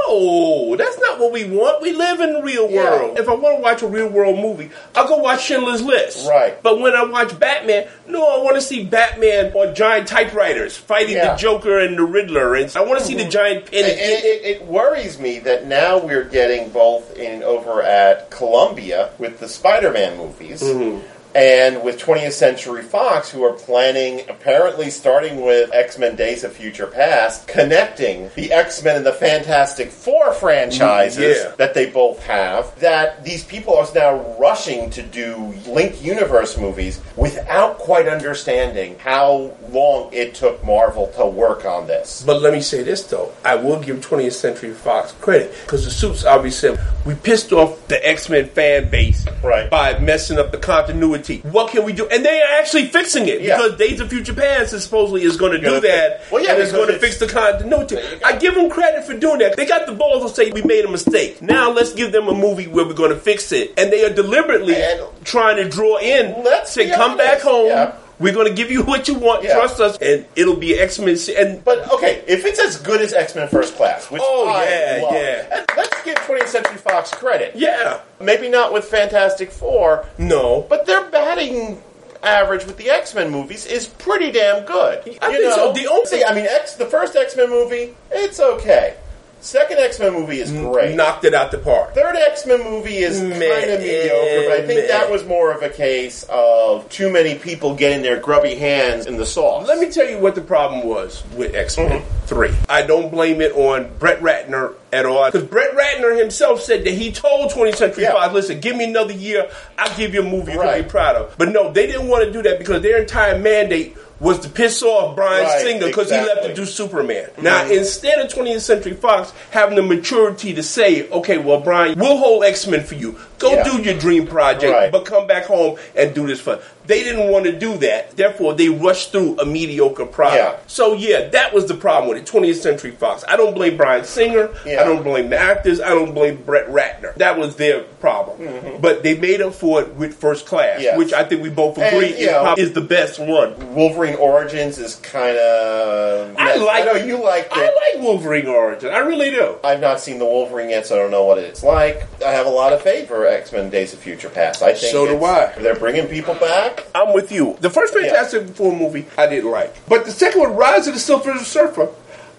No, 0.08 0.76
that's 0.76 0.98
not 1.00 1.20
what 1.20 1.32
we 1.32 1.46
want. 1.46 1.82
We 1.82 1.93
live 1.93 2.20
in 2.20 2.34
the 2.34 2.41
real 2.41 2.70
Yeah. 2.70 2.84
world. 2.84 3.20
If 3.20 3.28
I 3.28 3.34
want 3.34 3.58
to 3.58 3.62
watch 3.62 3.82
a 3.82 3.88
real 3.88 4.08
world 4.08 4.39
movie, 4.39 4.70
I'll 4.96 5.08
go 5.08 5.17
watch 5.17 5.43
Schindler's 5.43 5.82
List. 5.82 6.28
Right. 6.28 6.62
But 6.62 6.80
when 6.80 6.93
I 6.93 7.04
watch 7.04 7.38
Batman, 7.38 7.88
no, 8.08 8.26
I 8.26 8.41
want 8.41 8.56
to 8.56 8.62
see 8.62 8.84
Batman 8.84 9.52
on 9.54 9.76
giant 9.76 10.08
typewriters 10.08 10.78
fighting 10.78 11.15
Yeah. 11.15 11.32
the 11.34 11.38
Joker 11.38 11.80
and 11.80 11.98
the 11.98 12.04
Riddler, 12.04 12.56
and 12.56 12.72
I 12.76 12.82
want 12.82 13.00
to 13.00 13.06
see 13.06 13.15
the 13.15 13.22
mm-hmm. 13.22 13.30
giant 13.30 13.72
pen. 13.72 13.84
And, 13.84 13.91
and 13.91 14.00
it, 14.00 14.46
it 14.46 14.65
worries 14.65 15.20
me 15.20 15.39
that 15.39 15.67
now 15.67 15.98
we're 15.98 16.24
getting 16.24 16.70
both 16.70 17.15
in 17.17 17.43
over 17.43 17.82
at 17.82 18.30
Columbia 18.32 19.10
with 19.17 19.39
the 19.39 19.48
Spider-Man 19.48 20.17
movies. 20.17 20.62
Mm-hmm. 20.62 21.06
And 21.36 21.84
with 21.84 22.00
20th 22.00 22.32
Century 22.32 22.82
Fox, 22.82 23.30
who 23.30 23.44
are 23.44 23.54
planning, 23.54 24.22
apparently 24.30 24.90
starting 24.90 25.42
with 25.46 25.70
X 25.74 25.98
Men 26.00 26.16
Days 26.16 26.44
of 26.44 26.54
Future 26.54 26.88
Past, 26.88 27.48
connecting 27.48 28.32
the 28.36 28.52
X 28.52 28.84
Men 28.84 28.96
and 28.96 29.06
the 29.06 29.13
Fantastic 29.13 29.92
Four 29.92 30.34
franchises 30.34 31.38
Yeah. 31.44 31.52
that 31.58 31.74
they 31.74 31.88
both 31.88 32.24
have, 32.24 32.78
that 32.80 33.24
these 33.24 33.44
people 33.44 33.76
are 33.78 33.88
now 33.94 34.16
rushing 34.40 34.90
to 34.92 35.02
do 35.04 35.54
Link 35.68 36.04
universe 36.04 36.58
movies 36.58 37.00
without 37.16 37.78
quite 37.78 38.08
understanding 38.08 38.96
how 39.00 39.52
long 39.70 40.10
it 40.12 40.34
took 40.34 40.63
Marvel 40.66 41.08
to 41.18 41.26
work 41.26 41.66
on 41.66 41.88
this. 41.88 42.24
But 42.26 42.42
let 42.42 42.54
me 42.54 42.62
say 42.62 42.84
this 42.84 43.04
though, 43.04 43.32
I 43.46 43.56
will 43.56 43.80
give 43.80 43.98
20th 43.98 44.34
Century 44.34 44.74
Fox 44.74 45.12
credit 45.22 45.54
because 45.66 45.86
the 45.86 45.92
suits 45.92 46.26
obviously 46.26 46.76
said 46.76 46.80
we 47.06 47.13
pissed 47.16 47.52
off 47.54 47.88
the 47.88 48.06
X 48.08 48.30
Men 48.30 48.48
fan 48.50 48.90
base 48.90 49.26
Right. 49.44 49.70
by 49.70 50.00
messing 50.00 50.40
up 50.40 50.52
the 50.52 50.58
continuity. 50.58 51.17
What 51.44 51.72
can 51.72 51.84
we 51.84 51.94
do? 51.94 52.08
And 52.08 52.24
they 52.26 52.42
are 52.42 52.60
actually 52.60 52.88
fixing 52.88 53.28
it 53.28 53.42
Yeah. 53.42 53.58
because 53.58 53.78
Days 53.78 54.00
of 54.00 54.10
Future 54.10 54.34
Past 54.34 54.74
is 54.74 54.84
supposedly 54.84 55.24
is 55.24 55.38
going 55.38 55.52
to 55.54 55.60
do 55.60 55.80
that. 55.82 56.24
fi- 56.26 56.34
well, 56.36 56.44
yeah, 56.44 56.54
and 56.54 56.62
it's 56.62 56.72
going 56.72 56.88
to 56.90 57.00
fix 57.00 57.18
the 57.18 57.28
continuity. 57.28 57.98
I 58.24 58.36
give 58.38 58.56
them 58.56 58.70
credit 58.70 59.04
for 59.06 59.14
doing 59.14 59.40
that. 59.40 59.56
They 59.58 59.66
got 59.66 59.86
the 59.86 59.94
balls 59.94 60.30
to 60.32 60.36
say 60.36 60.52
we 60.52 60.62
made 60.64 60.86
a 60.86 60.90
mistake. 60.92 61.42
Now 61.42 61.72
let's 61.72 61.94
give 61.94 62.12
them 62.12 62.28
a 62.28 62.34
movie 62.34 62.68
where 62.68 62.86
we're 62.86 62.94
going 62.94 63.12
to 63.12 63.18
fix 63.20 63.52
it, 63.52 63.74
and 63.78 63.92
they 63.92 64.04
are 64.06 64.14
deliberately 64.14 64.76
And- 64.76 65.02
trying 65.24 65.58
to 65.58 65.68
draw 65.68 65.98
in. 65.98 66.44
Let's 66.44 66.76
be 66.76 66.90
come 66.90 67.18
back 67.18 67.42
home. 67.42 67.68
yeah. 67.68 67.94
We're 68.20 68.34
going 68.34 68.48
to 68.48 68.54
give 68.54 68.72
you 68.72 68.84
what 68.84 69.08
you 69.08 69.14
want. 69.14 69.44
Yeah. 69.44 69.54
Trust 69.56 69.80
us, 69.80 69.98
and 70.02 70.26
it'll 70.36 70.56
be 70.56 70.74
X 70.78 70.98
Men. 71.00 71.16
And 71.38 71.64
But 71.64 71.92
okay, 71.94 72.24
if 72.28 72.46
it's 72.46 72.60
as 72.60 72.78
good 72.78 73.02
as 73.02 73.14
X 73.14 73.36
Men 73.36 73.48
First 73.48 73.76
Class, 73.76 74.10
which 74.10 74.22
Oh, 74.26 74.48
I 74.48 74.64
yeah, 74.64 75.00
love, 75.04 75.14
yeah. 75.14 75.66
let's 75.78 76.04
give 76.04 76.16
20th 76.16 76.48
Century 76.48 76.78
Fox 76.78 77.12
credit. 77.12 77.56
yeah, 77.56 78.00
Maybe 78.20 78.50
not 78.50 78.74
with 78.74 78.86
Fantastic 78.86 79.52
Four, 79.52 80.06
no, 80.18 80.66
but 80.68 80.86
they're 80.88 81.08
batting 81.12 81.82
average 82.24 82.66
with 82.66 82.78
the 82.78 82.90
X 82.90 83.14
Men 83.14 83.30
movies 83.30 83.68
is 83.68 83.86
pretty 83.88 84.32
damn 84.32 84.66
good. 84.66 85.00
I 85.22 85.30
you 85.30 85.38
think 85.38 85.54
so. 85.54 85.66
know? 85.68 85.74
The 85.74 85.88
only- 85.88 86.06
See, 86.08 86.24
I 86.24 86.34
mean, 86.34 86.48
X, 86.50 86.74
the 86.74 86.88
first 86.88 87.16
X 87.16 87.36
Men 87.38 87.50
movie, 87.52 87.94
it's 88.12 88.40
okay. 88.40 88.96
Second 89.39 89.78
X 89.78 90.00
Men 90.00 90.13
movie 90.13 90.39
is 90.39 90.52
great. 90.52 90.95
Knocked 90.95 91.23
it 91.23 91.34
out 91.34 91.52
the 91.52 91.58
park. 91.60 91.93
Third 91.93 92.15
X 92.15 92.45
Men 92.45 92.63
movie 92.63 92.97
is 92.97 93.19
kind 93.19 93.32
of 93.32 93.39
mediocre, 93.80 94.50
but 94.50 94.52
I 94.60 94.63
think 94.67 94.82
meh. 94.82 94.88
that 94.88 95.10
was 95.12 95.26
more 95.26 95.52
of 95.54 95.62
a 95.62 95.69
case 95.69 96.23
of 96.30 96.89
too 96.89 97.12
many 97.12 97.36
people 97.36 97.76
getting 97.76 98.02
their 98.02 98.19
grubby 98.19 98.56
hands 98.56 99.06
in 99.06 99.15
the 99.17 99.26
sauce. 99.26 99.67
Let 99.67 99.78
me 99.80 99.89
tell 99.91 100.10
you 100.10 100.17
what 100.19 100.36
the 100.36 100.41
problem 100.41 100.86
was 100.86 101.23
with 101.36 101.54
X 101.56 101.78
Men 101.78 101.88
Mm-hmm. 102.02 102.13
3. 102.26 102.52
I 102.67 102.82
don't 102.86 103.10
blame 103.10 103.39
it 103.39 103.54
on 103.54 103.89
Brett 104.00 104.19
Ratner 104.19 104.73
at 104.91 105.06
all. 105.06 105.26
Because 105.32 105.47
Brett 105.47 105.73
Ratner 105.76 106.19
himself 106.19 106.60
said 106.62 106.84
that 106.84 106.91
he 106.93 107.10
told 107.13 107.52
20th 107.52 107.76
Century 107.78 108.04
Yeah. 108.04 108.12
Fox, 108.12 108.34
listen, 108.34 108.60
give 108.60 108.76
me 108.76 108.84
another 108.84 109.13
year, 109.13 109.50
I'll 109.78 109.95
give 109.95 110.13
you 110.13 110.19
a 110.19 110.30
movie 110.30 110.52
you're 110.52 110.62
going 110.63 110.84
be 110.84 110.89
proud 110.89 111.15
of. 111.15 111.38
But 111.38 111.50
no, 111.54 111.71
they 111.71 111.88
didn't 111.88 112.10
want 112.10 112.26
to 112.26 112.34
do 112.34 112.41
that 112.41 112.58
because 112.60 112.82
their 112.82 113.00
entire 113.00 113.39
mandate 113.39 113.95
was 114.20 114.40
to 114.40 114.50
piss 114.50 114.82
off 114.84 115.16
Bryan 115.16 115.44
Right, 115.44 115.62
Singer 115.62 115.88
because 115.88 116.10
he 116.10 116.16
left 116.16 116.30
exactly. 116.30 116.50
to 116.50 116.56
do 116.56 116.66
Superman. 116.66 117.26
Mm-hmm. 117.26 117.44
Now, 117.44 117.66
instead 117.66 118.20
of 118.20 118.32
20th 118.32 118.62
Century 118.62 118.94
Fox 118.94 119.32
having 119.52 119.76
the 119.76 119.84
maturity 119.84 120.54
to 120.54 120.64
say, 120.64 121.10
okay, 121.10 121.38
well, 121.38 121.62
Bryan, 121.62 121.98
we'll 122.00 122.18
hold 122.18 122.44
X 122.44 122.68
Men 122.68 122.84
for 122.84 122.96
you. 122.96 123.20
Go 123.39 123.54
Yeah. 123.54 123.63
do 123.63 123.82
your 123.82 123.93
dream 123.93 124.26
project, 124.28 124.73
Right. 124.73 124.91
but 124.91 125.06
come 125.06 125.28
back 125.28 125.45
home 125.45 125.78
and 125.95 126.13
do 126.13 126.26
this 126.28 126.39
for. 126.39 126.60
They 126.88 127.04
didn't 127.04 127.28
want 127.30 127.43
to 127.45 127.52
do 127.52 127.76
that. 127.80 128.15
Therefore, 128.15 128.54
they 128.54 128.69
rushed 128.69 129.12
through 129.12 129.38
a 129.41 129.45
mediocre 129.45 130.06
product. 130.06 130.38
Yeah. 130.38 130.54
So 130.67 130.93
yeah, 130.93 131.28
that 131.32 131.54
was 131.54 131.65
the 131.65 131.73
problem 131.73 132.08
with 132.10 132.17
it. 132.17 132.26
20th 132.26 132.62
Century 132.62 132.91
Fox. 132.91 133.26
I 133.28 133.36
don't 133.36 133.54
blame 133.54 133.76
Bryan 133.76 134.06
Singer. 134.06 134.50
Yeah. 134.65 134.82
I 134.82 134.86
don't 134.86 135.04
blame 135.04 135.30
the 135.30 135.38
actors. 135.38 135.82
I 135.82 135.89
don't 135.89 136.13
blame 136.13 136.38
Brett 136.45 136.69
Ratner. 136.69 137.13
That 137.15 137.38
was 137.38 137.58
their 137.58 137.82
problem. 138.00 138.38
But 138.80 139.04
they 139.04 139.15
made 139.15 139.41
up 139.41 139.54
for 139.54 139.82
it 139.82 139.95
with 139.95 140.13
First 140.13 140.45
Class, 140.45 140.76
Mm-hmm. 140.78 140.82
Yes. 140.84 140.97
which 140.97 141.13
I 141.13 141.23
think 141.26 141.43
we 141.43 141.50
both 141.50 141.78
agree 141.78 142.08
you 142.17 142.28
is, 142.28 142.32
know- 142.32 142.56
is 142.58 142.71
the 142.73 142.82
best 142.82 143.19
one. 143.19 143.76
Wolverine 143.76 144.15
Origins 144.15 144.78
is 144.78 144.95
kind 144.95 145.38
of. 145.38 146.36
I 146.38 146.56
like. 146.56 146.84
I 146.84 146.86
know 146.86 146.93
you 147.06 147.21
liked 147.21 147.52
it. 147.52 147.58
I 147.58 147.95
like 147.95 148.04
Wolverine 148.04 148.47
Origin. 148.47 148.93
I 148.93 149.00
really 149.00 149.30
do. 149.30 149.56
I've 149.63 149.82
not 149.82 150.00
seen 150.00 150.19
the 150.19 150.26
Wolverine 150.26 150.69
yet, 150.69 150.88
so 150.88 150.95
I 150.95 151.00
don't 151.00 151.12
know 151.12 151.26
what 151.26 151.38
it's 151.38 151.63
like. 151.63 152.04
I 152.26 152.32
have 152.32 152.45
a 152.45 152.50
lot 152.52 152.71
of 152.73 152.82
faith 152.82 153.08
for 153.10 153.27
X 153.28 153.52
Men: 153.52 153.70
Days 153.70 153.94
of 153.94 154.00
Future 154.00 154.30
Past. 154.30 154.62
I 154.63 154.74
think 154.74 154.92
So 154.92 155.06
do 155.06 155.24
I. 155.24 155.54
They're 155.58 155.76
bringing 155.76 156.08
people 156.08 156.36
back. 156.36 156.86
I'm 156.96 157.13
with 157.13 157.32
you. 157.32 157.58
The 157.62 157.70
first 157.70 157.94
Fantastic 157.94 158.48
Four 158.50 158.76
movie 158.76 159.06
I 159.18 159.28
didn't 159.28 159.52
like, 159.52 159.76
but 159.88 160.06
the 160.06 160.12
second 160.12 160.42
one, 160.42 160.56
Rise 160.56 160.88
of 160.88 160.94
the 160.94 161.00
Silver 161.00 161.38
Surfer, 161.40 161.90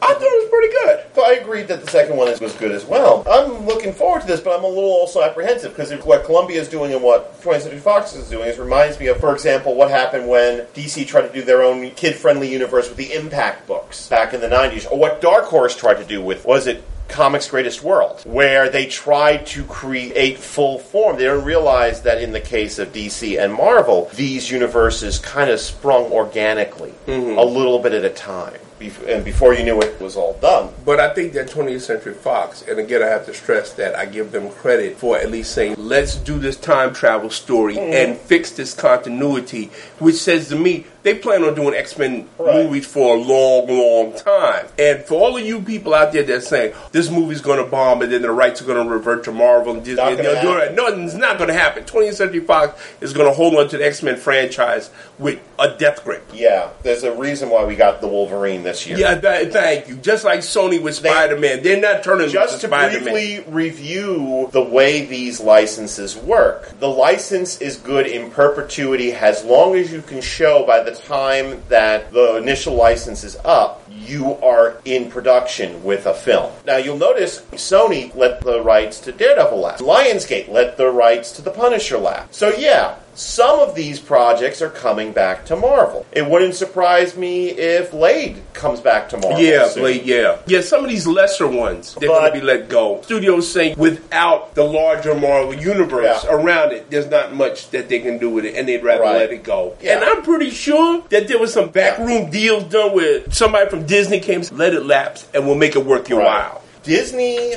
I 0.00 0.14
thought 0.14 0.22
it 0.22 0.42
was 0.42 0.48
pretty 0.48 0.68
good. 0.68 1.04
So 1.16 1.26
I 1.26 1.32
agreed 1.40 1.66
that 1.68 1.84
the 1.84 1.90
second 1.90 2.16
one 2.16 2.28
is- 2.28 2.40
was 2.40 2.52
good 2.52 2.70
as 2.70 2.84
well. 2.84 3.24
I'm 3.28 3.66
looking 3.66 3.92
forward 3.92 4.20
to 4.20 4.26
this, 4.28 4.38
but 4.38 4.56
I'm 4.56 4.62
a 4.62 4.68
little 4.68 4.92
also 4.92 5.22
apprehensive 5.22 5.74
because 5.76 5.90
what 6.04 6.24
Columbia 6.24 6.60
is 6.60 6.68
doing 6.68 6.92
and 6.92 7.02
what 7.02 7.42
20th 7.42 7.62
Century 7.62 7.80
Fox 7.80 8.14
is 8.14 8.28
doing 8.28 8.48
is 8.48 8.58
reminds 8.60 9.00
me 9.00 9.08
of, 9.08 9.18
for 9.18 9.32
example, 9.32 9.74
what 9.74 9.90
happened 9.90 10.28
when 10.28 10.66
DC 10.74 11.04
tried 11.04 11.22
to 11.22 11.32
do 11.32 11.42
their 11.42 11.62
own 11.64 11.90
kid-friendly 11.90 12.48
universe 12.48 12.88
with 12.88 12.96
the 12.96 13.12
Impact 13.12 13.66
books 13.66 14.06
back 14.08 14.32
in 14.32 14.40
the 14.40 14.48
90s, 14.48 14.86
or 14.88 14.96
what 14.96 15.20
Dark 15.20 15.46
Horse 15.46 15.74
tried 15.74 15.98
to 15.98 16.04
do 16.04 16.22
with 16.22 16.44
was 16.44 16.68
it 16.68 16.84
Comics 17.08 17.48
Greatest 17.48 17.82
World, 17.82 18.22
where 18.24 18.68
they 18.68 18.86
tried 18.86 19.46
to 19.48 19.64
create 19.64 20.38
full 20.38 20.78
form. 20.78 21.16
They 21.16 21.24
don't 21.24 21.44
realize 21.44 22.02
that 22.02 22.22
in 22.22 22.32
the 22.32 22.40
case 22.40 22.78
of 22.78 22.92
DC 22.92 23.42
and 23.42 23.52
Marvel, 23.52 24.10
these 24.14 24.50
universes 24.50 25.18
kind 25.18 25.50
of 25.50 25.58
sprung 25.60 26.04
organically, 26.12 26.94
mm-hmm. 27.06 27.38
a 27.38 27.44
little 27.44 27.78
bit 27.78 27.92
at 27.92 28.04
a 28.04 28.10
time. 28.10 28.58
Bef- 28.78 29.08
And 29.08 29.24
before 29.24 29.54
you 29.54 29.64
knew 29.64 29.80
it, 29.80 29.88
it 29.88 30.00
was 30.00 30.16
all 30.16 30.34
done. 30.34 30.72
But 30.84 31.00
I 31.00 31.12
think 31.12 31.32
that 31.32 31.48
20th 31.48 31.80
Century 31.80 32.14
Fox, 32.14 32.62
and 32.62 32.78
again, 32.78 33.02
I 33.02 33.06
have 33.06 33.26
to 33.26 33.34
stress 33.34 33.72
that 33.72 33.96
I 33.96 34.06
give 34.06 34.30
them 34.30 34.50
credit 34.50 34.96
for 34.96 35.18
at 35.18 35.30
least 35.30 35.52
saying, 35.52 35.74
let's 35.76 36.14
do 36.14 36.38
this 36.38 36.56
time 36.56 36.94
travel 36.94 37.30
story 37.30 37.74
mm-hmm. 37.74 37.92
and 37.92 38.18
fix 38.18 38.52
this 38.52 38.74
continuity, 38.74 39.70
which 39.98 40.16
says 40.16 40.48
to 40.50 40.56
me, 40.56 40.86
they 41.08 41.18
plan 41.18 41.42
on 41.44 41.54
doing 41.54 41.74
X 41.74 41.96
Men 41.98 42.28
Right. 42.38 42.64
movies 42.64 42.86
for 42.86 43.16
a 43.16 43.18
long, 43.18 43.66
long 43.66 44.14
time. 44.14 44.66
And 44.78 45.02
for 45.04 45.14
all 45.20 45.36
of 45.36 45.44
you 45.44 45.60
people 45.60 45.94
out 45.94 46.12
there 46.12 46.22
that 46.22 46.42
saying, 46.44 46.74
this 46.92 47.10
movie's 47.10 47.40
going 47.40 47.58
to 47.62 47.68
bomb 47.70 48.02
and 48.02 48.12
then 48.12 48.22
the 48.22 48.30
rights 48.30 48.60
are 48.62 48.64
going 48.64 48.86
to 48.86 48.92
revert 48.92 49.24
to 49.24 49.32
Marvel 49.32 49.74
and 49.74 49.84
Disney, 49.84 50.02
and 50.02 50.18
they'll 50.18 50.42
do 50.42 50.56
it. 50.58 50.74
No, 50.74 50.86
it's 50.86 51.14
not 51.14 51.38
going 51.38 51.48
to 51.48 51.54
happen. 51.54 51.84
20th 51.84 52.14
Century 52.14 52.40
Fox 52.40 52.80
is 53.00 53.12
going 53.12 53.26
to 53.26 53.32
hold 53.34 53.54
on 53.54 53.68
to 53.68 53.78
the 53.78 53.86
X 53.86 54.02
Men 54.02 54.16
franchise 54.16 54.90
with 55.18 55.40
a 55.58 55.70
death 55.76 56.04
grip. 56.04 56.24
Yeah, 56.32 56.68
there's 56.82 57.02
a 57.04 57.12
reason 57.12 57.50
why 57.50 57.64
we 57.64 57.74
got 57.74 58.00
the 58.00 58.08
Wolverine 58.08 58.62
this 58.62 58.86
year. 58.86 58.98
Yeah, 58.98 59.18
th- 59.20 59.52
thank 59.52 59.88
you. 59.88 59.96
Just 59.96 60.24
like 60.24 60.40
Sony 60.40 60.80
with 60.80 60.94
Spider 60.94 61.36
Man, 61.38 61.62
they're 61.62 61.80
not 61.80 62.04
turning 62.04 62.28
Just 62.28 62.54
to 62.56 62.60
to 62.60 62.66
Spider 62.68 63.00
Man. 63.00 63.12
briefly 63.12 63.44
review 63.52 64.48
the 64.52 64.62
way 64.62 65.04
these 65.06 65.40
licenses 65.40 66.16
work. 66.16 66.78
The 66.80 66.88
license 66.88 67.60
is 67.60 67.76
good 67.76 68.06
in 68.06 68.30
perpetuity 68.30 69.12
as 69.12 69.44
long 69.44 69.74
as 69.76 69.90
you 69.92 70.02
can 70.02 70.20
show 70.20 70.64
by 70.66 70.82
the 70.82 70.94
time 71.04 71.62
that 71.68 72.12
the 72.12 72.36
initial 72.36 72.74
license 72.74 73.24
is 73.24 73.36
up, 73.44 73.88
you 73.90 74.34
are 74.36 74.80
in 74.84 75.10
production 75.10 75.82
with 75.84 76.06
a 76.06 76.14
film. 76.14 76.52
Now 76.66 76.76
you'll 76.76 76.98
notice 76.98 77.40
Sony 77.52 78.14
let 78.14 78.40
the 78.40 78.62
rights 78.62 79.00
to 79.00 79.12
Daredevil 79.12 79.58
lapse. 79.58 79.82
Lionsgate 79.82 80.48
let 80.48 80.76
the 80.76 80.88
rights 80.88 81.32
to 81.32 81.42
The 81.42 81.50
Punisher 81.50 81.98
lapse. 81.98 82.36
So 82.36 82.50
yeah, 82.50 82.96
some 83.18 83.58
of 83.58 83.74
these 83.74 83.98
projects 83.98 84.62
are 84.62 84.70
coming 84.70 85.10
back 85.12 85.44
to 85.46 85.56
Marvel. 85.56 86.06
It 86.12 86.24
wouldn't 86.26 86.54
surprise 86.54 87.16
me 87.16 87.48
if 87.48 87.90
Blade 87.90 88.40
comes 88.52 88.78
back 88.80 89.08
to 89.08 89.16
Marvel. 89.16 89.40
Yeah, 89.40 89.66
soon. 89.68 89.82
Blade, 89.82 90.04
yeah. 90.06 90.36
Yeah, 90.46 90.60
some 90.60 90.84
of 90.84 90.88
these 90.90 91.04
lesser 91.06 91.48
ones, 91.48 91.96
they're 91.98 92.08
going 92.08 92.32
to 92.32 92.38
be 92.38 92.44
let 92.44 92.68
go. 92.68 93.00
Studios 93.02 93.50
saying 93.50 93.76
without 93.76 94.54
the 94.54 94.62
larger 94.62 95.16
Marvel 95.16 95.52
universe 95.54 96.22
Yeah. 96.24 96.30
around 96.32 96.72
it, 96.72 96.90
there's 96.90 97.08
not 97.10 97.34
much 97.34 97.70
that 97.70 97.88
they 97.88 97.98
can 97.98 98.18
do 98.18 98.30
with 98.30 98.44
it, 98.44 98.54
and 98.54 98.68
they'd 98.68 98.84
rather 98.84 99.02
Right. 99.02 99.16
let 99.18 99.32
it 99.32 99.42
go. 99.42 99.74
Yeah. 99.80 99.96
And 99.96 100.04
I'm 100.04 100.22
pretty 100.22 100.50
sure 100.50 101.02
that 101.10 101.26
there 101.26 101.38
was 101.38 101.52
some 101.52 101.70
backroom 101.70 102.30
deals 102.30 102.64
done 102.64 102.92
with 102.94 103.34
somebody 103.34 103.68
from 103.68 103.84
Disney 103.84 104.20
came, 104.20 104.42
let 104.52 104.74
it 104.74 104.86
lapse, 104.86 105.26
and 105.34 105.44
we'll 105.44 105.56
make 105.56 105.74
it 105.74 105.84
worth 105.84 106.08
your 106.08 106.20
Right. 106.20 106.26
while. 106.52 106.62
Disney 106.84 107.54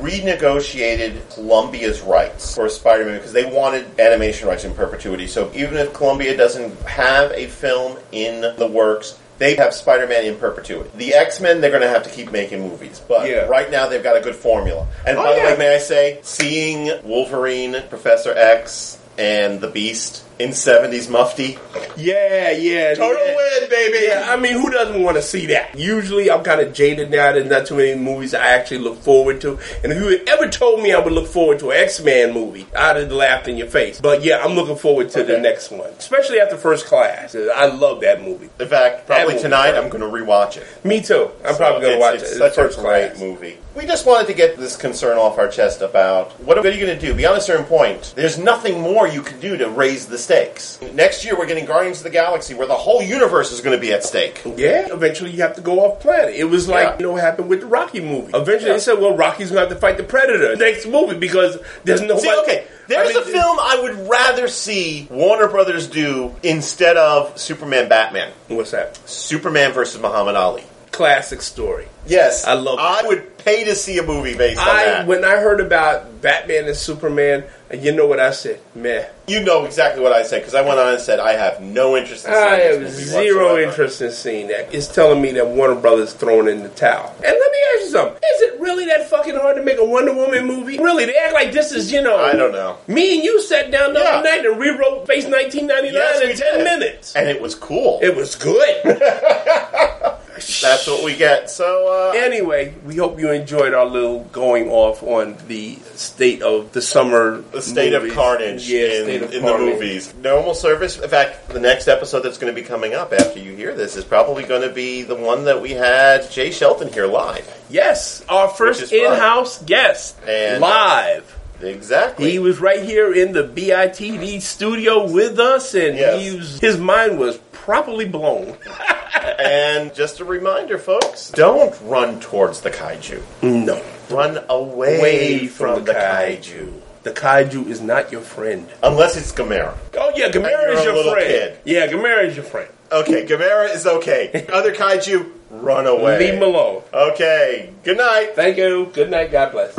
renegotiated 0.00 1.28
Columbia's 1.34 2.00
rights 2.00 2.54
for 2.54 2.68
Spider-Man 2.68 3.16
because 3.16 3.32
they 3.32 3.44
wanted 3.44 3.98
animation 4.00 4.48
rights 4.48 4.64
in 4.64 4.74
perpetuity. 4.74 5.26
So 5.26 5.50
even 5.54 5.76
if 5.76 5.92
Columbia 5.92 6.36
doesn't 6.36 6.78
have 6.82 7.30
a 7.32 7.46
film 7.46 7.98
in 8.12 8.40
the 8.56 8.66
works, 8.66 9.18
they 9.38 9.54
have 9.56 9.74
Spider-Man 9.74 10.24
in 10.24 10.36
perpetuity. 10.36 10.88
The 10.96 11.14
X-Men, 11.14 11.60
they're 11.60 11.70
going 11.70 11.82
to 11.82 11.88
have 11.88 12.02
to 12.04 12.10
keep 12.10 12.32
making 12.32 12.60
movies, 12.62 13.02
but 13.06 13.28
Yeah. 13.28 13.40
right 13.46 13.70
now 13.70 13.86
they've 13.86 14.02
got 14.02 14.16
a 14.16 14.20
good 14.20 14.34
formula. 14.36 14.86
And 15.06 15.18
Oh, 15.18 15.22
by 15.24 15.32
the 15.32 15.38
yeah. 15.38 15.52
way, 15.52 15.58
may 15.58 15.74
I 15.74 15.78
say, 15.78 16.18
seeing 16.22 16.90
Wolverine, 17.04 17.82
Professor 17.90 18.32
X, 18.36 18.96
and 19.18 19.60
the 19.60 19.68
Beast 19.68 20.22
in 20.38 20.50
'70s 20.50 21.08
mufti, 21.10 21.56
Yeah, 21.96 22.50
yeah. 22.50 22.94
Total 22.94 23.26
yeah. 23.26 23.34
win, 23.36 23.70
baby. 23.70 23.98
Yeah, 24.06 24.26
I 24.28 24.36
mean, 24.36 24.52
who 24.52 24.70
doesn't 24.70 25.02
want 25.02 25.16
to 25.16 25.22
see 25.22 25.46
that? 25.46 25.74
Usually, 25.78 26.30
I'm 26.30 26.44
kind 26.44 26.60
of 26.60 26.74
jaded 26.74 27.10
now. 27.10 27.32
There's 27.32 27.48
not 27.48 27.64
too 27.66 27.76
many 27.76 27.94
movies 27.94 28.34
I 28.34 28.46
actually 28.48 28.78
look 28.80 28.98
forward 28.98 29.40
to. 29.40 29.58
And 29.82 29.92
if 29.92 29.98
you 29.98 30.08
had 30.18 30.28
ever 30.28 30.48
told 30.50 30.82
me 30.82 30.92
I 30.92 30.98
would 30.98 31.14
look 31.14 31.26
forward 31.26 31.58
to 31.60 31.70
an 31.70 31.78
X-Men 31.78 32.34
movie, 32.34 32.66
I'd 32.76 32.96
have 32.96 33.10
laughed 33.10 33.48
in 33.48 33.56
your 33.56 33.68
face. 33.68 33.98
But 33.98 34.22
yeah, 34.22 34.42
I'm 34.44 34.52
looking 34.54 34.76
forward 34.76 35.08
to 35.10 35.22
the 35.24 35.38
next 35.38 35.70
one, 35.70 35.88
especially 35.98 36.38
after 36.40 36.58
First 36.58 36.84
Class. 36.84 37.34
I 37.34 37.66
love 37.66 38.02
that 38.02 38.20
movie. 38.22 38.50
in 38.60 38.68
fact, 38.68 39.06
probably 39.06 39.32
movie, 39.34 39.42
tonight 39.42 39.70
right. 39.72 39.82
I'm 39.82 39.88
going 39.88 40.02
to 40.02 40.06
rewatch 40.18 40.58
it. 40.58 40.66
Me 40.84 41.00
too. 41.00 41.30
I'm 41.46 41.52
So 41.52 41.56
probably 41.56 41.80
going 41.80 41.94
to 41.94 41.98
watch 42.00 42.14
it's 42.16 42.32
it. 42.32 42.36
Such 42.38 42.54
First 42.56 42.78
a 42.78 42.82
great 42.82 43.08
Class. 43.12 43.20
movie. 43.20 43.56
We 43.76 43.84
just 43.84 44.06
wanted 44.06 44.26
to 44.28 44.32
get 44.32 44.56
this 44.56 44.74
concern 44.74 45.18
off 45.18 45.36
our 45.38 45.48
chest 45.48 45.82
about 45.82 46.32
what 46.40 46.56
are 46.56 46.70
you 46.70 46.80
going 46.86 46.98
to 46.98 47.06
do 47.06 47.12
beyond 47.14 47.36
a 47.36 47.40
certain 47.42 47.66
point. 47.66 48.14
There's 48.16 48.38
nothing 48.38 48.80
more 48.80 49.06
you 49.06 49.20
can 49.20 49.38
do 49.38 49.58
to 49.58 49.68
raise 49.68 50.06
the 50.06 50.16
stakes. 50.16 50.80
Next 50.94 51.26
year 51.26 51.36
we're 51.38 51.44
getting 51.46 51.66
Guardians 51.66 51.98
of 51.98 52.04
the 52.04 52.10
Galaxy, 52.10 52.54
where 52.54 52.66
the 52.66 52.74
whole 52.74 53.02
universe 53.02 53.52
is 53.52 53.60
going 53.60 53.76
to 53.76 53.80
be 53.80 53.92
at 53.92 54.02
stake. 54.02 54.40
Yeah, 54.56 54.88
eventually 54.90 55.30
you 55.30 55.42
have 55.42 55.56
to 55.56 55.60
go 55.60 55.80
off 55.84 56.00
planet. 56.00 56.34
It 56.34 56.44
was 56.44 56.68
like, 56.68 56.88
Yeah. 56.88 56.96
you 56.98 57.02
know, 57.04 57.12
what 57.12 57.20
happened 57.20 57.50
with 57.50 57.60
the 57.60 57.66
Rocky 57.66 58.00
movie. 58.00 58.30
Eventually 58.32 58.70
Yeah. 58.70 58.76
they 58.76 58.80
said, 58.80 58.98
well, 58.98 59.14
Rocky's 59.14 59.50
going 59.50 59.56
to 59.62 59.68
have 59.68 59.76
to 59.76 59.76
fight 59.80 59.98
the 59.98 60.04
Predator 60.04 60.56
next 60.56 60.86
movie 60.86 61.18
because 61.18 61.58
there's 61.84 62.00
no 62.00 62.16
See, 62.18 62.32
okay, 62.44 62.64
there's 62.88 63.14
a 63.14 63.22
film 63.26 63.58
I 63.60 63.78
would 63.82 64.08
rather 64.08 64.48
see 64.48 65.06
Warner 65.10 65.48
Brothers 65.48 65.86
do 65.86 66.34
instead 66.42 66.96
of 66.96 67.38
Superman 67.38 67.90
Batman. 67.90 68.32
What's 68.48 68.70
that? 68.70 68.96
Superman 69.06 69.72
versus 69.72 70.00
Muhammad 70.00 70.34
Ali. 70.34 70.64
Classic 70.96 71.42
story. 71.42 71.86
Yes, 72.06 72.46
I 72.46 72.54
love 72.54 72.78
I 72.80 73.02
would 73.06 73.36
pay 73.38 73.64
to 73.64 73.74
see 73.74 73.98
a 73.98 74.02
movie 74.02 74.34
based 74.34 74.60
on 74.60 74.66
I 74.68 74.84
that. 74.86 75.06
when 75.06 75.24
I 75.26 75.36
heard 75.36 75.60
about 75.60 76.22
Batman 76.22 76.64
and 76.66 76.76
Superman, 76.76 77.44
you 77.74 77.92
know 77.92 78.06
what 78.06 78.18
I 78.18 78.30
said? 78.30 78.60
Meh. 78.74 79.04
you 79.26 79.40
know 79.44 79.66
exactly 79.66 80.02
what 80.02 80.12
I 80.12 80.22
said 80.22 80.38
because 80.40 80.54
I 80.54 80.62
went 80.62 80.78
on 80.78 80.94
and 80.94 81.00
said 81.02 81.20
I 81.20 81.32
have 81.32 81.60
no 81.60 81.96
interest 81.98 82.24
in 82.24 82.32
seeing 82.32 82.44
I 82.46 82.56
have 82.60 82.88
zero 82.88 83.44
whatsoever. 83.48 83.60
interest 83.68 84.00
in 84.00 84.10
seeing 84.12 84.48
that. 84.48 84.72
It's 84.74 84.86
telling 84.86 85.20
me 85.20 85.32
that 85.32 85.46
Warner 85.48 85.74
Brothers 85.74 86.14
throwing 86.14 86.48
in 86.48 86.62
the 86.62 86.70
towel. 86.70 87.12
And 87.16 87.22
let 87.38 87.52
me 87.52 87.58
ask 87.74 87.80
you 87.84 87.90
something: 87.90 88.16
Is 88.16 88.40
it 88.42 88.60
really 88.60 88.86
that 88.86 89.10
fucking 89.10 89.34
hard 89.34 89.56
to 89.56 89.62
make 89.62 89.76
a 89.78 89.84
Wonder 89.84 90.14
Woman 90.14 90.46
movie? 90.46 90.78
Really? 90.78 91.04
They 91.04 91.16
act 91.18 91.34
like 91.34 91.52
this 91.52 91.72
is 91.72 91.92
you 91.92 92.00
know. 92.00 92.16
I 92.16 92.32
don't 92.32 92.52
know. 92.52 92.78
Me 92.86 93.16
and 93.16 93.22
you 93.24 93.42
sat 93.42 93.70
down 93.70 93.92
the 93.92 94.00
Yeah. 94.00 94.10
other 94.16 94.30
night 94.30 94.46
and 94.46 94.58
rewrote 94.58 95.04
Space 95.04 95.26
1999 95.26 95.92
Yes, 95.92 96.20
in 96.22 96.36
ten 96.36 96.58
did. 96.58 96.64
minutes. 96.64 97.14
And 97.14 97.28
it 97.28 97.42
was 97.42 97.54
cool. 97.54 97.98
It 98.00 98.16
was 98.16 98.34
good. 98.34 98.82
That's 100.62 100.86
what 100.86 101.04
we 101.04 101.16
get. 101.16 101.50
So, 101.50 102.10
uh, 102.14 102.16
Anyway, 102.16 102.74
we 102.84 102.96
hope 102.96 103.18
you 103.18 103.30
enjoyed 103.30 103.74
our 103.74 103.86
little 103.86 104.24
going 104.24 104.68
off 104.70 105.02
on 105.02 105.36
the 105.48 105.76
state 105.94 106.42
of 106.42 106.72
the 106.72 106.82
summer. 106.82 107.40
the 107.52 107.62
state 107.62 107.92
movies. 107.92 108.10
of 108.10 108.16
carnage 108.16 108.68
Yeah, 108.68 108.78
in, 109.04 109.22
of 109.24 109.32
in 109.32 109.44
the 109.44 109.58
movies. 109.58 110.14
Normal 110.14 110.54
service. 110.54 110.98
In 110.98 111.08
fact, 111.08 111.48
the 111.48 111.60
next 111.60 111.88
episode 111.88 112.20
that's 112.20 112.38
going 112.38 112.54
to 112.54 112.60
be 112.60 112.66
coming 112.66 112.94
up 112.94 113.12
after 113.12 113.38
you 113.38 113.54
hear 113.54 113.74
this 113.74 113.96
is 113.96 114.04
probably 114.04 114.44
going 114.44 114.62
to 114.62 114.72
be 114.74 115.02
the 115.02 115.14
one 115.16 115.44
that 115.44 115.60
we 115.62 115.70
had 115.72 116.30
Jay 116.30 116.50
Shelton 116.50 116.92
here 116.92 117.06
live. 117.06 117.46
Yes, 117.70 118.24
our 118.28 118.48
first 118.48 118.82
is 118.82 118.90
fun. 118.90 118.98
in-house 119.14 119.62
guest 119.62 120.16
And- 120.26 120.60
live. 120.60 121.32
Exactly. 121.62 122.30
He 122.30 122.38
was 122.38 122.60
right 122.60 122.82
here 122.82 123.14
in 123.14 123.32
the 123.32 123.42
BITD 123.42 124.42
studio 124.42 125.10
with 125.10 125.38
us, 125.40 125.74
and 125.74 125.96
Yes. 125.96 126.20
he 126.22 126.36
was, 126.36 126.60
his 126.60 126.76
mind 126.78 127.18
was 127.18 127.38
properly 127.66 128.04
blown. 128.06 128.56
and 129.40 129.92
just 129.92 130.20
a 130.20 130.24
reminder, 130.24 130.78
folks, 130.78 131.30
don't 131.30 131.76
run 131.82 132.20
towards 132.20 132.60
the 132.60 132.70
kaiju. 132.70 133.20
No, 133.42 133.82
Run 134.08 134.38
away, 134.48 134.98
away 135.00 135.46
from, 135.48 135.84
the 135.84 135.92
kaiju. 135.92 136.80
The 137.02 137.10
kaiju 137.10 137.66
is 137.66 137.80
not 137.80 138.12
your 138.12 138.20
friend. 138.20 138.68
Unless 138.84 139.16
it's 139.16 139.32
Gamera. 139.32 139.76
Oh 139.94 140.12
yeah, 140.14 140.28
Gamera 140.30 140.74
is 140.74 140.84
your 140.84 140.94
little 140.94 141.12
friend. 141.12 141.26
kid. 141.26 141.58
Yeah, 141.64 141.88
Gamera 141.88 142.24
is 142.24 142.36
your 142.36 142.44
friend. 142.44 142.70
Okay, 142.92 143.26
Gamera 143.26 143.74
is 143.74 143.84
okay. 143.84 144.46
Other 144.52 144.72
kaiju, 144.72 145.28
run 145.50 145.88
away. 145.88 146.20
Leave 146.20 146.34
him 146.34 146.42
alone. 146.44 146.84
Okay, 146.94 147.72
good 147.82 147.98
night. 147.98 148.36
Thank 148.36 148.58
you. 148.58 148.90
Good 148.92 149.10
night. 149.10 149.32
God 149.32 149.50
bless. 149.50 149.74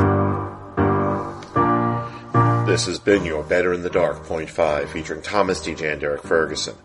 This 2.68 2.86
has 2.88 3.00
been 3.00 3.24
your 3.24 3.44
Better 3.44 3.74
in 3.74 3.82
the 3.82 3.90
Dark 3.90 4.26
Point 4.26 4.50
5 4.50 4.92
featuring 4.92 5.22
Thomas 5.22 5.62
Deja 5.62 5.92
and 5.94 6.02
Derrick 6.02 6.22
Ferguson. 6.24 6.76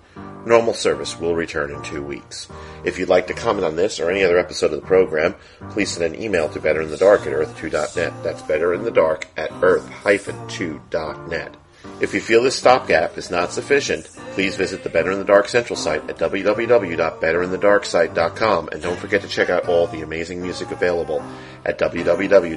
Normal 0.44 0.74
service 0.74 1.18
will 1.18 1.34
return 1.34 1.70
in 1.70 1.82
two 1.82 2.02
weeks. 2.02 2.48
If 2.84 2.98
you'd 2.98 3.08
like 3.08 3.28
to 3.28 3.34
comment 3.34 3.64
on 3.64 3.76
this 3.76 4.00
or 4.00 4.10
any 4.10 4.24
other 4.24 4.38
episode 4.38 4.72
of 4.72 4.80
the 4.80 4.86
program, 4.86 5.36
please 5.70 5.92
send 5.92 6.14
an 6.14 6.20
email 6.20 6.48
to 6.48 6.58
betterinthedark 6.60 7.20
at 7.20 7.32
earth2.net. 7.32 8.12
That's 8.22 8.42
betterinthedark 8.42 9.24
at 9.36 9.52
earth-2.net. 9.62 11.56
If 12.00 12.14
you 12.14 12.20
feel 12.20 12.42
this 12.42 12.56
stopgap 12.56 13.18
is 13.18 13.30
not 13.30 13.52
sufficient, 13.52 14.06
please 14.32 14.56
visit 14.56 14.82
the 14.82 14.88
Better 14.88 15.12
in 15.12 15.18
the 15.18 15.24
Dark 15.24 15.48
Central 15.48 15.76
site 15.76 16.08
at 16.08 16.16
www.betterinthedarksite.com 16.18 18.68
and 18.68 18.82
don't 18.82 18.98
forget 18.98 19.20
to 19.22 19.28
check 19.28 19.50
out 19.50 19.68
all 19.68 19.86
the 19.86 20.02
amazing 20.02 20.42
music 20.42 20.70
available 20.70 21.22
at 21.64 21.78
www.b-com. 21.78 22.56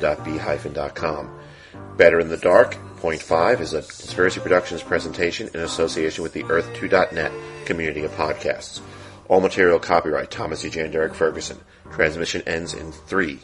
Better 1.97 2.19
in 2.19 2.29
the 2.29 2.37
Dark, 2.37 2.77
1.5 3.05 3.59
is 3.59 3.73
a 3.75 3.83
Conspiracy 3.83 4.39
Productions 4.39 4.81
presentation 4.81 5.47
in 5.53 5.59
association 5.59 6.23
with 6.23 6.33
the 6.33 6.41
Earth2.net 6.41 7.31
community 7.65 8.03
of 8.03 8.09
podcasts. 8.13 8.81
All 9.27 9.41
material 9.41 9.77
copyright 9.77 10.31
Thomas 10.31 10.65
E. 10.65 10.79
and 10.79 10.91
Derrick 10.91 11.13
Ferguson. 11.13 11.59
Transmission 11.91 12.41
ends 12.47 12.73
in 12.73 12.91
three, 12.91 13.39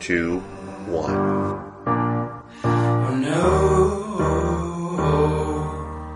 two, 0.00 0.40
one. 0.88 1.14
Oh, 2.64 3.14
no. 3.14 4.53